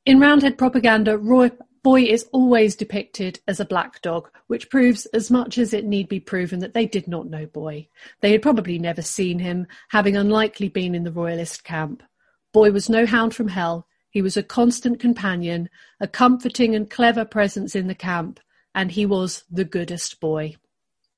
[0.06, 1.50] In Roundhead propaganda, Roy
[1.82, 6.08] Boy is always depicted as a black dog, which proves as much as it need
[6.08, 7.88] be proven that they did not know Boy.
[8.20, 12.02] They had probably never seen him, having unlikely been in the royalist camp.
[12.52, 13.86] Boy was no hound from hell.
[14.10, 15.70] He was a constant companion,
[16.00, 18.40] a comforting and clever presence in the camp,
[18.74, 20.56] and he was the goodest boy.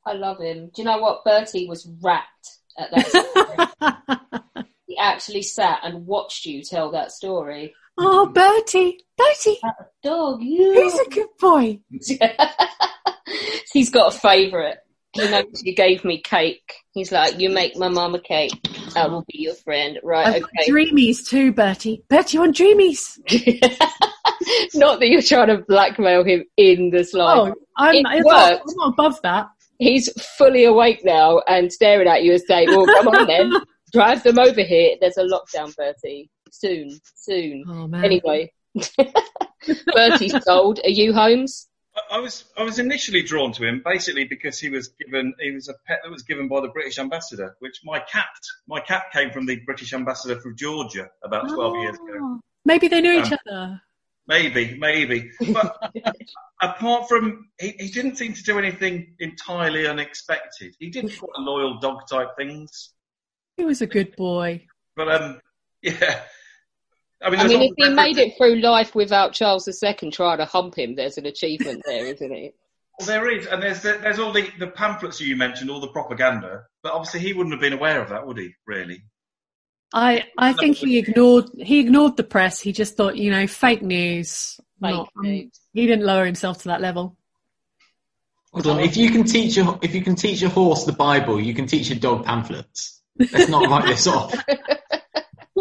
[0.06, 0.70] I love him.
[0.74, 1.24] Do you know what?
[1.24, 4.64] Bertie was rapt at that story.
[4.86, 7.74] he actually sat and watched you tell that story.
[7.98, 9.60] Oh, Bertie, Bertie,
[10.02, 10.72] dog, you.
[10.72, 11.80] He's a good boy.
[13.72, 14.78] He's got a favourite.
[15.12, 16.72] He knows you gave me cake.
[16.92, 18.52] He's like, you make my mama cake.
[18.96, 19.98] I will be your friend.
[20.02, 20.66] Right, I've okay.
[20.66, 22.02] got dreamies too, Bertie.
[22.08, 23.18] Bertie, you want dreamies?
[24.74, 27.52] Not that you're trying to blackmail him in this life.
[27.52, 28.62] Oh, I'm, it worked.
[28.68, 29.48] I'm not above that.
[29.78, 33.52] He's fully awake now and staring at you and saying, well, come on then.
[33.92, 34.96] Drive them over here.
[35.00, 36.30] There's a lockdown, Bertie.
[36.52, 37.64] Soon, soon.
[37.66, 38.04] Oh, man.
[38.04, 38.52] Anyway.
[39.94, 40.80] Bertie's sold.
[40.84, 41.68] Are you Holmes?
[42.10, 45.68] I was I was initially drawn to him basically because he was given he was
[45.68, 48.30] a pet that was given by the British ambassador, which my cat
[48.66, 52.18] my cat came from the British ambassador from Georgia about twelve years ago.
[52.18, 53.82] Oh, Maybe they knew each Um, other.
[54.26, 55.32] Maybe, maybe.
[55.52, 55.92] But
[56.62, 60.74] apart from he, he didn't seem to do anything entirely unexpected.
[60.78, 62.90] He did quite loyal dog type things.
[63.58, 64.66] He was a good boy.
[64.96, 65.40] But um
[65.82, 66.20] yeah.
[67.24, 70.44] I mean, I mean, if he made it through life without Charles II trying to
[70.44, 72.54] hump him, there's an achievement there, isn't it?
[72.98, 76.64] Well, there is, and there's there's all the, the pamphlets you mentioned, all the propaganda.
[76.82, 78.54] But obviously, he wouldn't have been aware of that, would he?
[78.66, 79.04] Really?
[79.94, 82.60] I I think he ignored he ignored the press.
[82.60, 84.58] He just thought, you know, fake news.
[84.80, 85.50] Fake not- um, he
[85.86, 87.16] didn't lower himself to that level.
[88.52, 88.80] Hold on.
[88.80, 91.66] If you can teach a if you can teach a horse the Bible, you can
[91.66, 93.00] teach a dog pamphlets.
[93.18, 94.34] Let's not write this off.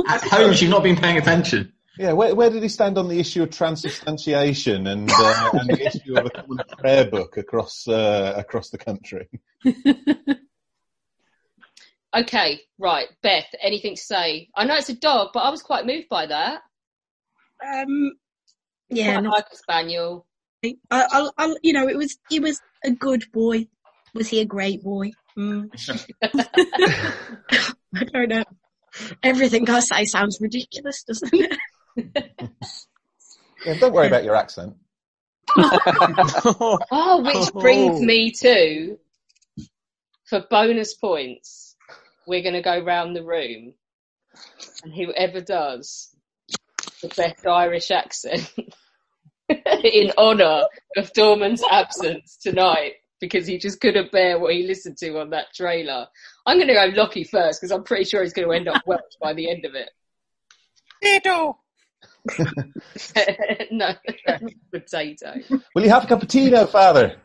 [0.08, 1.74] At home, she's not been paying attention.
[1.98, 5.86] Yeah, where, where did he stand on the issue of transubstantiation and, uh, and the
[5.86, 9.28] issue of a common prayer book across uh, across the country?
[12.14, 13.46] Okay, right, Beth.
[13.62, 14.50] Anything to say?
[14.56, 16.62] I know it's a dog, but I was quite moved by that.
[17.66, 18.12] Um,
[18.90, 20.26] yeah, Quite not- like a spaniel.
[20.64, 23.68] I, I'll, I'll, you know, it was he was a good boy.
[24.14, 25.12] Was he a great boy?
[25.38, 25.70] Mm.
[27.96, 28.44] I don't know.
[29.24, 31.58] Everything I say sounds ridiculous, doesn't it?
[33.66, 34.76] Yeah, don't worry about your accent.
[36.94, 38.98] Oh, which brings me to,
[40.26, 41.76] for bonus points,
[42.26, 43.74] we're going to go round the room,
[44.84, 46.16] and whoever does
[47.02, 48.50] the best Irish accent
[49.50, 50.64] in honour
[50.98, 55.54] of Dorman's absence tonight, because he just couldn't bear what he listened to on that
[55.54, 56.08] trailer.
[56.46, 58.82] I'm going to go Lockie first, because I'm pretty sure he's going to end up
[58.88, 59.90] Welsh by the end of it.
[61.02, 61.58] Potato.
[63.72, 63.94] no,
[64.74, 65.34] potato.
[65.74, 67.16] Will you have a cup of tea now, Father?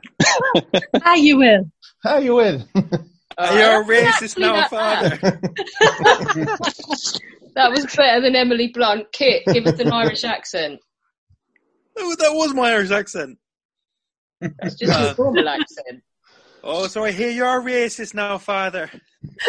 [1.05, 1.71] Ah, you will.
[2.03, 2.65] How you in?
[2.75, 5.19] You're a racist now, that father.
[7.55, 9.11] That was better than Emily Blunt.
[9.13, 10.79] Kit, give us an Irish accent.
[11.97, 13.39] Oh, that was my Irish accent.
[14.41, 16.03] That's just Uh, your normal accent.
[16.63, 18.91] Oh, so I hear you're a racist now, father.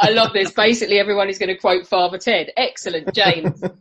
[0.00, 0.50] I love this.
[0.50, 2.50] Basically, everyone is going to quote Father Ted.
[2.56, 3.62] Excellent, James.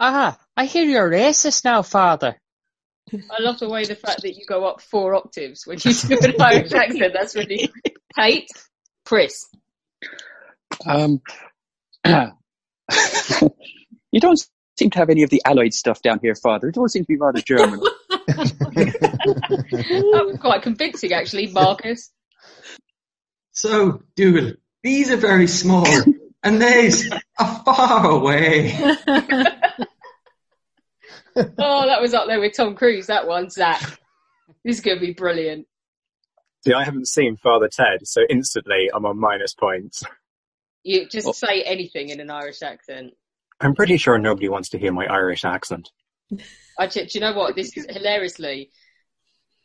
[0.00, 2.36] Ah, I hear you're racist now, father.
[3.12, 6.18] I love the way the fact that you go up four octaves when you do
[6.20, 7.12] an Irish accent.
[7.14, 7.70] That's really
[8.18, 8.48] Kate,
[9.04, 9.46] Chris.
[10.84, 11.20] Um,
[12.04, 12.32] you
[14.20, 14.44] don't
[14.76, 16.68] seem to have any of the Allied stuff down here, Father.
[16.68, 17.80] It all seems to be rather German.
[18.26, 22.10] That was quite convincing, actually, Marcus.
[23.52, 25.86] So, Dougal, these are very small,
[26.42, 28.74] and these are far away.
[31.36, 33.06] oh, that was up there with Tom Cruise.
[33.06, 33.80] That one, Zach.
[34.64, 35.66] This is going to be brilliant.
[36.64, 40.02] See, I haven't seen Father Ted, so instantly I'm on minus points.
[40.82, 43.12] You just say anything in an Irish accent.
[43.60, 45.90] I'm pretty sure nobody wants to hear my Irish accent.
[46.78, 47.54] Actually, do you know what?
[47.54, 48.70] This is hilariously,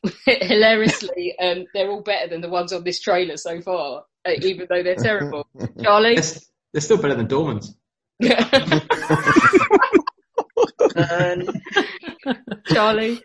[0.26, 4.68] hilariously, um, they're all better than the ones on this trailer so far, uh, even
[4.70, 5.48] though they're terrible.
[5.84, 6.42] Charlie, They're,
[6.74, 7.76] they're still better than Dorman's.
[10.96, 11.48] Um,
[12.68, 13.22] Charlie,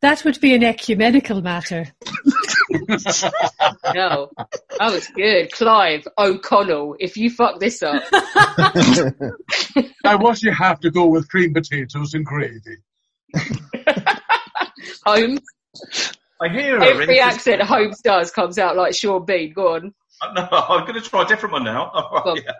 [0.00, 1.86] That would be an ecumenical matter.
[3.94, 4.30] no,
[4.78, 5.50] that was good.
[5.52, 8.02] Clive O'Connell, if you fuck this up,
[10.04, 12.76] now, what you have to go with cream potatoes and gravy?
[15.04, 15.40] Holmes.
[16.40, 16.84] I hear her.
[16.84, 19.52] Every in- accent Holmes does comes out like Sean Bean.
[19.52, 19.94] Go on.
[20.34, 21.90] No, I'm going to try a different one now.
[21.94, 22.52] Oh, yeah.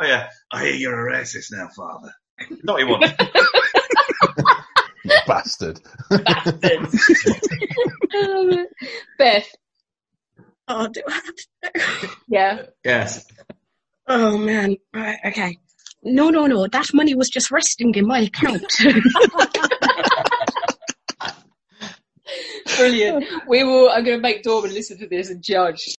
[0.00, 0.30] oh yeah.
[0.50, 2.12] I hear you're a racist now, Father.
[2.62, 3.08] Not what you
[5.10, 5.26] want.
[5.26, 5.80] Bastard.
[8.14, 8.66] Um,
[9.18, 9.48] Beth.
[10.68, 12.10] Oh, do I have to?
[12.28, 12.62] Yeah.
[12.84, 13.26] Yes.
[14.06, 14.76] Oh man.
[14.94, 15.18] Right.
[15.26, 15.58] Okay.
[16.02, 16.66] No, no, no.
[16.68, 18.64] That money was just resting in my account.
[22.76, 23.24] Brilliant.
[23.48, 23.90] We will.
[23.90, 25.94] I'm going to make Dorman listen to this and judge.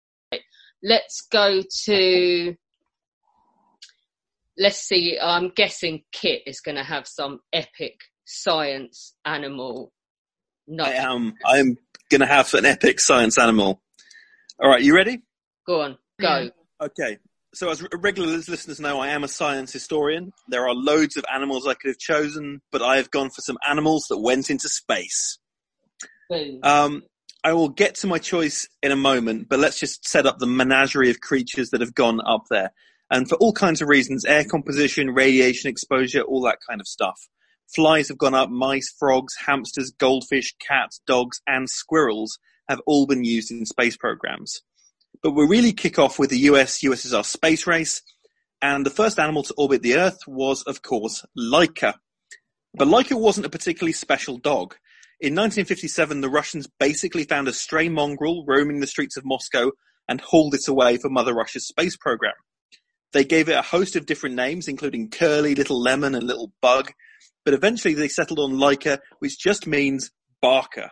[0.81, 2.55] Let's go to.
[4.57, 5.19] Let's see.
[5.21, 7.99] I'm guessing Kit is going to have some epic
[8.31, 9.91] science animal.
[10.67, 11.33] No, I am.
[11.45, 11.77] I'm
[12.09, 13.81] going to have an epic science animal.
[14.59, 15.21] All right, you ready?
[15.67, 16.49] go on, go.
[16.81, 17.17] Okay.
[17.53, 20.31] So, as regular listeners know, I am a science historian.
[20.47, 23.57] There are loads of animals I could have chosen, but I have gone for some
[23.69, 25.37] animals that went into space.
[26.29, 26.59] Boom.
[26.63, 27.03] Um,
[27.43, 30.47] I will get to my choice in a moment, but let's just set up the
[30.47, 32.71] menagerie of creatures that have gone up there.
[33.09, 37.19] And for all kinds of reasons air composition, radiation exposure, all that kind of stuff.
[37.73, 42.37] Flies have gone up, mice, frogs, hamsters, goldfish, cats, dogs, and squirrels
[42.67, 44.61] have all been used in space programs.
[45.23, 48.01] But we really kick off with the US USSR space race,
[48.61, 51.95] and the first animal to orbit the Earth was, of course, Laika.
[52.73, 54.75] But Laika wasn't a particularly special dog.
[55.19, 59.71] In 1957, the Russians basically found a stray mongrel roaming the streets of Moscow
[60.07, 62.33] and hauled it away for Mother Russia's space program.
[63.13, 66.93] They gave it a host of different names, including Curly, Little Lemon, and Little Bug,
[67.45, 70.11] but eventually they settled on Laika, which just means
[70.41, 70.89] barker.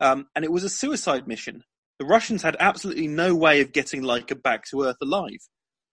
[0.00, 1.62] Um, and it was a suicide mission.
[1.98, 5.48] The Russians had absolutely no way of getting Laika back to Earth alive.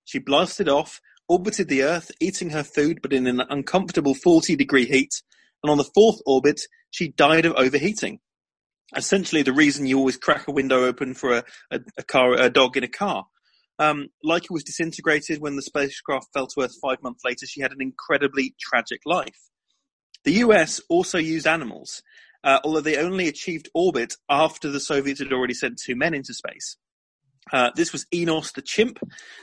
[0.05, 4.85] She blasted off, orbited the Earth, eating her food but in an uncomfortable 40 degree
[4.85, 5.21] heat,
[5.61, 6.61] and on the fourth orbit,
[6.91, 8.19] she died of overheating.
[8.95, 12.49] Essentially, the reason you always crack a window open for a, a, a car, a
[12.49, 13.25] dog in a car.
[13.79, 17.45] Um, Laika was disintegrated when the spacecraft fell to Earth five months later.
[17.45, 19.49] She had an incredibly tragic life.
[20.27, 22.03] The US also used animals,
[22.43, 26.33] uh, although they only achieved orbit after the Soviets had already sent two men into
[26.33, 26.75] space.
[27.53, 28.99] Uh, this was Enos the chimp,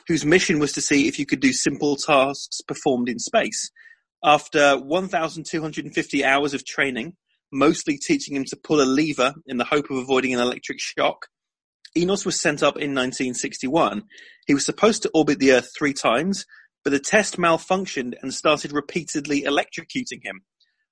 [0.09, 3.71] whose mission was to see if you could do simple tasks performed in space.
[4.23, 7.17] After 1,250 hours of training,
[7.51, 11.29] mostly teaching him to pull a lever in the hope of avoiding an electric shock,
[11.97, 14.03] Enos was sent up in 1961.
[14.47, 16.45] He was supposed to orbit the Earth three times,
[16.85, 20.43] but the test malfunctioned and started repeatedly electrocuting him.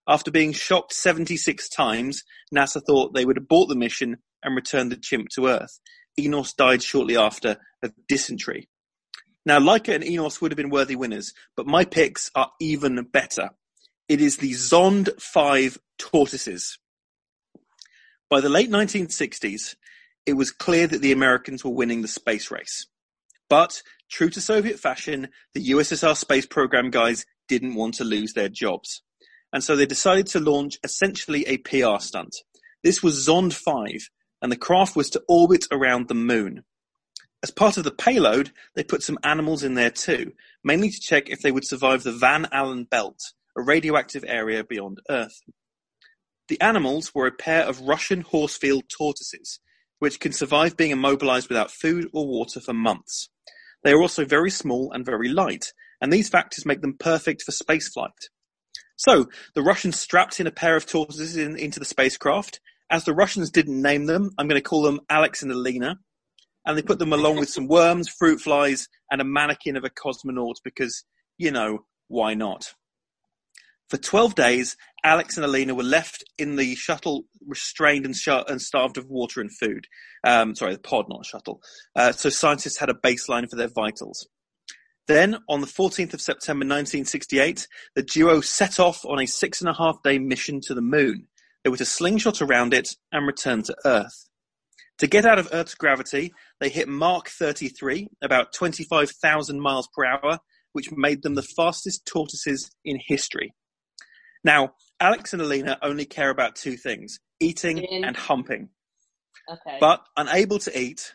[0.08, 2.24] After being shocked 76 times,
[2.54, 5.78] NASA thought they would abort the mission and return the chimp to Earth.
[6.18, 8.68] Enos died shortly after of dysentery.
[9.46, 13.50] Now, Laika and Enos would have been worthy winners, but my picks are even better.
[14.08, 16.78] It is the Zond 5 tortoises.
[18.28, 19.76] By the late 1960s,
[20.26, 22.86] it was clear that the Americans were winning the space race.
[23.48, 28.48] But, true to Soviet fashion, the USSR space program guys didn't want to lose their
[28.48, 29.02] jobs.
[29.52, 32.34] And so they decided to launch essentially a PR stunt.
[32.82, 34.08] This was Zond 5,
[34.40, 36.64] and the craft was to orbit around the moon.
[37.42, 41.28] As part of the payload, they put some animals in there too, mainly to check
[41.28, 43.18] if they would survive the Van Allen belt,
[43.56, 45.42] a radioactive area beyond Earth.
[46.48, 49.60] The animals were a pair of Russian Horsfield tortoises,
[49.98, 53.28] which can survive being immobilized without food or water for months.
[53.82, 57.52] They are also very small and very light, and these factors make them perfect for
[57.52, 58.28] spaceflight.
[59.04, 62.60] So, the Russians strapped in a pair of tortoises in, into the spacecraft.
[62.88, 65.96] As the Russians didn't name them, I'm going to call them Alex and Alina.
[66.64, 69.90] And they put them along with some worms, fruit flies, and a mannequin of a
[69.90, 71.02] cosmonaut because,
[71.36, 72.74] you know, why not?
[73.90, 78.62] For 12 days, Alex and Alina were left in the shuttle, restrained and, sh- and
[78.62, 79.88] starved of water and food.
[80.24, 81.60] Um, sorry, the pod, not shuttle.
[81.96, 84.28] Uh, so scientists had a baseline for their vitals.
[85.08, 87.66] Then, on the 14th of September 1968,
[87.96, 91.26] the duo set off on a six and a half day mission to the moon.
[91.64, 94.28] They were to slingshot around it and return to Earth.
[94.98, 100.38] To get out of Earth's gravity, they hit Mach 33, about 25,000 miles per hour,
[100.72, 103.52] which made them the fastest tortoises in history.
[104.44, 108.68] Now, Alex and Alina only care about two things eating and humping.
[109.50, 109.78] Okay.
[109.80, 111.14] But unable to eat,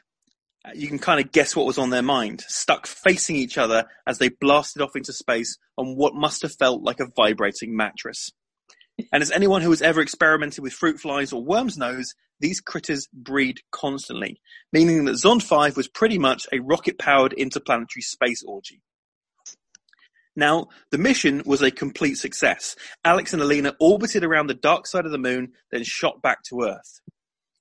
[0.73, 4.18] you can kind of guess what was on their mind, stuck facing each other as
[4.18, 8.31] they blasted off into space on what must have felt like a vibrating mattress.
[9.11, 13.07] And as anyone who has ever experimented with fruit flies or worms knows, these critters
[13.14, 14.41] breed constantly,
[14.73, 18.81] meaning that Zond 5 was pretty much a rocket powered interplanetary space orgy.
[20.35, 22.76] Now, the mission was a complete success.
[23.03, 26.61] Alex and Alina orbited around the dark side of the moon, then shot back to
[26.61, 27.02] Earth.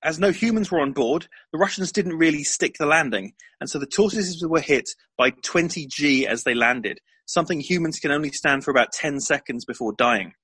[0.07, 3.81] As no humans were on board, the Russians didn't really stick the landing, and so
[3.81, 4.89] the tortoises were hit
[5.19, 9.65] by 20 G as they landed, something humans can only stand for about 10 seconds
[9.65, 10.35] before dying.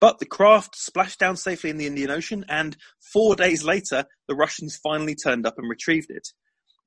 [0.00, 2.78] But the craft splashed down safely in the Indian Ocean, and
[3.12, 6.28] four days later, the Russians finally turned up and retrieved it.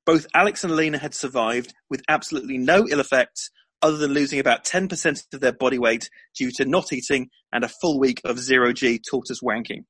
[0.04, 3.48] Both Alex and Alina had survived with absolutely no ill effects,
[3.80, 7.68] other than losing about 10% of their body weight due to not eating and a
[7.68, 9.84] full week of zero G tortoise wanking.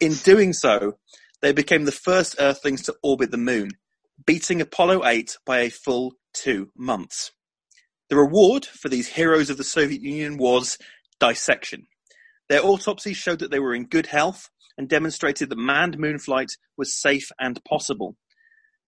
[0.00, 0.94] In doing so,
[1.42, 3.70] they became the first Earthlings to orbit the moon,
[4.26, 7.32] beating Apollo 8 by a full two months.
[8.10, 10.78] The reward for these heroes of the Soviet Union was
[11.20, 11.86] dissection.
[12.48, 17.00] Their autopsy showed that they were in good health and demonstrated that manned moonflight was
[17.00, 18.16] safe and possible.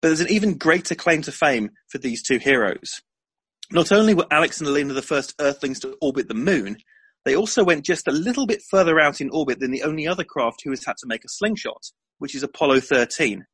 [0.02, 3.00] But there's an even greater claim to fame for these two heroes.
[3.70, 6.76] Not only were Alex and Alina the first Earthlings to orbit the moon,
[7.24, 10.22] they also went just a little bit further out in orbit than the only other
[10.22, 13.44] craft who has had to make a slingshot, which is Apollo 13.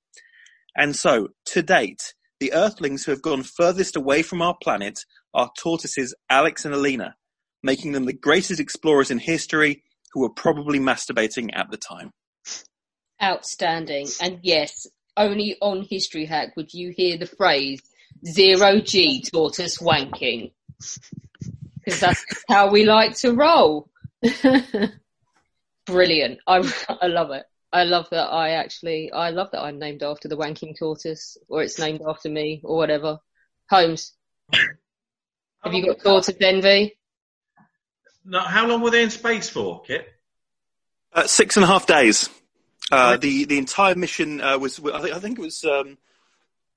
[0.76, 4.98] And so, to date, the Earthlings who have gone furthest away from our planet
[5.34, 7.14] are tortoises Alex and Alina,
[7.62, 9.82] making them the greatest explorers in history
[10.12, 12.10] who were probably masturbating at the time.
[13.22, 14.08] Outstanding.
[14.20, 14.86] And yes,
[15.16, 17.80] only on History Hack would you hear the phrase
[18.26, 20.52] zero G tortoise wanking.
[21.84, 23.88] Because that's how we like to roll.
[25.86, 26.38] Brilliant.
[26.46, 27.44] I, I love it.
[27.72, 31.62] I love that I actually, I love that I'm named after the wanking tortoise or
[31.62, 33.18] it's named after me or whatever.
[33.70, 34.12] Holmes.
[34.52, 36.98] Have you got tortoise envy?
[38.24, 40.06] No, how long were they in space for, Kit?
[41.12, 42.28] Uh, six and a half days.
[42.90, 45.96] Uh, the the entire mission uh, was I think, I think it was um,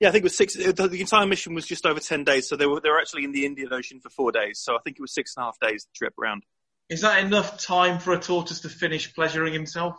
[0.00, 0.54] yeah I think it was six.
[0.54, 2.48] The, the entire mission was just over ten days.
[2.48, 4.60] So they were they were actually in the Indian Ocean for four days.
[4.60, 6.44] So I think it was six and a half days the trip around.
[6.88, 9.96] Is that enough time for a tortoise to finish pleasuring himself?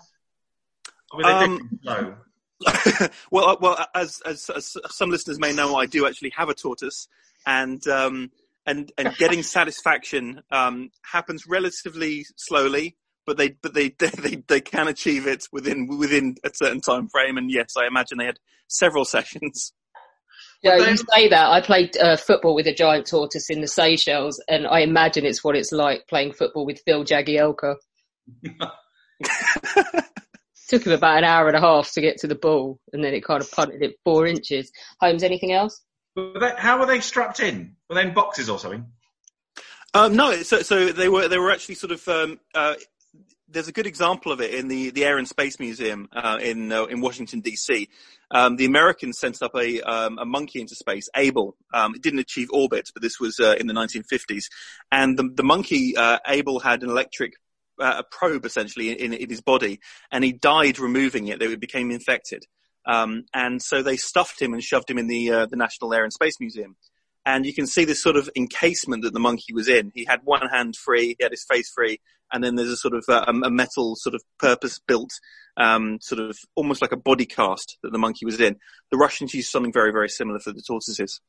[1.14, 2.16] I mean, Um, do
[3.32, 6.56] well, uh, well, as, as as some listeners may know, I do actually have a
[6.56, 7.08] tortoise,
[7.46, 8.32] and um,
[8.66, 14.88] and and getting satisfaction um, happens relatively slowly, but they but they, they they can
[14.88, 17.38] achieve it within within a certain time frame.
[17.38, 19.74] And yes, I imagine they had several sessions.
[20.64, 21.52] Yeah, you say that.
[21.52, 25.44] I played uh, football with a giant tortoise in the Seychelles, and I imagine it's
[25.44, 27.76] what it's like playing football with Phil Jagielka.
[30.68, 33.14] Took him about an hour and a half to get to the ball, and then
[33.14, 34.72] it kind of punted it four inches.
[35.00, 35.82] Holmes, anything else?
[36.16, 37.76] Were they, how were they strapped in?
[37.90, 38.86] Were they in boxes or something?
[39.94, 42.08] Um, no, so so they were they were actually sort of.
[42.08, 42.76] Um, uh,
[43.50, 46.72] there's a good example of it in the, the Air and Space Museum uh, in
[46.72, 47.88] uh, in Washington D.C.
[48.30, 51.56] Um, the Americans sent up a um, a monkey into space, Abel.
[51.74, 54.46] Um, it didn't achieve orbit, but this was uh, in the 1950s,
[54.92, 57.34] and the the monkey uh, Abel had an electric
[57.80, 59.80] uh, a probe essentially in, in his body,
[60.12, 61.42] and he died removing it.
[61.42, 62.46] It became infected,
[62.86, 66.04] um, and so they stuffed him and shoved him in the uh, the National Air
[66.04, 66.76] and Space Museum.
[67.26, 69.92] And you can see this sort of encasement that the monkey was in.
[69.94, 72.00] He had one hand free, he had his face free,
[72.32, 75.12] and then there's a sort of uh, a metal sort of purpose-built,
[75.58, 78.56] um, sort of almost like a body cast that the monkey was in.
[78.92, 81.20] The Russians used something very, very similar for the tortoises.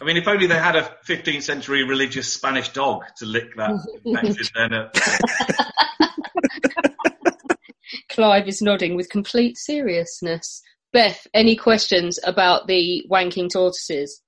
[0.00, 3.72] I mean, if only they had a 15th century religious Spanish dog to lick that
[4.04, 6.06] infected, then
[8.10, 10.62] Clive is nodding with complete seriousness.
[10.92, 14.20] Beth, any questions about the wanking tortoises?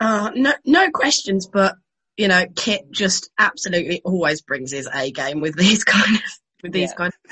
[0.00, 1.74] Uh, no, no questions, but
[2.16, 6.22] you know, Kit just absolutely always brings his A game with these kind of
[6.62, 6.96] with these Yeah.
[6.96, 7.12] kind.
[7.24, 7.30] Of,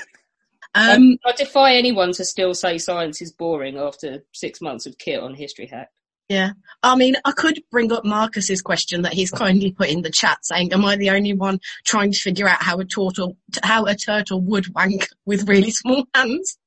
[0.75, 4.97] Um, um, I defy anyone to still say science is boring after six months of
[4.97, 5.89] kit on History Hack.
[6.29, 6.51] Yeah.
[6.83, 10.39] I mean, I could bring up Marcus's question that he's kindly put in the chat
[10.43, 13.95] saying, am I the only one trying to figure out how a turtle, how a
[13.95, 16.57] turtle would wank with really small hands?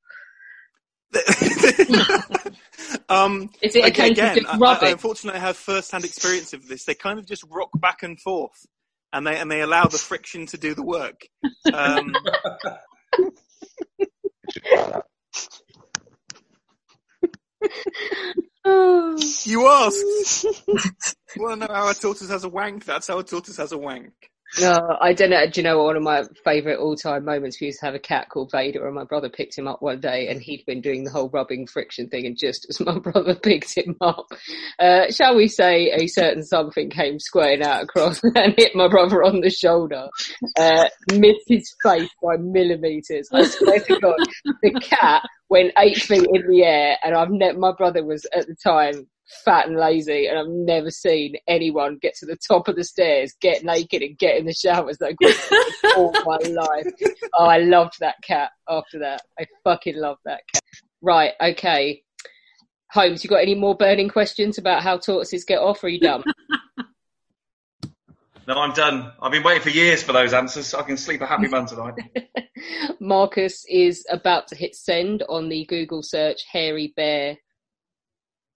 [3.08, 4.88] Um, Is it a okay, case of again, just I- I, rubbing?
[4.88, 6.84] I unfortunately have first-hand experience of this.
[6.84, 8.66] They kind of just rock back and forth,
[9.12, 11.20] and they and they allow the friction to do the work.
[11.72, 12.12] Um,
[19.46, 20.44] you asked.
[20.44, 20.52] you
[21.42, 22.84] want to know how a tortoise has a wank?
[22.84, 24.29] That's how a tortoise has a wank.
[24.58, 25.46] No, I don't know.
[25.46, 27.60] Do you know one of my favourite all-time moments?
[27.60, 30.00] We used to have a cat called Vader, and my brother picked him up one
[30.00, 33.36] day, and he'd been doing the whole rubbing friction thing, and just as my brother
[33.36, 34.26] picked him up,
[34.80, 39.22] uh, shall we say, a certain something came squaring out across and hit my brother
[39.22, 40.08] on the shoulder,
[40.58, 43.28] uh, missed his face by millimetres.
[43.32, 44.18] I swear to God,
[44.62, 47.58] the cat went eight feet in the air, and I've never.
[47.58, 49.06] My brother was at the time
[49.44, 53.34] fat and lazy, and I've never seen anyone get to the top of the stairs,
[53.40, 55.58] get naked, and get in the showers that quickly
[55.96, 56.92] all my life.
[57.34, 58.50] Oh, I loved that cat.
[58.68, 60.62] After that, I fucking loved that cat.
[61.02, 62.02] Right, okay.
[62.90, 65.82] Holmes, you got any more burning questions about how tortoises get off?
[65.82, 66.24] Or are you done?
[68.48, 69.12] No, I'm done.
[69.22, 70.74] I've been waiting for years for those answers.
[70.74, 71.94] I can sleep a happy man tonight.
[73.00, 77.36] Marcus is about to hit send on the Google search hairy bear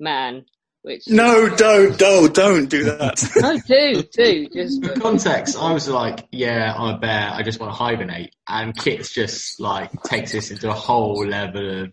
[0.01, 0.45] man,
[0.85, 3.23] which No, don't, don't, don't do that.
[3.37, 7.59] no, do do just For context, I was like, yeah, I'm a bear, I just
[7.59, 8.35] want to hibernate.
[8.47, 11.93] And Kit's just like takes this into a whole level of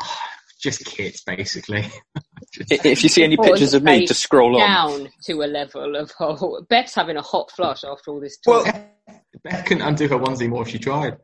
[0.62, 1.86] just Kits basically.
[2.68, 4.68] If you see any pictures of me, take just scroll on.
[4.68, 6.66] down to a level of whole.
[6.68, 8.66] Beth's having a hot flush after all this talk.
[8.66, 8.90] Well
[9.42, 11.16] Beth couldn't undo her onesie more if she tried.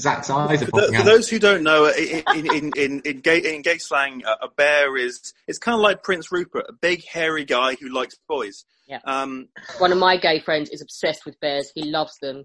[0.00, 1.04] Zach's eyes are For, popping for out.
[1.06, 4.48] those who don't know, in, in, in, in, in, gay, in gay slang, a, a
[4.48, 8.64] bear is it's kind of like Prince Rupert, a big hairy guy who likes boys.
[8.86, 8.98] Yeah.
[9.04, 9.48] Um,
[9.78, 11.72] One of my gay friends is obsessed with bears.
[11.74, 12.44] He loves them.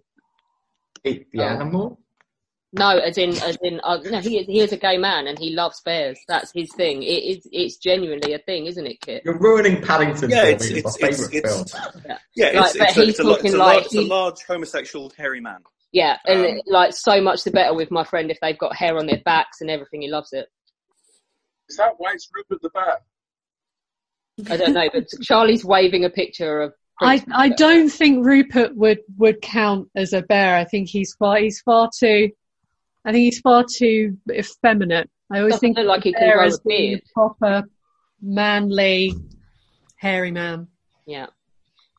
[1.04, 2.00] the animal?
[2.74, 5.38] No, as in, as in, uh, no, he is, he is a gay man and
[5.38, 6.18] he loves bears.
[6.30, 7.04] That's his thing.
[7.04, 9.24] It is, it's genuinely a thing, isn't it, Kit?
[9.26, 11.76] You're ruining Paddington Yeah, for it's- it's- it's- it's-
[12.06, 13.86] Yeah, yeah, Like, it's, but it's, a, he's it's, a, lo- it's, a like large,
[13.88, 15.60] it's a large homosexual hairy man.
[15.92, 18.98] Yeah, and Um, like so much the better with my friend if they've got hair
[18.98, 20.02] on their backs and everything.
[20.02, 20.48] He loves it.
[21.70, 23.00] Is that why it's Rupert the Bear?
[24.50, 26.74] I don't know, but Charlie's waving a picture of.
[27.02, 30.56] I, I don't think Rupert would, would count as a bear.
[30.56, 32.30] I think he's far he's far too
[33.06, 35.10] I think he's far too effeminate.
[35.32, 37.00] I always Doesn't think like a he can bear grow a beard.
[37.00, 37.64] a proper
[38.22, 39.14] manly
[39.96, 40.68] hairy man.
[41.08, 41.28] Yeah.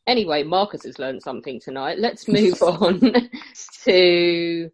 [0.06, 1.98] Anyway, Marcus has learned something tonight.
[1.98, 3.00] Let's move on
[3.84, 4.70] to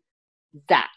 [0.68, 0.90] Zach.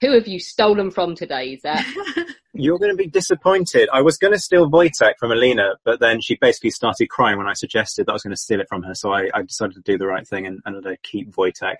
[0.00, 1.86] Who have you stolen from today, Zach?
[2.54, 3.88] You're going to be disappointed.
[3.92, 7.46] I was going to steal Wojtek from Alina, but then she basically started crying when
[7.46, 8.94] I suggested that I was going to steal it from her.
[8.94, 11.76] So I, I decided to do the right thing and, and to keep Wojtek.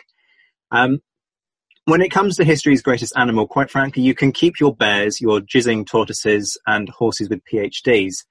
[0.70, 1.00] Um,
[1.86, 5.40] when it comes to history's greatest animal, quite frankly, you can keep your bears, your
[5.40, 8.24] jizzing tortoises, and horses with PhDs.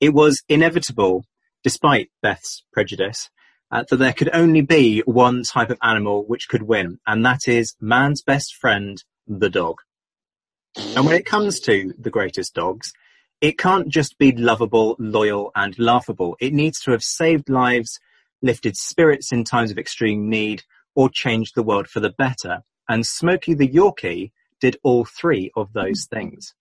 [0.00, 1.24] It was inevitable,
[1.64, 3.30] despite Beth's prejudice,
[3.72, 7.48] uh, that there could only be one type of animal which could win, and that
[7.48, 9.78] is man's best friend, the dog.
[10.76, 12.92] And when it comes to the greatest dogs,
[13.40, 16.36] it can't just be lovable, loyal, and laughable.
[16.40, 17.98] It needs to have saved lives,
[18.42, 20.62] lifted spirits in times of extreme need,
[20.94, 22.62] or changed the world for the better.
[22.88, 26.54] And Smokey the Yorkie did all three of those things.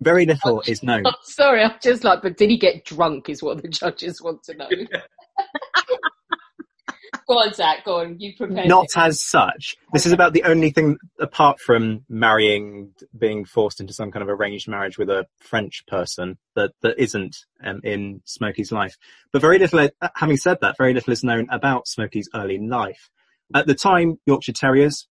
[0.00, 1.06] Very little is known.
[1.06, 3.28] I'm sorry, I'm just like, but did he get drunk?
[3.28, 4.68] Is what the judges want to know.
[7.28, 7.84] go on, Zach.
[7.84, 8.18] Go on.
[8.20, 8.66] You prepare.
[8.66, 9.76] Not as such.
[9.92, 14.28] This is about the only thing, apart from marrying, being forced into some kind of
[14.28, 18.96] arranged marriage with a French person, that, that isn't um, in Smokey's life.
[19.32, 23.10] But very little, uh, having said that, very little is known about Smokey's early life.
[23.54, 25.06] At the time, Yorkshire Terriers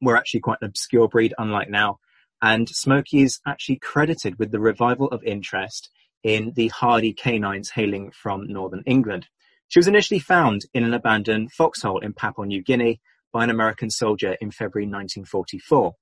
[0.00, 1.98] were actually quite an obscure breed, unlike now.
[2.42, 5.90] And Smokey is actually credited with the revival of interest
[6.22, 9.26] in the hardy canines hailing from northern England.
[9.68, 13.00] She was initially found in an abandoned foxhole in Papua New Guinea
[13.32, 15.94] by an American soldier in February 1944.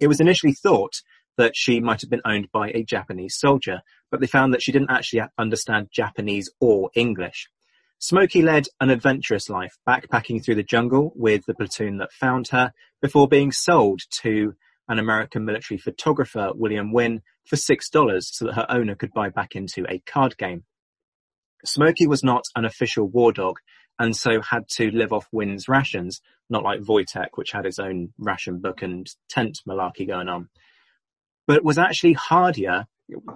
[0.00, 1.02] It was initially thought
[1.36, 3.80] that she might have been owned by a Japanese soldier,
[4.10, 7.48] but they found that she didn't actually understand Japanese or English.
[7.98, 12.72] Smokey led an adventurous life, backpacking through the jungle with the platoon that found her
[13.00, 14.54] before being sold to
[14.92, 19.56] an American military photographer, William Wynne, for $6 so that her owner could buy back
[19.56, 20.64] into a card game.
[21.64, 23.56] Smokey was not an official war dog
[23.98, 26.20] and so had to live off Wynne's rations,
[26.50, 30.48] not like Wojtek, which had its own ration book and tent malarkey going on.
[31.46, 32.86] But was actually hardier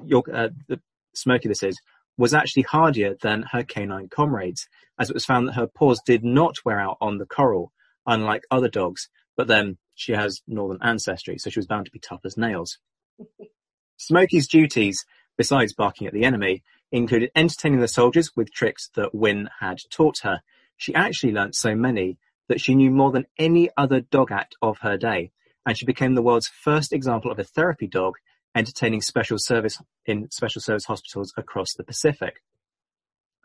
[0.05, 0.81] your, uh, the
[1.15, 1.79] Smokey this is,
[2.19, 4.69] was actually hardier than her canine comrades,
[4.99, 7.73] as it was found that her paws did not wear out on the coral,
[8.07, 9.09] unlike other dogs.
[9.37, 12.79] But then she has northern ancestry, so she was bound to be tough as nails.
[13.97, 15.05] Smokey's duties,
[15.37, 16.63] besides barking at the enemy,
[16.93, 20.43] included entertaining the soldiers with tricks that Wynne had taught her.
[20.77, 22.19] She actually learnt so many
[22.49, 25.33] that she knew more than any other dog act of her day,
[25.65, 28.15] and she became the world's first example of a therapy dog
[28.55, 32.43] entertaining special service in special service hospitals across the Pacific.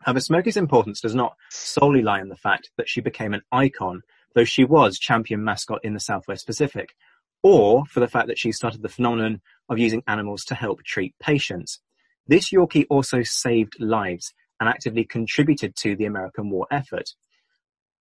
[0.02, 4.02] However, Smokey's importance does not solely lie in the fact that she became an icon,
[4.34, 6.94] though she was champion mascot in the Southwest Pacific,
[7.42, 11.14] or for the fact that she started the phenomenon of using animals to help treat
[11.20, 11.80] patients.
[12.26, 17.10] This Yorkie also saved lives and actively contributed to the American war effort.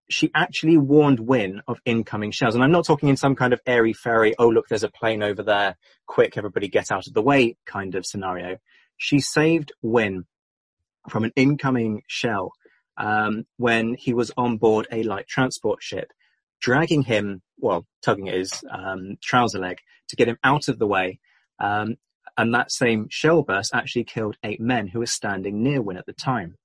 [0.10, 2.54] She actually warned Wynne of incoming shells.
[2.54, 5.24] And I'm not talking in some kind of airy fairy, oh look, there's a plane
[5.24, 8.58] over there, quick, everybody get out of the way kind of scenario.
[8.98, 10.26] She saved Wynne
[11.10, 12.52] from an incoming shell
[12.98, 16.12] um, when he was on board a light transport ship,
[16.62, 19.78] dragging him, well, tugging at his um, trouser leg
[20.10, 21.20] to get him out of the way.
[21.60, 21.96] Um,
[22.38, 26.06] and that same shell burst actually killed eight men who were standing near Wynne at
[26.06, 26.56] the time.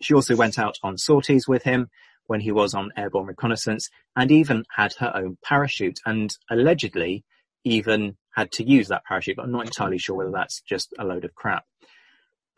[0.00, 1.88] She also went out on sorties with him
[2.26, 7.24] when he was on airborne reconnaissance and even had her own parachute and allegedly
[7.64, 11.04] even had to use that parachute, but I'm not entirely sure whether that's just a
[11.04, 11.64] load of crap.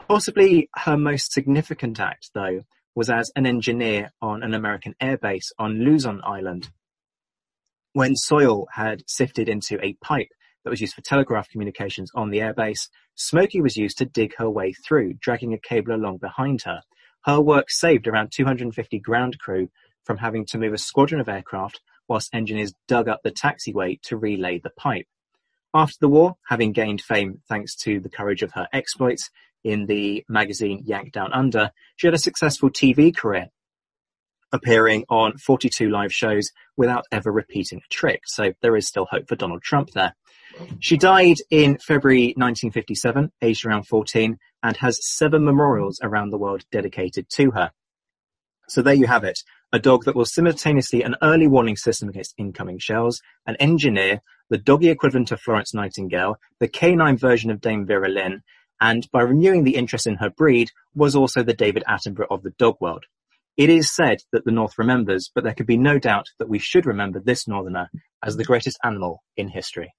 [0.08, 2.62] Possibly her most significant act, though,
[2.94, 6.70] was as an engineer on an American airbase on Luzon Island.
[7.94, 10.28] When soil had sifted into a pipe
[10.64, 14.48] that was used for telegraph communications on the airbase, Smokey was used to dig her
[14.48, 16.82] way through, dragging a cable along behind her.
[17.24, 19.68] Her work saved around 250 ground crew
[20.04, 24.16] from having to move a squadron of aircraft whilst engineers dug up the taxiway to
[24.16, 25.06] relay the pipe.
[25.74, 29.30] After the war, having gained fame thanks to the courage of her exploits,
[29.64, 33.48] in the magazine Yank Down Under, she had a successful TV career,
[34.52, 38.22] appearing on 42 live shows without ever repeating a trick.
[38.26, 40.14] So there is still hope for Donald Trump there.
[40.80, 46.64] She died in February 1957, aged around 14, and has seven memorials around the world
[46.70, 47.72] dedicated to her.
[48.68, 49.40] So there you have it.
[49.72, 54.20] A dog that was simultaneously an early warning system against incoming shells, an engineer,
[54.50, 58.42] the doggy equivalent of Florence Nightingale, the canine version of Dame Vera Lynn,
[58.82, 62.50] and by renewing the interest in her breed was also the David Attenborough of the
[62.58, 63.04] dog world.
[63.56, 66.58] It is said that the North remembers, but there can be no doubt that we
[66.58, 67.90] should remember this Northerner
[68.24, 69.94] as the greatest animal in history.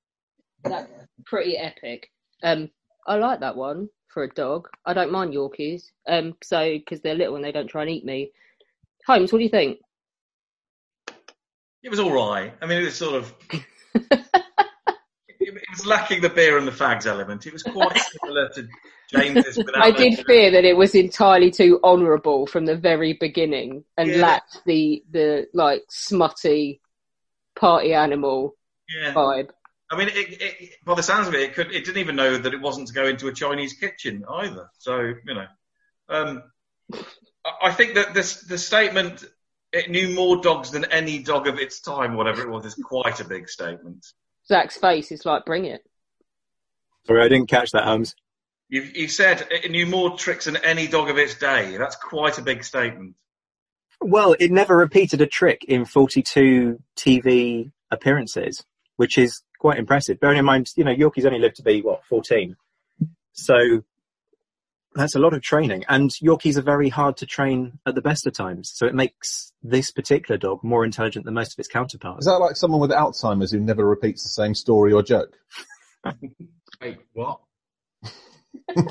[0.63, 0.91] That's
[1.25, 2.09] pretty epic.
[2.43, 2.71] Um,
[3.07, 4.67] I like that one for a dog.
[4.85, 5.83] I don't mind Yorkies.
[6.07, 8.31] Um, so because they're little and they don't try and eat me.
[9.07, 9.79] Holmes, what do you think?
[11.83, 12.53] It was all right.
[12.61, 13.33] I mean, it was sort of.
[15.77, 17.45] was lacking the beer and the fags element.
[17.45, 18.67] It was quite similar to
[19.11, 19.59] James's.
[19.75, 24.21] I did fear that it was entirely too honourable from the very beginning and Yeah.
[24.21, 26.81] lacked the the like smutty
[27.55, 28.55] party animal
[28.89, 29.13] Yeah.
[29.13, 29.49] vibe.
[29.91, 31.71] I mean, it, it, by the sounds of it, it could.
[31.71, 34.67] It didn't even know that it wasn't to go into a Chinese kitchen either.
[34.79, 35.45] So you know,
[36.09, 36.43] um,
[37.45, 39.23] I- I think that this the statement
[39.71, 43.19] it knew more dogs than any dog of its time, whatever it was, is quite
[43.19, 44.05] a big statement.
[44.47, 45.81] Zach's face is like, bring it.
[47.05, 48.15] Sorry, I didn't catch that, Holmes.
[48.69, 51.77] You, you said it knew more tricks than any dog of its day.
[51.77, 53.15] That's quite a big statement.
[54.01, 58.63] Well, it never repeated a trick in 42 TV appearances,
[58.97, 60.19] which is quite impressive.
[60.19, 62.55] Bearing in mind, you know, Yorkies only lived to be, what, 14?
[63.33, 63.83] So
[64.95, 65.83] that's a lot of training.
[65.87, 68.71] And Yorkies are very hard to train at the best of times.
[68.73, 72.25] So it makes this particular dog more intelligent than most of its counterparts.
[72.25, 75.37] Is that like someone with Alzheimer's who never repeats the same story or joke?
[76.81, 77.39] Wait, what?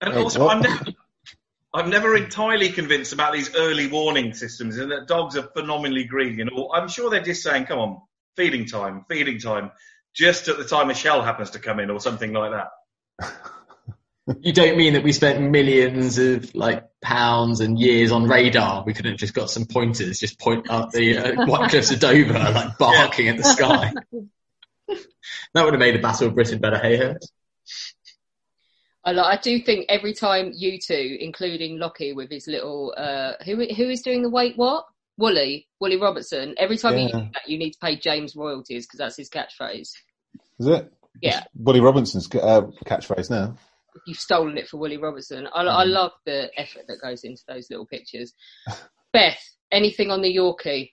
[0.00, 0.56] And Oh, also, what?
[0.56, 0.84] I'm never,
[1.72, 6.42] I'm never entirely convinced about these early warning systems and that dogs are phenomenally greedy.
[6.42, 6.72] And all.
[6.74, 8.02] I'm sure they're just saying, come on,
[8.36, 9.70] feeding time, feeding time,
[10.14, 13.32] just at the time a shell happens to come in or something like that.
[14.40, 18.82] You don't mean that we spent millions of like pounds and years on radar?
[18.86, 22.00] We couldn't have just got some pointers, just point up the uh, White Cliffs of
[22.00, 23.92] Dover, like barking at the sky.
[25.52, 27.14] That would have made the Battle of Britain better, hey ho.
[29.04, 33.90] I, do think every time you two, including Lockie with his little, uh, who who
[33.90, 34.86] is doing the wait what?
[35.18, 36.54] Wooly, Wooly Robertson.
[36.56, 37.18] Every time you Yeah.
[37.18, 39.92] use that, you need to pay James royalties because that's his catchphrase.
[40.58, 40.92] Is it?
[41.20, 43.54] Yeah, Wooly Robertson's uh, catchphrase now.
[44.06, 45.46] You've stolen it for Willie Robertson.
[45.54, 48.32] I, I love the effort that goes into those little pictures.
[49.12, 49.38] Beth,
[49.70, 50.90] anything on the Yorkie?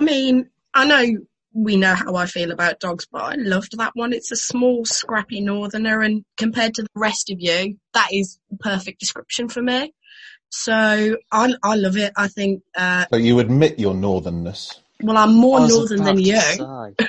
[0.00, 1.18] I mean, I know
[1.56, 4.12] we know how I feel about dogs, but I loved that one.
[4.12, 8.58] It's a small, scrappy northerner, and compared to the rest of you, that is the
[8.58, 9.94] perfect description for me.
[10.50, 12.12] So I, I love it.
[12.16, 14.80] I think, uh, But you admit your northernness.
[15.02, 16.36] well, I'm more northern than you.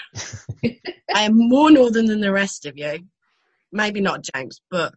[1.13, 2.99] I am more northern than the rest of you.
[3.71, 4.93] Maybe not James, but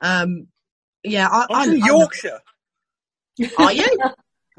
[0.00, 0.48] um,
[1.02, 2.40] yeah, I, I'm I, from I- Yorkshire.
[3.58, 3.86] Are you?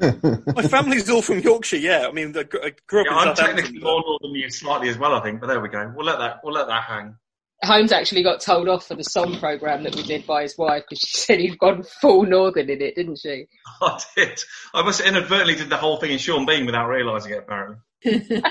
[0.00, 1.78] My family's all from Yorkshire.
[1.78, 2.72] Yeah, I mean, I grew up.
[2.92, 5.40] Yeah, in I'm technically more northern than you slightly as well, I think.
[5.40, 5.92] But there we go.
[5.96, 6.40] We'll let that.
[6.44, 7.16] We'll let that hang.
[7.64, 10.84] Holmes actually got told off for the song program that we did by his wife
[10.88, 13.46] because she said he'd gone full northern in it, didn't she?
[13.82, 14.40] I did.
[14.72, 17.38] I must inadvertently did the whole thing in Sean Bean without realising it.
[17.38, 17.78] Apparently.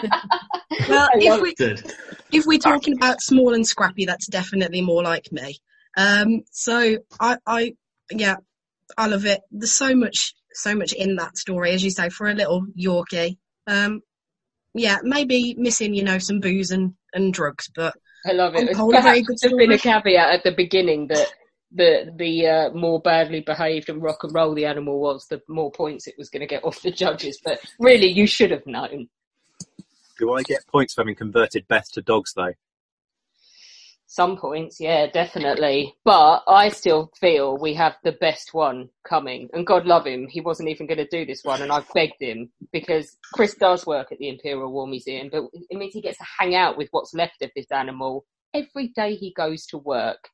[0.90, 1.82] Well, if we Good.
[2.32, 5.58] if we're talking about small and scrappy, that's definitely more like me.
[5.98, 7.74] Um, so I, I,
[8.12, 8.36] yeah,
[8.98, 9.42] I love it.
[9.52, 13.38] There's so much, so much in that story, as you say, for a little Yorkie.
[13.66, 14.02] Um,
[14.74, 17.96] yeah, maybe missing, you know, some booze and, and drugs, but
[18.26, 18.70] I love it.
[18.70, 21.28] It's whole, very perhaps good there's been a caveat at the beginning that
[21.72, 25.72] the the uh, more badly behaved and rock and roll the animal was, the more
[25.72, 27.40] points it was going to get off the judges.
[27.44, 29.10] But really, you should have known.
[30.18, 32.54] Do I get points for having converted Beth to dogs though?
[34.10, 35.94] Some points, yeah, definitely.
[36.06, 39.50] But I still feel we have the best one coming.
[39.52, 41.62] And God love him, he wasn't even going to do this one.
[41.62, 45.78] And I begged him because Chris does work at the Imperial War Museum, but it
[45.78, 49.34] means he gets to hang out with what's left of this animal every day he
[49.36, 50.30] goes to work.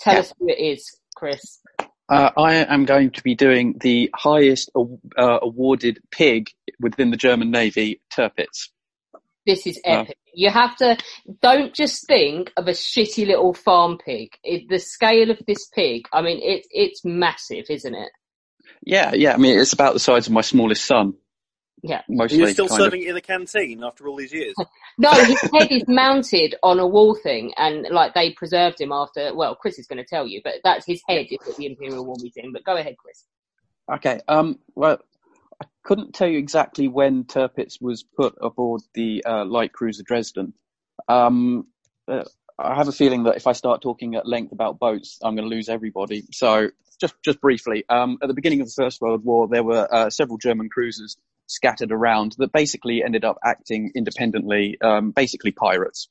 [0.00, 0.20] Tell Yeah.
[0.20, 1.60] us who it is, Chris.
[2.08, 7.50] Uh, I am going to be doing the highest uh, awarded pig within the German
[7.52, 8.70] Navy, Tirpitz.
[9.48, 10.02] This is Wow.
[10.02, 10.18] epic.
[10.34, 10.98] You have to,
[11.40, 14.28] don't just think of a shitty little farm pig.
[14.44, 18.10] It, the scale of this pig, I mean, it, it's massive, isn't it?
[18.84, 19.32] Yeah, yeah.
[19.32, 21.14] I mean, it's about the size of my smallest son.
[21.82, 22.02] Yeah.
[22.08, 22.38] Mostly.
[22.38, 22.84] You're still kind of.
[22.86, 24.54] serving it in the canteen after all these years.
[25.00, 29.32] No, his head is mounted on a wall thing, and like they preserved him after.
[29.32, 32.04] Well, Chris is going to tell you, but that's his head is at the Imperial
[32.04, 32.52] War Museum.
[32.52, 33.22] But go ahead, Chris.
[33.94, 34.20] Okay.
[34.26, 34.58] Um.
[34.74, 34.98] Well, I
[35.88, 40.52] couldn't tell you exactly when Tirpitz was put aboard the uh, light cruiser Dresden.
[41.08, 41.66] Um.
[42.06, 42.24] uh,
[42.60, 45.48] I have a feeling that if I start talking at length about boats, I'm going
[45.48, 46.24] to lose everybody.
[46.32, 46.70] So
[47.00, 50.10] just just briefly, um, at the beginning of the First World War, there were uh,
[50.10, 51.16] several German cruisers
[51.46, 56.08] scattered around that basically ended up acting independently, um, basically pirates,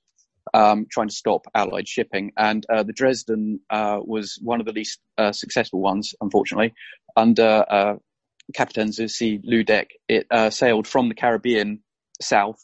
[0.54, 2.32] um, trying to stop Allied shipping.
[2.38, 6.74] And uh, the Dresden uh, was one of the least uh, successful ones, unfortunately.
[7.18, 8.00] Under
[8.50, 9.40] uh, Captain C.
[9.40, 11.82] Ludeck, it uh, sailed from the Caribbean
[12.22, 12.64] south,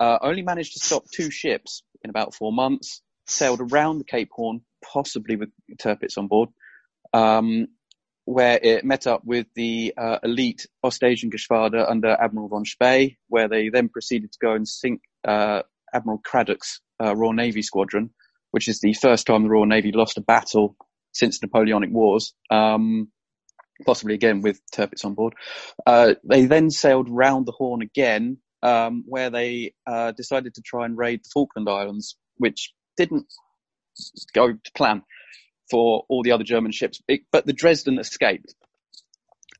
[0.00, 4.30] uh, only managed to stop two ships in about four months, sailed around the Cape
[4.32, 6.48] Horn, possibly with Tirpitz on board,
[7.12, 7.68] um,
[8.24, 13.48] where it met up with the uh, elite Ostasian Geschwader under Admiral von Spee, where
[13.48, 15.62] they then proceeded to go and sink uh,
[15.92, 18.10] Admiral Cradock's uh, Royal Navy squadron,
[18.50, 20.76] which is the first time the Royal Navy lost a battle
[21.12, 22.34] since Napoleonic Wars.
[22.50, 23.08] Um,
[23.82, 25.34] possibly again with Tirpitz on board.
[25.86, 30.84] Uh, they then sailed round the Horn again, um, where they uh, decided to try
[30.84, 33.26] and raid the Falkland Islands, which didn't
[34.34, 35.02] go to plan
[35.70, 37.00] for all the other German ships.
[37.08, 38.54] It, but the Dresden escaped.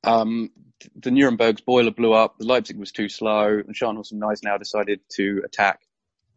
[0.05, 0.51] Um,
[0.97, 2.37] the Nuremberg's boiler blew up.
[2.39, 5.81] The Leipzig was too slow, and Scharnhorst and decided to attack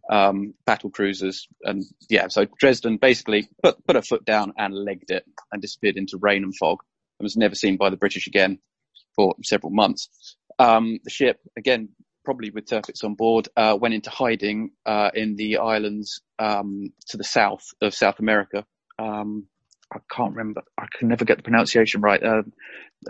[0.09, 1.47] um, battle cruisers.
[1.63, 5.97] And yeah, so Dresden basically put put her foot down and legged it and disappeared
[5.97, 6.79] into rain and fog
[7.19, 8.59] and was never seen by the British again
[9.15, 10.09] for several months.
[10.59, 11.89] Um, the ship, again,
[12.23, 17.17] probably with Tirpitz on board, uh, went into hiding uh, in the islands um, to
[17.17, 18.65] the south of South America.
[18.99, 19.47] Um,
[19.93, 20.63] I can't remember.
[20.77, 22.21] I can never get the pronunciation right.
[22.21, 22.43] Uh,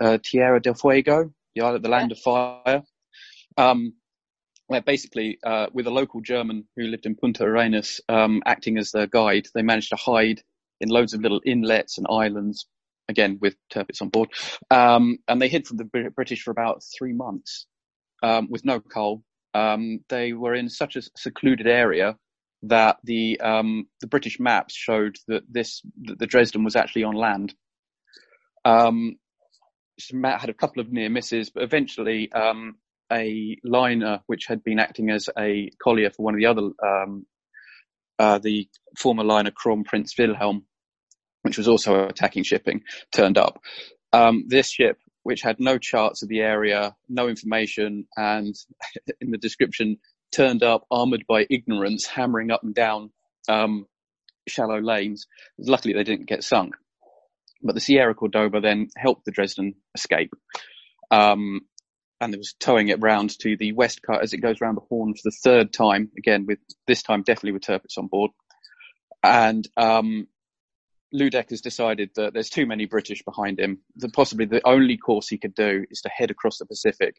[0.00, 2.82] uh, Tierra del Fuego, the island, the land of fire.
[3.56, 3.94] Um,
[4.66, 8.90] where basically, uh, with a local German who lived in Punta Arenas, um, acting as
[8.90, 10.42] their guide, they managed to hide
[10.80, 12.66] in loads of little inlets and islands,
[13.08, 14.30] again with Tirpitz on board.
[14.70, 17.66] Um, and they hid from the British for about three months
[18.22, 19.22] um, with no coal.
[19.54, 22.16] Um, they were in such a secluded area
[22.62, 27.14] that the um, the British maps showed that this that the Dresden was actually on
[27.14, 27.54] land.
[28.64, 29.16] Um,
[30.12, 32.76] Matt had a couple of near misses, but eventually um,
[33.10, 37.26] a liner which had been acting as a collier for one of the other um,
[38.18, 38.68] uh, the
[38.98, 40.64] former liner Kron Prince Wilhelm,
[41.46, 42.82] which was also attacking shipping,
[43.12, 43.62] turned up.
[44.12, 48.54] Um, this ship, which had no charts of the area, no information, and
[49.20, 49.98] in the description,
[50.32, 53.10] turned up armored by ignorance, hammering up and down
[53.48, 53.86] um,
[54.48, 55.28] shallow lanes.
[55.56, 56.74] Luckily, they didn't get sunk.
[57.62, 60.34] But the Sierra Cordoba then helped the Dresden escape.
[61.12, 61.60] Um,
[62.20, 64.86] and it was towing it round to the west cut as it goes round the
[64.88, 66.58] horn for the third time, again with
[66.88, 68.32] this time definitely with Tirpitz on board.
[69.22, 70.26] And um,
[71.16, 73.78] Ludek has decided that there's too many British behind him.
[73.96, 77.16] That possibly the only course he could do is to head across the Pacific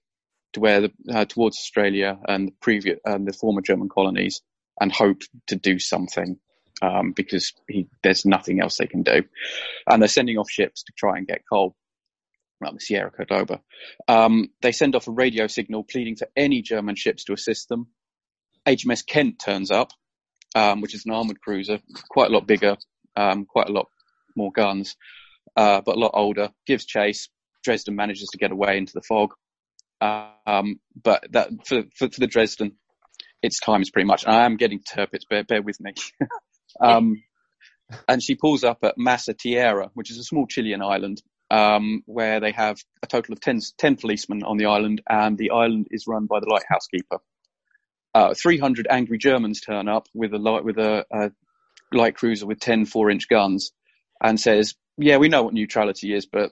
[0.53, 4.41] to where the, uh, towards Australia and the previous and the former German colonies,
[4.79, 6.37] and hope to do something
[6.81, 9.23] um, because he, there's nothing else they can do.
[9.89, 11.75] And they're sending off ships to try and get coal
[12.61, 13.61] around the Sierra Cordoba.
[14.07, 17.87] Um, they send off a radio signal pleading for any German ships to assist them.
[18.67, 19.91] HMS Kent turns up,
[20.55, 21.79] um, which is an armored cruiser,
[22.09, 22.77] quite a lot bigger,
[23.17, 23.87] um, quite a lot
[24.35, 24.95] more guns,
[25.55, 26.49] uh, but a lot older.
[26.65, 27.29] Gives chase.
[27.63, 29.33] Dresden manages to get away into the fog.
[29.99, 32.77] Um, but that for, for, for the Dresden,
[33.41, 34.25] its time is pretty much.
[34.25, 35.27] I am getting Tirpitz.
[35.29, 35.93] Bear, bear with me.
[36.81, 37.23] um,
[38.07, 42.03] and she pulls up at Más a Tierra, which is a small Chilean island, um,
[42.05, 45.87] where they have a total of 10, 10, policemen on the island, and the island
[45.91, 47.19] is run by the lighthouse keeper.
[48.13, 51.31] Uh, 300 angry Germans turn up with a light, with a, a
[51.91, 53.71] light cruiser with 10 four-inch guns,
[54.21, 56.51] and says, "Yeah, we know what neutrality is, but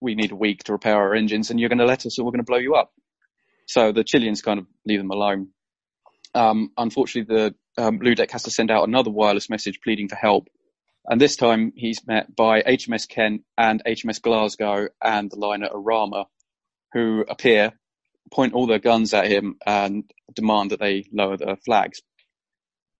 [0.00, 2.24] we need a week to repair our engines, and you're going to let us, or
[2.24, 2.92] we're going to blow you up."
[3.66, 5.48] So the Chileans kind of leave them alone.
[6.34, 8.00] Um, unfortunately, the um,
[8.30, 10.48] has to send out another wireless message pleading for help,
[11.06, 16.26] and this time he's met by HMS Kent and HMS Glasgow and the liner Orama,
[16.92, 17.72] who appear,
[18.32, 22.02] point all their guns at him, and demand that they lower their flags.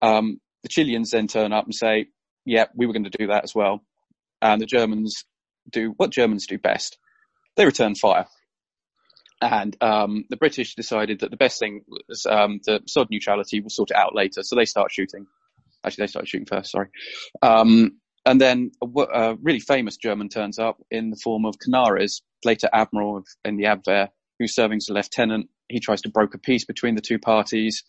[0.02, 2.06] Um, the Chileans then turn up and say,
[2.44, 3.84] "Yeah, we were going to do that as well,"
[4.42, 5.24] and the Germans
[5.70, 6.98] do what Germans do best:
[7.56, 8.26] they return fire.
[9.40, 13.60] And um, the British decided that the best thing was um, the sod neutrality.
[13.60, 14.42] We'll sort it out later.
[14.42, 15.26] So they start shooting.
[15.84, 16.72] Actually, they started shooting first.
[16.72, 16.88] Sorry.
[17.42, 22.22] Um, and then a, a, really famous German turns up in the form of Canaris,
[22.44, 25.50] later admiral in the Abwehr, who's serving as a lieutenant.
[25.68, 27.84] He tries to broker peace between the two parties.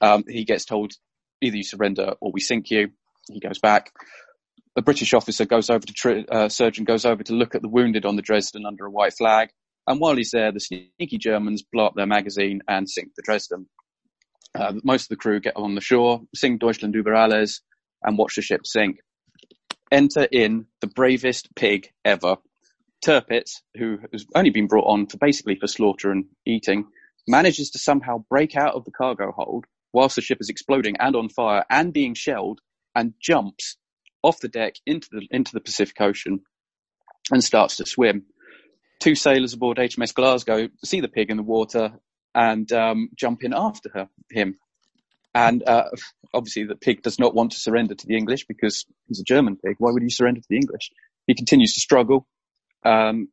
[0.00, 0.92] Um, he gets told
[1.40, 2.90] either you surrender or we sink you.
[3.30, 3.92] He goes back.
[4.74, 7.68] The British officer goes over to tri- uh, surgeon goes over to look at the
[7.68, 9.50] wounded on the Dresden under a white flag.
[9.86, 13.66] And while he's there, the sneaky Germans blow up their magazine and sink the Dresden.
[14.54, 17.60] Uh, most of the crew get on the shore, sing Deutschland über alles,
[18.02, 18.98] and watch the ship sink.
[19.90, 22.36] Enter in the bravest pig ever.
[23.04, 26.86] Tirpitz, who has only been brought on for basically for slaughter and eating,
[27.26, 31.16] manages to somehow break out of the cargo hold whilst the ship is exploding and
[31.16, 32.60] on fire and being shelled
[32.94, 33.76] and jumps
[34.22, 36.40] off the deck into the into the Pacific Ocean
[37.30, 38.24] and starts to swim
[39.00, 41.92] two sailors aboard HMS Glasgow see the pig in the water
[42.34, 44.58] and um, jump in after her, him.
[45.34, 45.84] And uh,
[46.34, 49.56] obviously, the pig does not want to surrender to the English because he's a German
[49.56, 49.76] pig.
[49.78, 50.90] Why would he surrender to the English?
[51.26, 52.26] He continues to struggle,
[52.84, 53.28] um,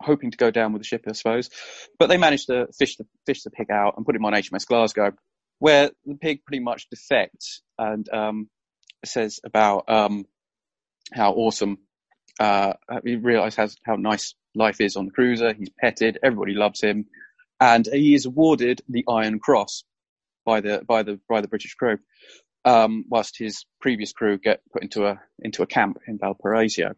[0.00, 1.50] hoping to go down with the ship, I suppose.
[1.98, 4.66] But they manage to fish the fish the pig out and put him on HMS
[4.66, 5.12] Glasgow,
[5.64, 8.50] where the pig pretty much defects and um,
[9.02, 10.26] says about um,
[11.10, 11.78] how awesome
[12.38, 15.54] uh, he realizes how nice life is on the cruiser.
[15.54, 17.06] He's petted, everybody loves him,
[17.58, 19.84] and he is awarded the Iron Cross
[20.44, 21.96] by the by the by the British crew.
[22.66, 26.92] Um, whilst his previous crew get put into a into a camp in Valparaiso.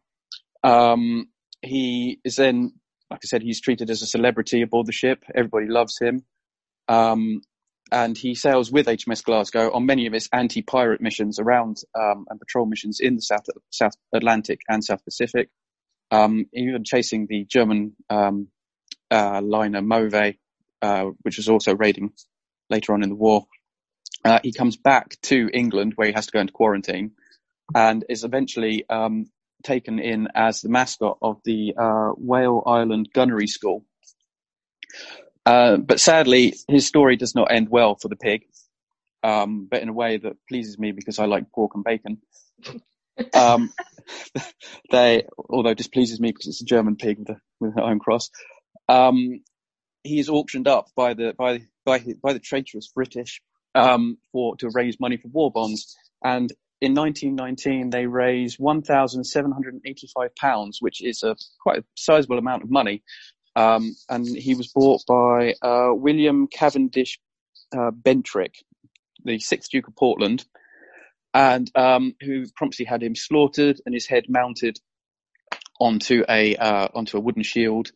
[0.64, 1.28] Um,
[1.62, 2.72] he is then,
[3.12, 5.22] like I said, he's treated as a celebrity aboard the ship.
[5.32, 6.24] Everybody loves him.
[6.88, 7.42] Um,
[7.92, 12.40] and he sails with HMS Glasgow on many of its anti-pirate missions around um, and
[12.40, 15.48] patrol missions in the South South Atlantic and South Pacific
[16.10, 18.48] um, even chasing the German um,
[19.10, 20.34] uh, liner Mauve,
[20.82, 22.12] uh, which was also raiding
[22.70, 23.46] later on in the war.
[24.24, 27.12] Uh, he comes back to England where he has to go into quarantine
[27.74, 29.26] and is eventually um,
[29.64, 33.84] taken in as the mascot of the uh, Whale Island Gunnery School.
[35.46, 38.42] Uh, but sadly, his story does not end well for the pig,
[39.22, 42.18] um, but in a way that pleases me because I like pork and bacon.
[43.32, 43.72] Um,
[44.90, 48.28] they, although displeases me because it's a German pig with, a, with an iron cross,
[48.90, 49.40] um,
[50.02, 53.40] he is auctioned up by the by by by the traitorous British
[53.74, 55.96] um, for to raise money for war bonds.
[56.22, 62.70] And in 1919, they raised 1,785 pounds, which is a quite a sizable amount of
[62.70, 63.02] money.
[63.56, 67.18] Um, and he was bought by uh, William Cavendish
[67.72, 68.52] uh, Bentinck,
[69.24, 70.44] the sixth Duke of Portland,
[71.32, 74.78] and um, who promptly had him slaughtered and his head mounted
[75.80, 77.92] onto a uh, onto a wooden shield,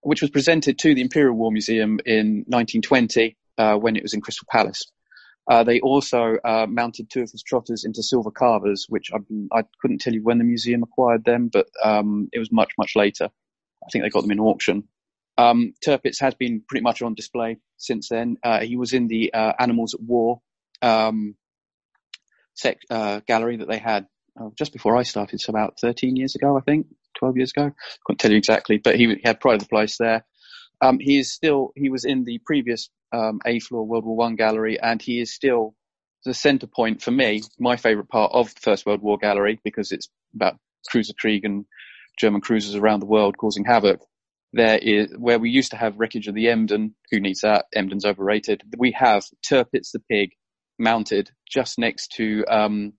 [0.00, 4.22] which was presented to the Imperial War Museum in 1920 uh, when it was in
[4.22, 4.90] Crystal Palace.
[5.50, 9.18] Uh, they also uh, mounted two of his trotters into silver carvers, which I,
[9.52, 12.94] I, couldn't tell you when the museum acquired them, but um, it was much much
[12.96, 13.28] later.
[13.84, 14.84] I think they got them in auction.
[15.38, 18.36] Um, Tirpitz has been pretty much on display since then.
[18.42, 20.40] Uh, he was in the uh, Animals at War
[20.82, 21.34] um,
[22.54, 24.06] sec- uh, gallery that they had
[24.40, 26.86] uh, just before I started, so about 13 years ago, I think,
[27.18, 27.72] 12 years ago.
[28.06, 30.24] Can't tell you exactly, but he, had pride of the place there.
[30.80, 34.36] Um, he is still, he was in the previous um, A floor World War One
[34.36, 35.74] gallery, and he is still
[36.24, 39.92] the center point for me, my favorite part of the First World War gallery, because
[39.92, 40.56] it's about
[40.88, 41.64] cruiser Krieg and
[42.18, 44.00] German cruisers around the world causing havoc.
[44.52, 46.94] There is where we used to have wreckage of the Emden.
[47.10, 47.66] Who needs that?
[47.74, 48.62] Emden's overrated.
[48.76, 50.32] We have Tirpitz the pig
[50.78, 52.92] mounted just next to um,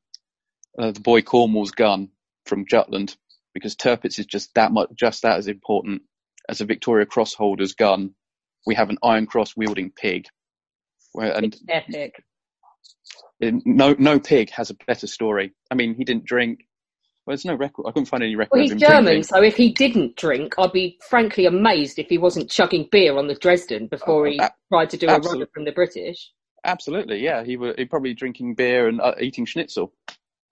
[0.78, 2.10] uh, the boy Cornwell's gun
[2.46, 3.16] from Jutland,
[3.54, 6.02] because Tirpitz is just that much, just that as important
[6.50, 8.16] as a Victoria Cross holder's gun.
[8.66, 10.26] We have an Iron Cross wielding pig,
[11.12, 12.24] where, and Epic.
[13.42, 15.54] no no pig has a better story.
[15.70, 16.66] I mean, he didn't drink.
[17.26, 17.86] Well, there's no record.
[17.88, 19.24] I couldn't find any record Well, he's German, drinking.
[19.24, 23.28] so if he didn't drink, I'd be frankly amazed if he wasn't chugging beer on
[23.28, 26.32] the Dresden before he Oh, a- tried to do a absolute- run from the British.
[26.66, 27.44] Absolutely, yeah.
[27.44, 29.94] He were he probably drinking beer and uh, eating schnitzel.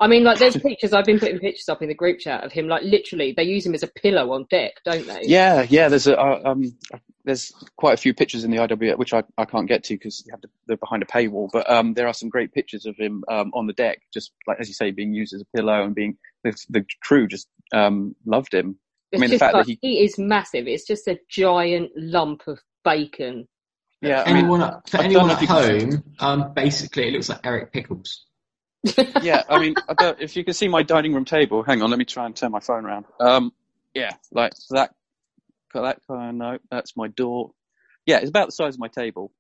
[0.02, 2.52] I mean, like, there's pictures, I've been putting pictures up in the group chat of
[2.52, 5.22] him, like, literally, they use him as a pillow on deck, don't they?
[5.24, 5.90] Yeah, yeah.
[5.90, 6.76] There's a uh, um,
[7.24, 10.24] there's quite a few pictures in the IW which I, I can't get to because
[10.26, 11.50] you have to, they're behind a paywall.
[11.52, 14.60] But um, there are some great pictures of him um, on the deck, just like
[14.60, 18.16] as you say, being used as a pillow and being the, the crew just um,
[18.26, 18.78] loved him.
[19.12, 20.68] It's I mean, the fact like, that he he is massive.
[20.68, 23.48] It's just a giant lump of bacon.
[24.02, 24.24] yeah.
[24.24, 27.10] I mean, anyone at, for I don't anyone at if you can- home, um, basically
[27.10, 28.26] it looks like Eric Pickles.
[29.22, 32.00] Yeah, I mean, I if you can see my dining room table, hang on, let
[32.00, 33.06] me try and turn my phone around.
[33.20, 33.54] Um,
[33.94, 34.94] yeah, like that,
[35.74, 36.30] that kind.
[36.30, 37.52] of No, that's my door.
[38.06, 39.32] Yeah, it's about the size of my table.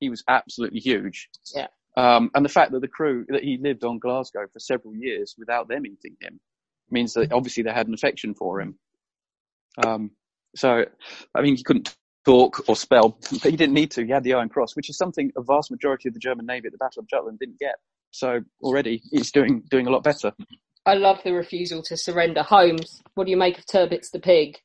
[0.00, 1.28] He was absolutely huge.
[1.54, 1.68] Yeah.
[1.96, 5.34] Um, and the fact that the crew that he lived on Glasgow for several years
[5.38, 6.40] without them eating him
[6.90, 8.76] means that obviously they had an affection for him.
[9.84, 10.10] Um,
[10.56, 10.84] so,
[11.34, 11.94] I mean, he couldn't
[12.24, 14.04] talk or spell, but he didn't need to.
[14.04, 16.66] He had the Iron Cross, which is something a vast majority of the German Navy
[16.66, 17.76] at the Battle of Jutland didn't get.
[18.14, 20.32] So already it's doing doing a lot better.
[20.86, 22.44] I love the refusal to surrender.
[22.44, 24.56] Holmes, what do you make of Tirpitz the pig?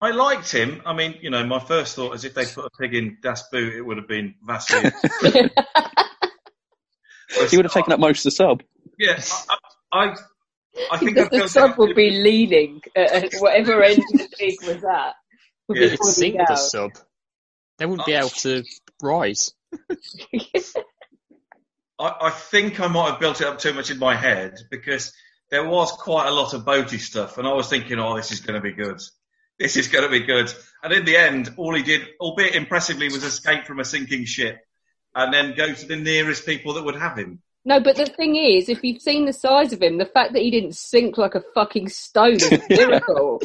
[0.00, 0.82] I liked him.
[0.84, 3.48] I mean, you know, my first thought is if they put a pig in Das
[3.52, 4.90] Boot, it would have been Vasily.
[7.48, 8.64] he would have taken up most of the sub.
[8.98, 9.22] yeah,
[9.92, 10.16] I, I,
[10.90, 14.56] I think Because I've the sub would be leaning at at whatever end the pig
[14.62, 15.14] was at.
[15.68, 16.90] would be sink the sub.
[17.78, 18.64] They wouldn't be able to
[19.00, 19.52] rise.
[22.06, 25.12] I, I think I might have built it up too much in my head because
[25.50, 28.40] there was quite a lot of boaty stuff, and I was thinking, oh, this is
[28.40, 29.00] going to be good.
[29.58, 30.52] This is going to be good.
[30.82, 34.58] And in the end, all he did, albeit impressively, was escape from a sinking ship
[35.14, 37.40] and then go to the nearest people that would have him.
[37.64, 40.42] No, but the thing is, if you've seen the size of him, the fact that
[40.42, 43.40] he didn't sink like a fucking stone is a miracle.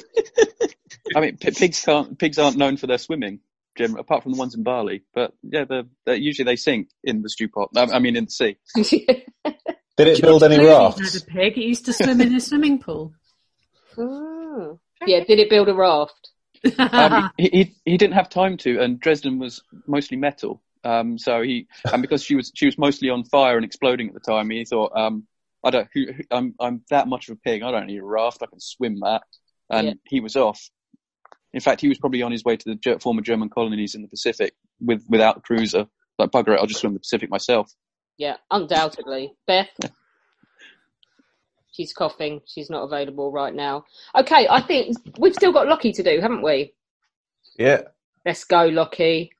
[1.15, 3.39] I mean, p- pigs can't pigs aren't known for their swimming,
[3.77, 5.03] Jim, apart from the ones in Bali.
[5.13, 7.69] But yeah, they're, they're, usually they sink in the stew pot.
[7.75, 8.57] I, I mean, in the sea.
[8.75, 11.13] Did it build any rafts?
[11.13, 11.57] had a pig.
[11.57, 13.13] It used to swim in a swimming pool.
[13.97, 14.79] Oh.
[15.05, 16.29] Yeah, did it build a raft?
[16.77, 20.61] um, he, he he didn't have time to, and Dresden was mostly metal.
[20.83, 24.13] Um, so he and because she was she was mostly on fire and exploding at
[24.13, 25.27] the time, he thought, um,
[25.63, 27.63] I don't, who, who, I'm I'm that much of a pig.
[27.63, 28.43] I don't need a raft.
[28.43, 29.23] I can swim that.
[29.69, 29.93] And Yeah.
[30.05, 30.69] he was off.
[31.53, 34.07] In fact, he was probably on his way to the former German colonies in the
[34.07, 35.85] Pacific with without a cruiser.
[36.17, 37.71] Like bugger it, I'll just swim the Pacific myself.
[38.17, 39.33] Yeah, undoubtedly.
[39.47, 39.69] Beth?
[41.71, 42.41] She's coughing.
[42.45, 43.85] She's not available right now.
[44.17, 46.73] Okay, I think we've still got Lockie to do, haven't we?
[47.57, 47.81] Yeah.
[48.25, 49.31] Let's go, Lockie.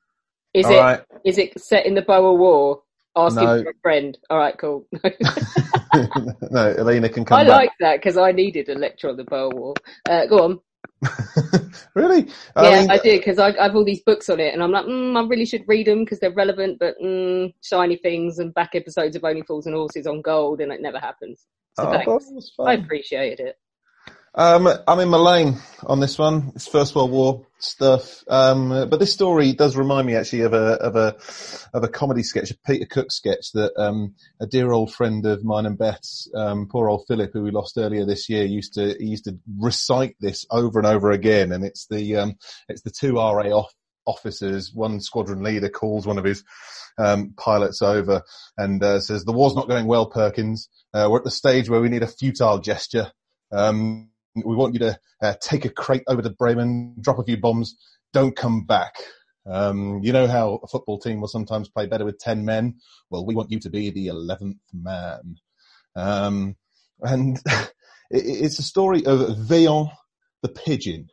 [0.54, 1.00] Is All it right.
[1.24, 2.82] is it set in the Boer War?
[3.14, 3.62] Asking No.
[3.62, 4.18] for a friend.
[4.30, 4.86] All right, cool.
[6.50, 7.48] no, Elena can come I back.
[7.58, 9.74] like that because I needed a lecture on the Boer War.
[10.08, 10.60] Uh, go on.
[11.94, 12.28] Really?
[12.56, 14.70] yeah, mean, I did because I, I have all these books on it, and I'm
[14.70, 16.78] like, mm, I really should read them because they're relevant.
[16.78, 20.72] But mm, shiny things and back episodes of Only Fools and Horses on gold, and
[20.72, 21.46] it never happens.
[21.78, 22.06] So Oh, thanks.
[22.06, 23.56] God, that's I appreciated it.
[24.34, 26.52] Um, I'm in my lane on this one.
[26.54, 28.24] It's First World War stuff.
[28.28, 31.16] Um, but this story does remind me actually of a of a
[31.74, 35.44] of a comedy sketch, a Peter Cook sketch that um, a dear old friend of
[35.44, 38.96] mine and Beth's, um, poor old Philip, who we lost earlier this year, used to
[38.98, 41.52] he used to recite this over and over again.
[41.52, 42.38] And it's the um,
[42.70, 43.74] it's the two RA off
[44.06, 46.42] officers, one squadron leader calls one of his
[46.96, 48.22] um, pilots over
[48.56, 50.70] and uh, says, "The war's not going well, Perkins.
[50.94, 53.12] Uh, we're at the stage where we need a futile gesture."
[53.50, 57.36] Um, we want you to uh, take a crate over to Bremen, drop a few
[57.36, 57.76] bombs,
[58.12, 58.94] don't come back.
[59.44, 62.76] Um, you know how a football team will sometimes play better with 10 men?
[63.10, 65.36] Well, we want you to be the 11th man.
[65.96, 66.56] Um,
[67.00, 67.40] and
[68.10, 69.90] it's a story of Vaillant
[70.42, 71.08] the pigeon.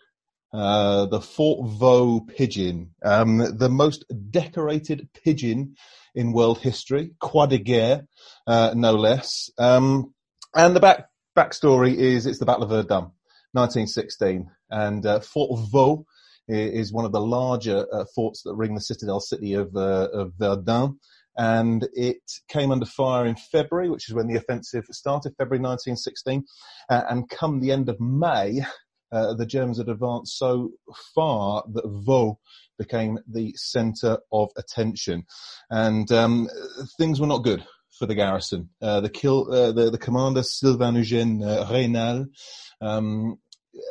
[0.52, 5.76] Uh, the Fort Vaux pigeon, um, the most decorated pigeon
[6.16, 8.08] in world history, croix de guerre,
[8.48, 9.52] uh, no less.
[9.60, 10.12] Um,
[10.56, 13.12] and the back backstory is it's the Battle of Verdun,
[13.54, 16.06] 1916, and uh, Fort Vaux
[16.50, 20.34] is one of the larger uh, forts that ring the citadel city of, uh, of
[20.40, 21.00] Verdun.
[21.38, 22.18] And it
[22.50, 26.44] came under fire in February, which is when the offensive started, February 1916.
[26.90, 28.62] Uh, and come the end of May,
[29.12, 30.72] uh, the Germans had advanced so
[31.16, 32.40] far that Vaux
[32.78, 35.24] became the centre of attention.
[35.70, 36.50] And um,
[36.98, 37.64] things were not good
[38.00, 38.70] for the garrison.
[38.82, 42.26] Uh, the, kill, uh, the, the commander, Sylvain Eugène uh, Raynal,
[42.82, 43.38] um,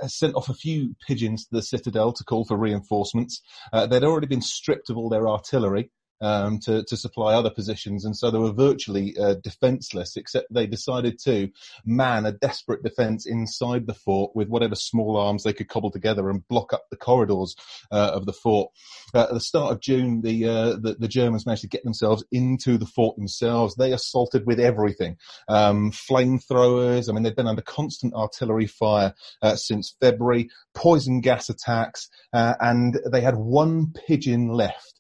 [0.06, 3.42] sent off a few pigeons to the citadel to call for reinforcements.
[3.72, 5.90] Uh, they'd already been stripped of all their artillery.
[6.20, 10.16] Um, to, to supply other positions, and so they were virtually uh, defenceless.
[10.16, 11.50] Except they decided to
[11.84, 16.28] man a desperate defence inside the fort with whatever small arms they could cobble together
[16.28, 17.54] and block up the corridors
[17.92, 18.72] uh, of the fort.
[19.14, 22.24] Uh, at the start of June, the, uh, the the Germans managed to get themselves
[22.32, 23.74] into the fort themselves.
[23.74, 25.16] They assaulted with everything,
[25.48, 27.08] um, flamethrowers.
[27.08, 32.54] I mean, they'd been under constant artillery fire uh, since February, poison gas attacks, uh,
[32.60, 34.97] and they had one pigeon left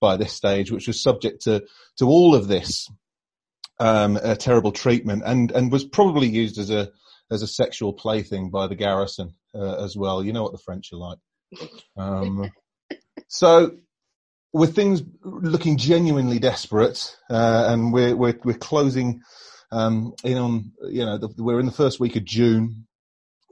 [0.00, 1.64] by this stage, which was subject to
[1.98, 2.90] to all of this
[3.78, 6.90] um, terrible treatment, and and was probably used as a
[7.30, 10.22] as a sexual plaything by the garrison uh, as well.
[10.22, 11.18] You know what the French are like.
[11.96, 12.50] Um,
[13.28, 13.76] so,
[14.52, 19.22] with things looking genuinely desperate, uh, and we're we're we're closing
[19.70, 22.86] um, in on you know the, we're in the first week of June,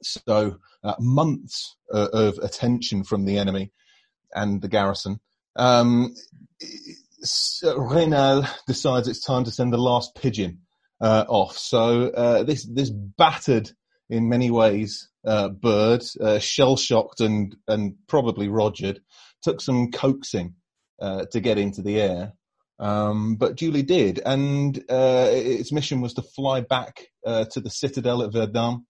[0.02, 3.72] so uh, months uh, of attention from the enemy
[4.34, 5.20] and the garrison.
[5.58, 6.14] Um,
[7.20, 10.60] so Raynal decides it's time to send the last pigeon
[11.00, 11.58] uh, off.
[11.58, 13.70] So uh, this this battered
[14.08, 19.00] in many ways uh, bird, uh, shell shocked and and probably rogered,
[19.42, 20.54] took some coaxing
[21.00, 22.32] uh, to get into the air.
[22.80, 28.22] Um, but Julie did, and uh, its mission was to fly back to the citadel
[28.22, 28.86] at Verdun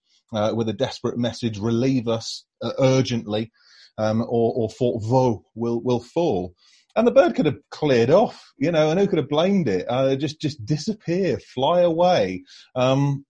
[0.54, 2.44] with a desperate message: "Relieve us
[2.78, 3.50] urgently,
[3.98, 6.54] um, or, or Fort Vaux will will fall."
[6.96, 9.86] And the bird could have cleared off, you know, and who could have blamed it?
[9.88, 12.44] Uh, just just disappear, fly away.
[12.74, 13.24] Um,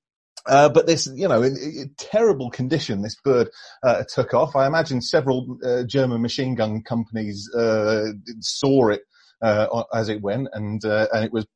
[0.46, 3.50] uh, but this, you know, in, in terrible condition, this bird
[3.82, 4.56] uh, took off.
[4.56, 9.02] I imagine several uh, German machine gun companies uh, saw it
[9.42, 11.46] uh, as it went, and uh, and it was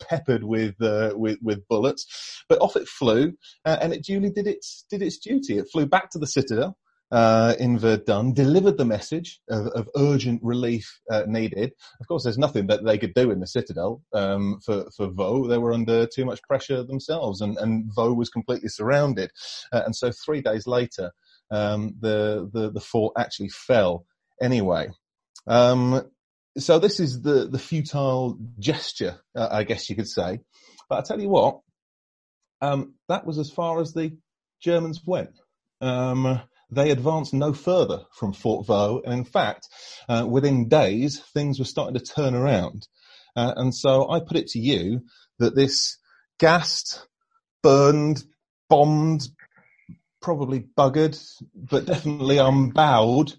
[0.00, 2.44] peppered with with with bullets.
[2.48, 3.34] But off it flew,
[3.64, 5.58] and it duly did its did its duty.
[5.58, 6.76] It flew back to the citadel.
[7.12, 11.74] Uh, in Verdun, delivered the message of, of urgent relief uh, needed.
[12.00, 15.46] Of course, there's nothing that they could do in the citadel um, for for Vaux.
[15.46, 19.30] They were under too much pressure themselves, and, and Vaux was completely surrounded.
[19.70, 21.12] Uh, and so, three days later,
[21.50, 24.06] um, the, the the fort actually fell
[24.40, 24.88] anyway.
[25.46, 26.10] Um,
[26.56, 30.40] so this is the the futile gesture, uh, I guess you could say.
[30.88, 31.60] But I tell you what,
[32.62, 34.16] um, that was as far as the
[34.62, 35.38] Germans went.
[35.82, 36.40] Um,
[36.72, 39.68] they advanced no further from Fort Vaux, and in fact,
[40.08, 42.88] uh, within days, things were starting to turn around.
[43.36, 45.02] Uh, and so I put it to you
[45.38, 45.98] that this
[46.38, 47.06] gassed,
[47.62, 48.24] burned,
[48.68, 49.28] bombed,
[50.20, 51.20] probably buggered,
[51.54, 53.34] but definitely unbowed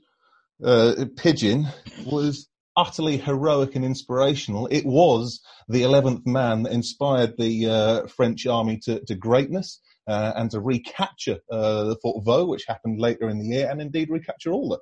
[0.63, 1.67] uh, pigeon
[2.05, 4.67] was utterly heroic and inspirational.
[4.67, 9.79] It was the 11th man that inspired the uh, French army to, to greatness.
[10.05, 13.81] Uh, and to recapture uh, the Fort Vaux, which happened later in the year, and
[13.81, 14.79] indeed recapture all the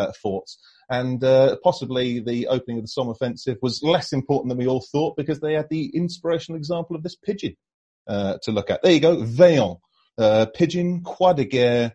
[0.00, 0.58] uh, forts.
[0.90, 4.84] And uh, possibly the opening of the Somme offensive was less important than we all
[4.92, 7.54] thought because they had the inspirational example of this pigeon
[8.08, 8.82] to look at.
[8.82, 9.78] There you go, Vaillant,
[10.54, 11.92] pigeon, croix de guerre,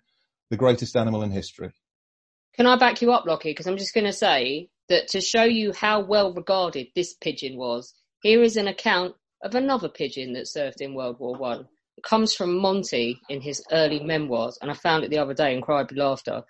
[0.49, 1.72] the greatest animal in history.
[2.56, 3.51] Can I back you up, Lockie?
[3.51, 7.57] Because I'm just going to say that to show you how well regarded this pigeon
[7.57, 11.68] was, here is an account of another pigeon that served in World War One.
[12.04, 15.64] Comes from Monty in his early memoirs, and I found it the other day and
[15.64, 16.44] cried with laughter.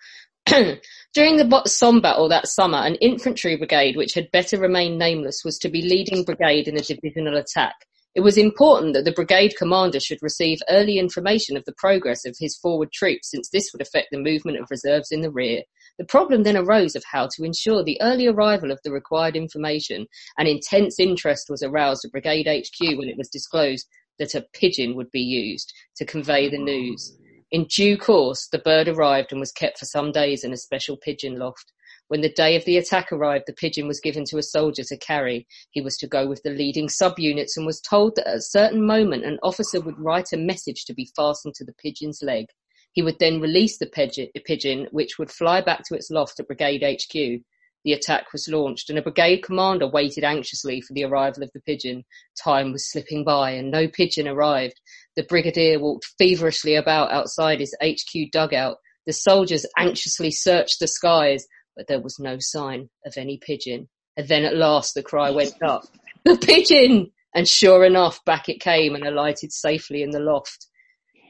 [1.14, 5.58] During the Somme battle that summer, an infantry brigade, which had better remain nameless, was
[5.58, 7.74] to be leading brigade in a divisional attack.
[8.14, 12.34] It was important that the brigade commander should receive early information of the progress of
[12.40, 15.62] his forward troops, since this would affect the movement of reserves in the rear.
[15.96, 20.06] The problem then arose of how to ensure the early arrival of the required information,
[20.36, 23.86] and intense interest was aroused at Brigade HQ when it was disclosed
[24.20, 27.18] that a pigeon would be used to convey the news.
[27.50, 30.96] In due course, the bird arrived and was kept for some days in a special
[30.96, 31.72] pigeon loft.
[32.06, 34.96] When the day of the attack arrived, the pigeon was given to a soldier to
[34.96, 35.48] carry.
[35.70, 38.86] He was to go with the leading subunits and was told that at a certain
[38.86, 42.46] moment an officer would write a message to be fastened to the pigeon's leg.
[42.92, 46.82] He would then release the pigeon, which would fly back to its loft at Brigade
[46.82, 47.42] HQ.
[47.84, 51.60] The attack was launched, and a brigade commander waited anxiously for the arrival of the
[51.60, 52.04] pigeon.
[52.42, 54.80] Time was slipping by, and no pigeon arrived.
[55.16, 58.76] The brigadier walked feverishly about outside his HQ dugout.
[59.06, 63.88] The soldiers anxiously searched the skies, but there was no sign of any pigeon.
[64.16, 65.84] And then at last the cry went up,
[66.24, 67.12] The pigeon!
[67.34, 70.66] And sure enough, back it came and alighted safely in the loft.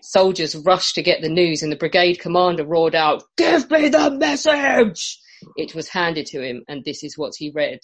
[0.02, 4.10] Soldiers rushed to get the news, and the brigade commander roared out, Give me the
[4.10, 5.20] message!
[5.56, 7.80] It was handed to him, and this is what he read.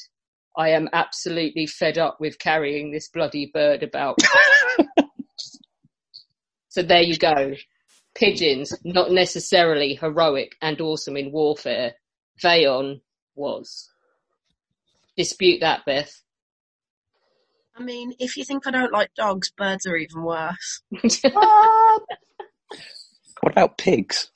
[0.57, 4.19] I am absolutely fed up with carrying this bloody bird about.
[6.69, 7.55] so there you go.
[8.15, 11.95] Pigeons, not necessarily heroic and awesome in warfare.
[12.43, 13.01] Vaillant
[13.35, 13.91] was.
[15.17, 16.23] Dispute that, Beth.
[17.77, 20.81] I mean, if you think I don't like dogs, birds are even worse.
[23.43, 24.31] What about pigs?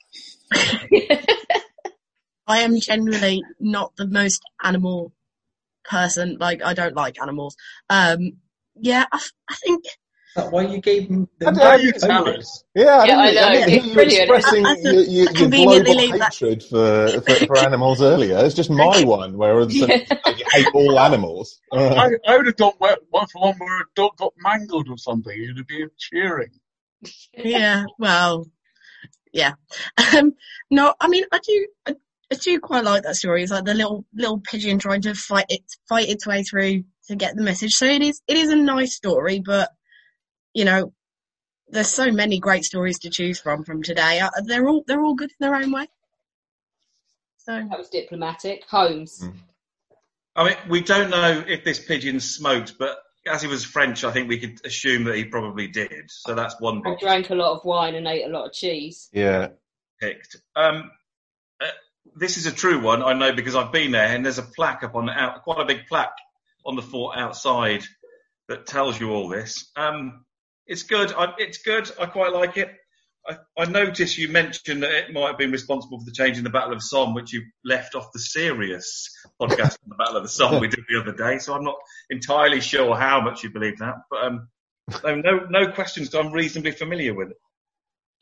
[2.51, 5.13] I am generally not the most animal
[5.85, 6.37] person.
[6.37, 7.55] Like, I don't like animals.
[7.89, 8.33] Um,
[8.75, 9.19] yeah, I,
[9.49, 9.85] I think.
[10.49, 11.93] why you gave them How dare you?
[12.75, 14.31] Yeah, I Yeah, I didn't, know, I didn't it's hear you brilliant.
[14.31, 18.37] expressing I- I your, your, your global hatred for, for, for animals earlier.
[18.39, 19.87] It's just my one, where all of you
[20.51, 21.61] hate all animals.
[21.71, 21.95] Uh,
[22.27, 24.97] I, I would have done one one for one where a dog got mangled or
[24.97, 25.33] something.
[25.35, 26.51] You'd have been cheering.
[27.33, 28.45] yeah, well,
[29.31, 29.53] yeah.
[30.17, 30.33] Um,
[30.69, 31.95] no, I mean, I do, I,
[32.31, 33.43] I do quite like that story.
[33.43, 37.15] It's like the little little pigeon trying to fight it, fight its way through to
[37.15, 37.73] get the message.
[37.73, 39.69] So it is, it is a nice story, but
[40.53, 40.93] you know,
[41.69, 44.19] there's so many great stories to choose from from today.
[44.19, 45.87] Uh, They're all, they're all good in their own way.
[47.37, 48.63] So that was diplomatic.
[48.69, 49.27] Holmes.
[50.35, 54.11] I mean, we don't know if this pigeon smoked, but as he was French, I
[54.11, 56.09] think we could assume that he probably did.
[56.09, 58.53] So that's one I box drank a lot of wine and ate a lot of
[58.53, 59.09] cheese.
[59.11, 59.49] yeah.
[59.99, 60.37] picked.
[60.55, 60.91] Um,
[61.61, 61.67] uh,
[62.15, 64.83] this is a true one, I know, because I've been there, and there's a plaque
[64.83, 66.17] up on out, quite a big plaque
[66.65, 67.83] on the fort outside
[68.47, 69.71] that tells you all this.
[69.75, 70.25] Um,
[70.67, 71.13] it's good.
[71.13, 71.89] I, it's good.
[71.99, 72.69] I quite like it.
[73.27, 76.43] I, I noticed you mentioned that it might have been responsible for the change in
[76.43, 79.09] the Battle of Somme, which you left off the serious
[79.39, 81.37] podcast on the Battle of the Somme we did the other day.
[81.37, 81.75] So I'm not
[82.09, 84.47] entirely sure how much you believe that, but um,
[85.03, 86.13] no, no, questions.
[86.15, 87.37] I'm reasonably familiar with it.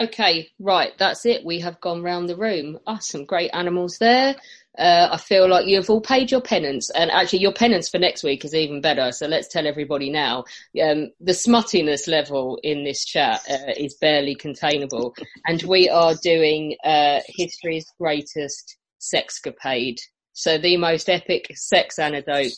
[0.01, 1.43] Okay, right, that's it.
[1.43, 2.79] We have gone round the room.
[2.87, 4.33] Ah, some great animals there.
[4.77, 8.23] Uh, I feel like you've all paid your penance, and actually, your penance for next
[8.23, 9.11] week is even better.
[9.11, 10.45] So let's tell everybody now.
[10.81, 15.15] Um, the smuttiness level in this chat uh, is barely containable,
[15.45, 19.97] and we are doing uh, history's greatest sexcapade.
[20.33, 22.51] So the most epic sex anecdote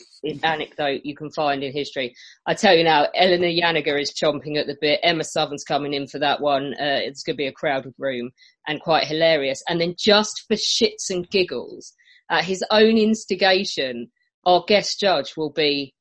[0.44, 2.14] anecdote you can find in history.
[2.46, 5.00] I tell you now, Eleanor Yaniger is chomping at the bit.
[5.02, 6.74] Emma Southern's coming in for that one.
[6.74, 8.32] Uh, it's going to be a crowded room
[8.68, 9.64] and quite hilarious.
[9.68, 11.94] And then just for shits and giggles,
[12.30, 14.12] at his own instigation,
[14.46, 15.94] our guest judge will be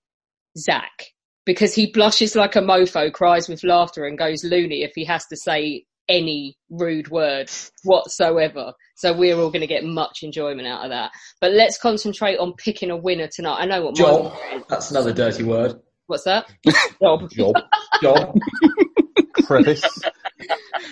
[0.57, 1.07] Zach
[1.45, 5.27] because he blushes like a mofo, cries with laughter, and goes loony if he has
[5.27, 7.51] to say any rude word
[7.85, 8.73] whatsoever.
[8.97, 11.13] So we're all going to get much enjoyment out of that.
[11.41, 13.61] But let's concentrate on picking a winner tonight.
[13.61, 14.25] I know what Job.
[14.25, 14.63] winner is.
[14.69, 15.81] That's another dirty word.
[16.07, 16.47] What's that?
[17.01, 17.31] Job.
[17.31, 17.55] Job.
[18.03, 18.37] Job.
[19.45, 19.85] Crevice.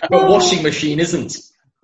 [0.09, 1.37] But washing machine isn't.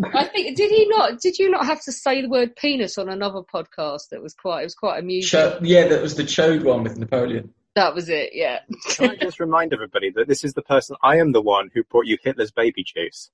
[0.03, 1.21] I think did he not?
[1.21, 4.09] Did you not have to say the word penis on another podcast?
[4.11, 4.63] That was quite.
[4.63, 5.29] It was quite amusing.
[5.29, 7.53] Cho- yeah, that was the chode one with Napoleon.
[7.75, 8.31] That was it.
[8.35, 8.61] Yeah.
[8.91, 11.83] Can I just remind everybody that this is the person, I am the one who
[11.85, 13.31] brought you Hitler's baby juice.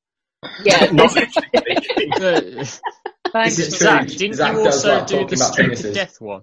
[0.64, 0.86] Yeah.
[0.92, 1.10] Not
[3.32, 3.86] Thanks, Is it true?
[3.86, 4.06] Zach.
[4.08, 5.94] Didn't Zach you does also like do talking the about stupid penises.
[5.94, 6.42] death one?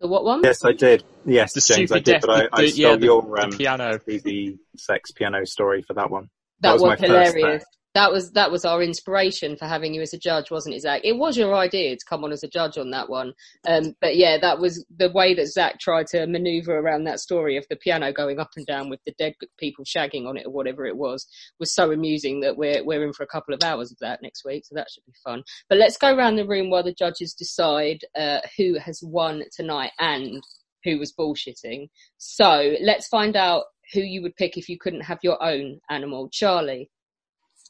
[0.00, 0.42] The what one?
[0.44, 1.04] Yes, I did.
[1.24, 3.04] Yes, The James, I stupid did, death, but I, the- I the- stole yeah, the-
[3.06, 3.98] your the um, piano.
[4.08, 6.28] easy sex piano story for that one.
[6.60, 7.64] That, was, my first hilarious.
[7.96, 11.00] That was that was our inspiration for having you as a judge, wasn't it, Zach?
[11.02, 13.32] It was your idea to come on as a judge on that one.
[13.66, 17.56] Um, but yeah, that was the way that Zach tried to maneuver around that story
[17.56, 20.52] of the piano going up and down with the dead people shagging on it or
[20.52, 21.26] whatever it was
[21.58, 24.44] was so amusing that we're we're in for a couple of hours of that next
[24.44, 25.42] week, so that should be fun.
[25.70, 29.92] But let's go around the room while the judges decide uh, who has won tonight
[29.98, 30.42] and
[30.84, 31.88] who was bullshitting.
[32.18, 36.28] So let's find out who you would pick if you couldn't have your own animal.
[36.30, 36.90] Charlie.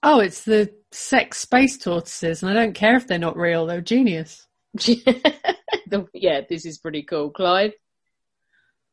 [0.08, 3.80] Oh, it's the sex space tortoises, and I don't care if they're not real; they're
[3.80, 4.46] genius.
[6.12, 7.30] Yeah, this is pretty cool.
[7.30, 7.72] Clive?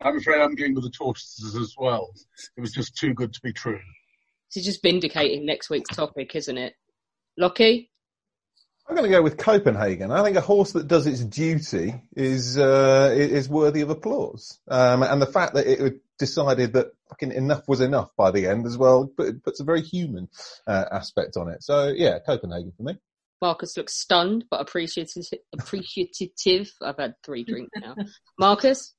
[0.02, 2.14] I'm afraid I'm going with the tortoises as well.
[2.56, 3.80] It was just too good to be true.
[4.50, 6.76] This is just vindicating next week's topic, isn't it?
[7.38, 7.90] Lockie?
[8.88, 10.12] I'm going to go with Copenhagen.
[10.12, 15.02] I think a horse that does its duty is uh, is worthy of applause, um,
[15.02, 18.78] and the fact that it decided that fucking enough was enough by the end as
[18.78, 19.12] well.
[19.16, 20.30] But it puts a very human
[20.68, 21.64] uh, aspect on it.
[21.64, 22.98] So yeah, Copenhagen for me.
[23.42, 25.26] Marcus looks stunned but appreciative.
[25.52, 26.72] Appreciative.
[26.82, 27.96] I've had three drinks now.
[28.40, 28.94] Marcus,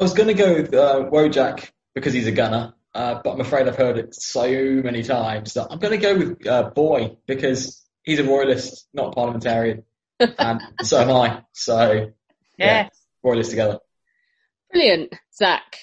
[0.00, 3.40] I was going to go with uh, Wojtek because he's a gunner, uh, but I'm
[3.40, 7.18] afraid I've heard it so many times that I'm going to go with uh, Boy
[7.26, 9.82] because he's a royalist, not a parliamentarian,
[10.18, 11.42] and so am I.
[11.52, 11.90] So
[12.58, 12.90] yeah, Yes.
[13.22, 13.80] royalists together.
[14.70, 15.14] brilliant.
[15.34, 15.76] Zach.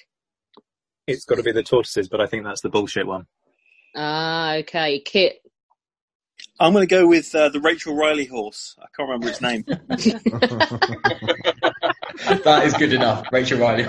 [1.08, 3.26] It's got to be the tortoises, but I think that's the bullshit one.
[3.96, 5.00] Ah, okay.
[5.02, 5.40] Kit.
[6.60, 8.76] I'm going to go with uh, the Rachel Riley horse.
[8.80, 9.64] I can't remember its name.
[12.44, 13.26] that is good enough.
[13.32, 13.86] Rachel Riley.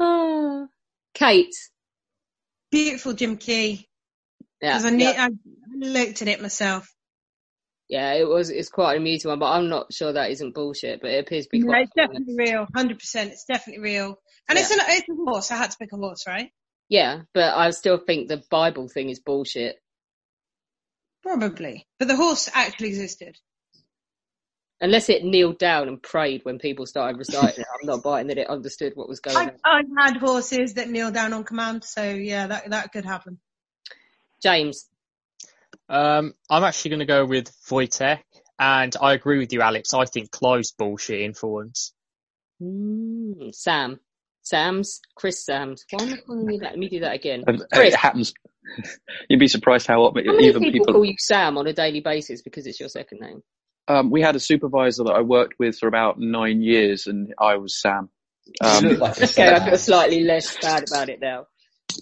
[0.00, 0.66] Ah.
[1.14, 1.54] Kate.
[2.70, 3.88] Beautiful Jim Key.
[4.60, 4.78] Yeah.
[4.78, 5.28] Because I, knew, yeah.
[5.28, 5.30] I
[5.76, 6.92] looked at it myself.
[7.88, 8.50] Yeah, it was.
[8.50, 11.00] It's quite an amusing one, but I'm not sure that isn't bullshit.
[11.00, 11.84] But it appears to be No, quite.
[11.84, 12.66] it's definitely real.
[12.74, 13.30] Hundred percent.
[13.32, 14.18] It's definitely real.
[14.48, 15.50] And it's, an, it's a horse.
[15.50, 16.50] I had to pick a horse, right?
[16.88, 19.76] Yeah, but I still think the Bible thing is bullshit.
[21.22, 21.86] Probably.
[21.98, 23.36] But the horse actually existed.
[24.80, 28.38] Unless it kneeled down and prayed when people started reciting it, I'm not biting that
[28.38, 29.50] it understood what was going I, on.
[29.64, 33.40] I've had horses that kneel down on command, so yeah, that that could happen.
[34.42, 34.86] James.
[35.88, 38.20] Um, I'm actually going to go with Wojtek,
[38.58, 39.94] and I agree with you, Alex.
[39.94, 41.92] I think Clive's bullshitting for once.
[42.60, 43.98] Mm, Sam.
[44.46, 45.00] Sam's.
[45.14, 45.84] Chris Sam's.
[45.90, 46.70] Why am I calling you that?
[46.70, 47.44] Let me do that again.
[47.44, 47.94] Chris.
[47.94, 48.32] it happens.
[49.28, 50.94] You'd be surprised how often How many even people, people.
[50.94, 53.42] call you Sam on a daily basis because it's your second name?
[53.88, 57.56] Um, we had a supervisor that I worked with for about nine years, and I
[57.56, 58.08] was Sam.
[58.60, 61.46] Um, okay, I feel slightly less bad about it now.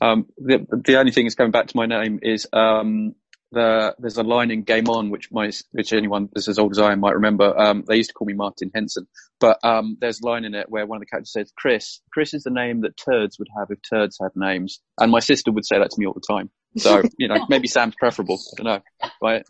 [0.00, 3.14] Um, the, the only thing that's coming back to my name is um,
[3.54, 6.78] the, there's a line in Game On which my which anyone that's as old as
[6.78, 7.58] I am might remember.
[7.58, 9.06] Um, they used to call me Martin Henson,
[9.40, 12.34] but um, there's a line in it where one of the characters says, "Chris, Chris
[12.34, 15.64] is the name that turds would have if turds had names," and my sister would
[15.64, 16.50] say that to me all the time.
[16.76, 18.38] So you know, maybe Sam's preferable.
[18.52, 19.46] I don't know, right?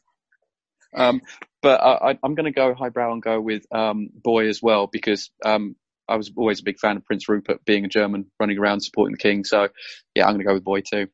[0.94, 1.20] Um,
[1.62, 4.86] but I, I, I'm going to go highbrow and go with um, Boy as well
[4.86, 5.74] because um,
[6.08, 9.12] I was always a big fan of Prince Rupert being a German running around supporting
[9.12, 9.44] the king.
[9.44, 9.68] So
[10.14, 11.08] yeah, I'm going to go with Boy too.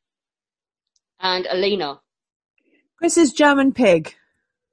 [1.21, 2.01] And Alina.
[3.01, 4.15] Chris is German pig.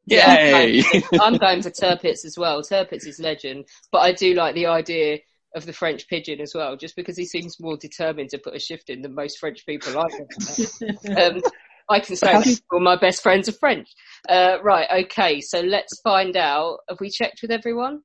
[0.05, 0.83] Yay!
[1.21, 2.61] I'm going for Tirpitz as well.
[2.61, 5.19] Tirpitz is legend, but I do like the idea
[5.55, 8.59] of the French pigeon as well, just because he seems more determined to put a
[8.59, 10.03] shift in than most French people I
[11.21, 11.41] um,
[11.87, 13.87] I can say that all my best friends are French.
[14.27, 16.79] Uh, right, okay, so let's find out.
[16.89, 18.01] Have we checked with everyone?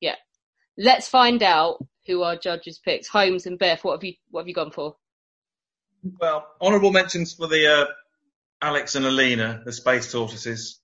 [0.00, 0.14] Yeah.
[0.78, 3.08] Let's find out who our judges picked.
[3.08, 4.96] Holmes and Beth, what have you what have you gone for?
[6.20, 7.86] Well, honourable mentions for the uh,
[8.62, 10.80] Alex and Alina, the space tortoises,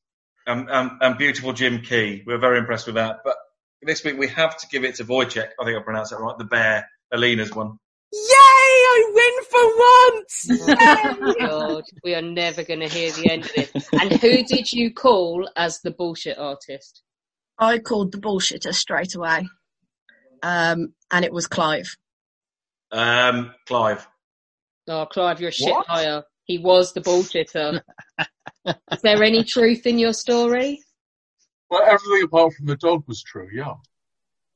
[0.47, 2.23] um, um, and beautiful Jim Key.
[2.27, 3.19] We're very impressed with that.
[3.25, 3.37] But
[3.83, 5.49] this week we have to give it to Wojciech.
[5.61, 6.37] I think I pronounced that right.
[6.39, 7.79] The bear, Alina's one.
[8.13, 8.19] Yay!
[8.95, 10.19] I win for once.
[11.45, 13.71] Oh, God, we are never going to hear the end of it.
[13.93, 17.03] And who did you call as the bullshit artist?
[17.59, 19.49] I called the bullshitter straight away.
[20.43, 21.97] Um, and it was Clive.
[22.91, 24.07] Um, Clive.
[24.89, 25.89] Oh, Clive, you're a shit What?
[25.89, 26.25] liar.
[26.45, 27.81] He was the ball bullshitter.
[28.67, 30.83] Is there any truth in your story?
[31.71, 33.75] Well, everything apart from the dog was true, yeah.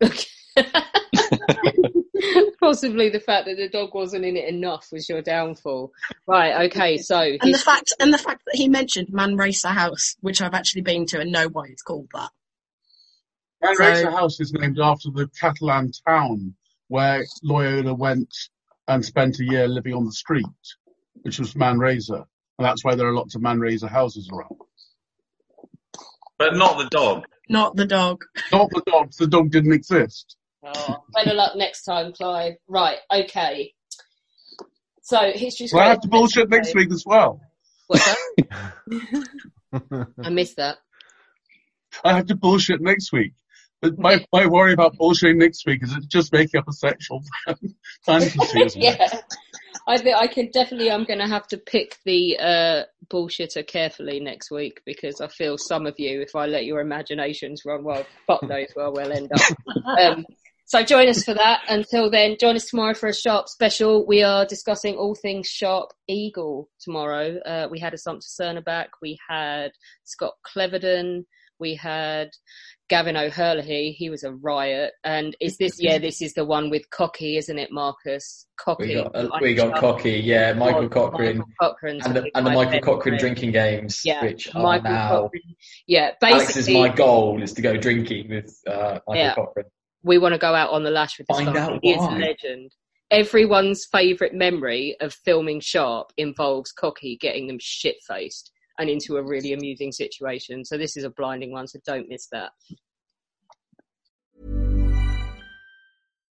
[2.61, 5.93] Possibly the fact that the dog wasn't in it enough was your downfall.
[6.27, 10.43] Right, okay, so And the fact and the fact that he mentioned Manresa House, which
[10.43, 12.31] I've actually been to and know why it's called that.
[13.63, 16.55] Man So- Racer House is named after the Catalan town
[16.89, 18.35] where Loyola went
[18.89, 20.45] and spent a year living on the street,
[21.23, 22.27] which was Manresa.
[22.59, 24.57] And that's why there are lots of Manresa houses around.
[26.39, 27.25] But not the dog.
[27.49, 28.25] Not the dog.
[28.53, 29.13] Not the dog.
[29.19, 30.37] The dog didn't exist.
[30.65, 32.55] Oh, better luck next time, Clive.
[32.67, 33.73] Right, okay.
[35.03, 37.41] So history's Well, I have to bullshit next week as well.
[37.87, 39.27] What's that?
[40.25, 40.79] I missed that.
[42.05, 43.33] I have to bullshit next week.
[43.81, 47.23] But my, my worry about bullshitting next week is it's just making up a sexual
[48.05, 48.99] fantasy, isn't it?
[48.99, 49.21] yeah.
[49.89, 50.91] I think I can definitely.
[50.91, 55.57] I'm going to have to pick the uh, bullshitter carefully next week because I feel
[55.59, 59.31] some of you, if I let your imaginations run wild, fuck knows where we'll end
[59.33, 59.57] up.
[59.99, 60.27] um,
[60.65, 61.61] so join us for that.
[61.69, 64.05] Until then, join us tomorrow for a Sharpe special.
[64.05, 67.39] We are discussing all things Sharpe eagle tomorrow.
[67.39, 68.91] Uh, we had Assumpta Serna back.
[69.01, 69.71] We had
[70.03, 71.25] Scott Cleverdon.
[71.59, 72.31] We had
[72.89, 73.93] Gavin O'Herlihy.
[73.93, 74.93] He was a riot.
[75.05, 75.81] And is this?
[75.81, 78.47] Yeah, this is the one with Cocky, isn't it, Marcus?
[78.59, 78.89] Cocky.
[78.89, 82.51] We got, uh, we got Cocky, yeah, Michael Cochrane, Michael Cochrane's and the, and the
[82.51, 82.81] Michael.
[82.81, 85.09] Cochrane drinking games, Yeah, which are Michael now.
[85.23, 85.57] Cochrane.
[85.87, 89.35] Yeah, Alex's basically, my goal is to go drinking with uh, Michael Yeah.
[89.35, 89.67] Cochrane.
[90.03, 91.61] we want to go out on the lash with this Find guy.
[91.61, 92.73] out He is a legend.
[93.11, 99.23] everyone's favourite memory of filming Sharpe involves Cocky getting them shit faced and into a
[99.23, 100.65] really amusing situation.
[100.65, 102.53] So this is a blinding one, so don't miss that.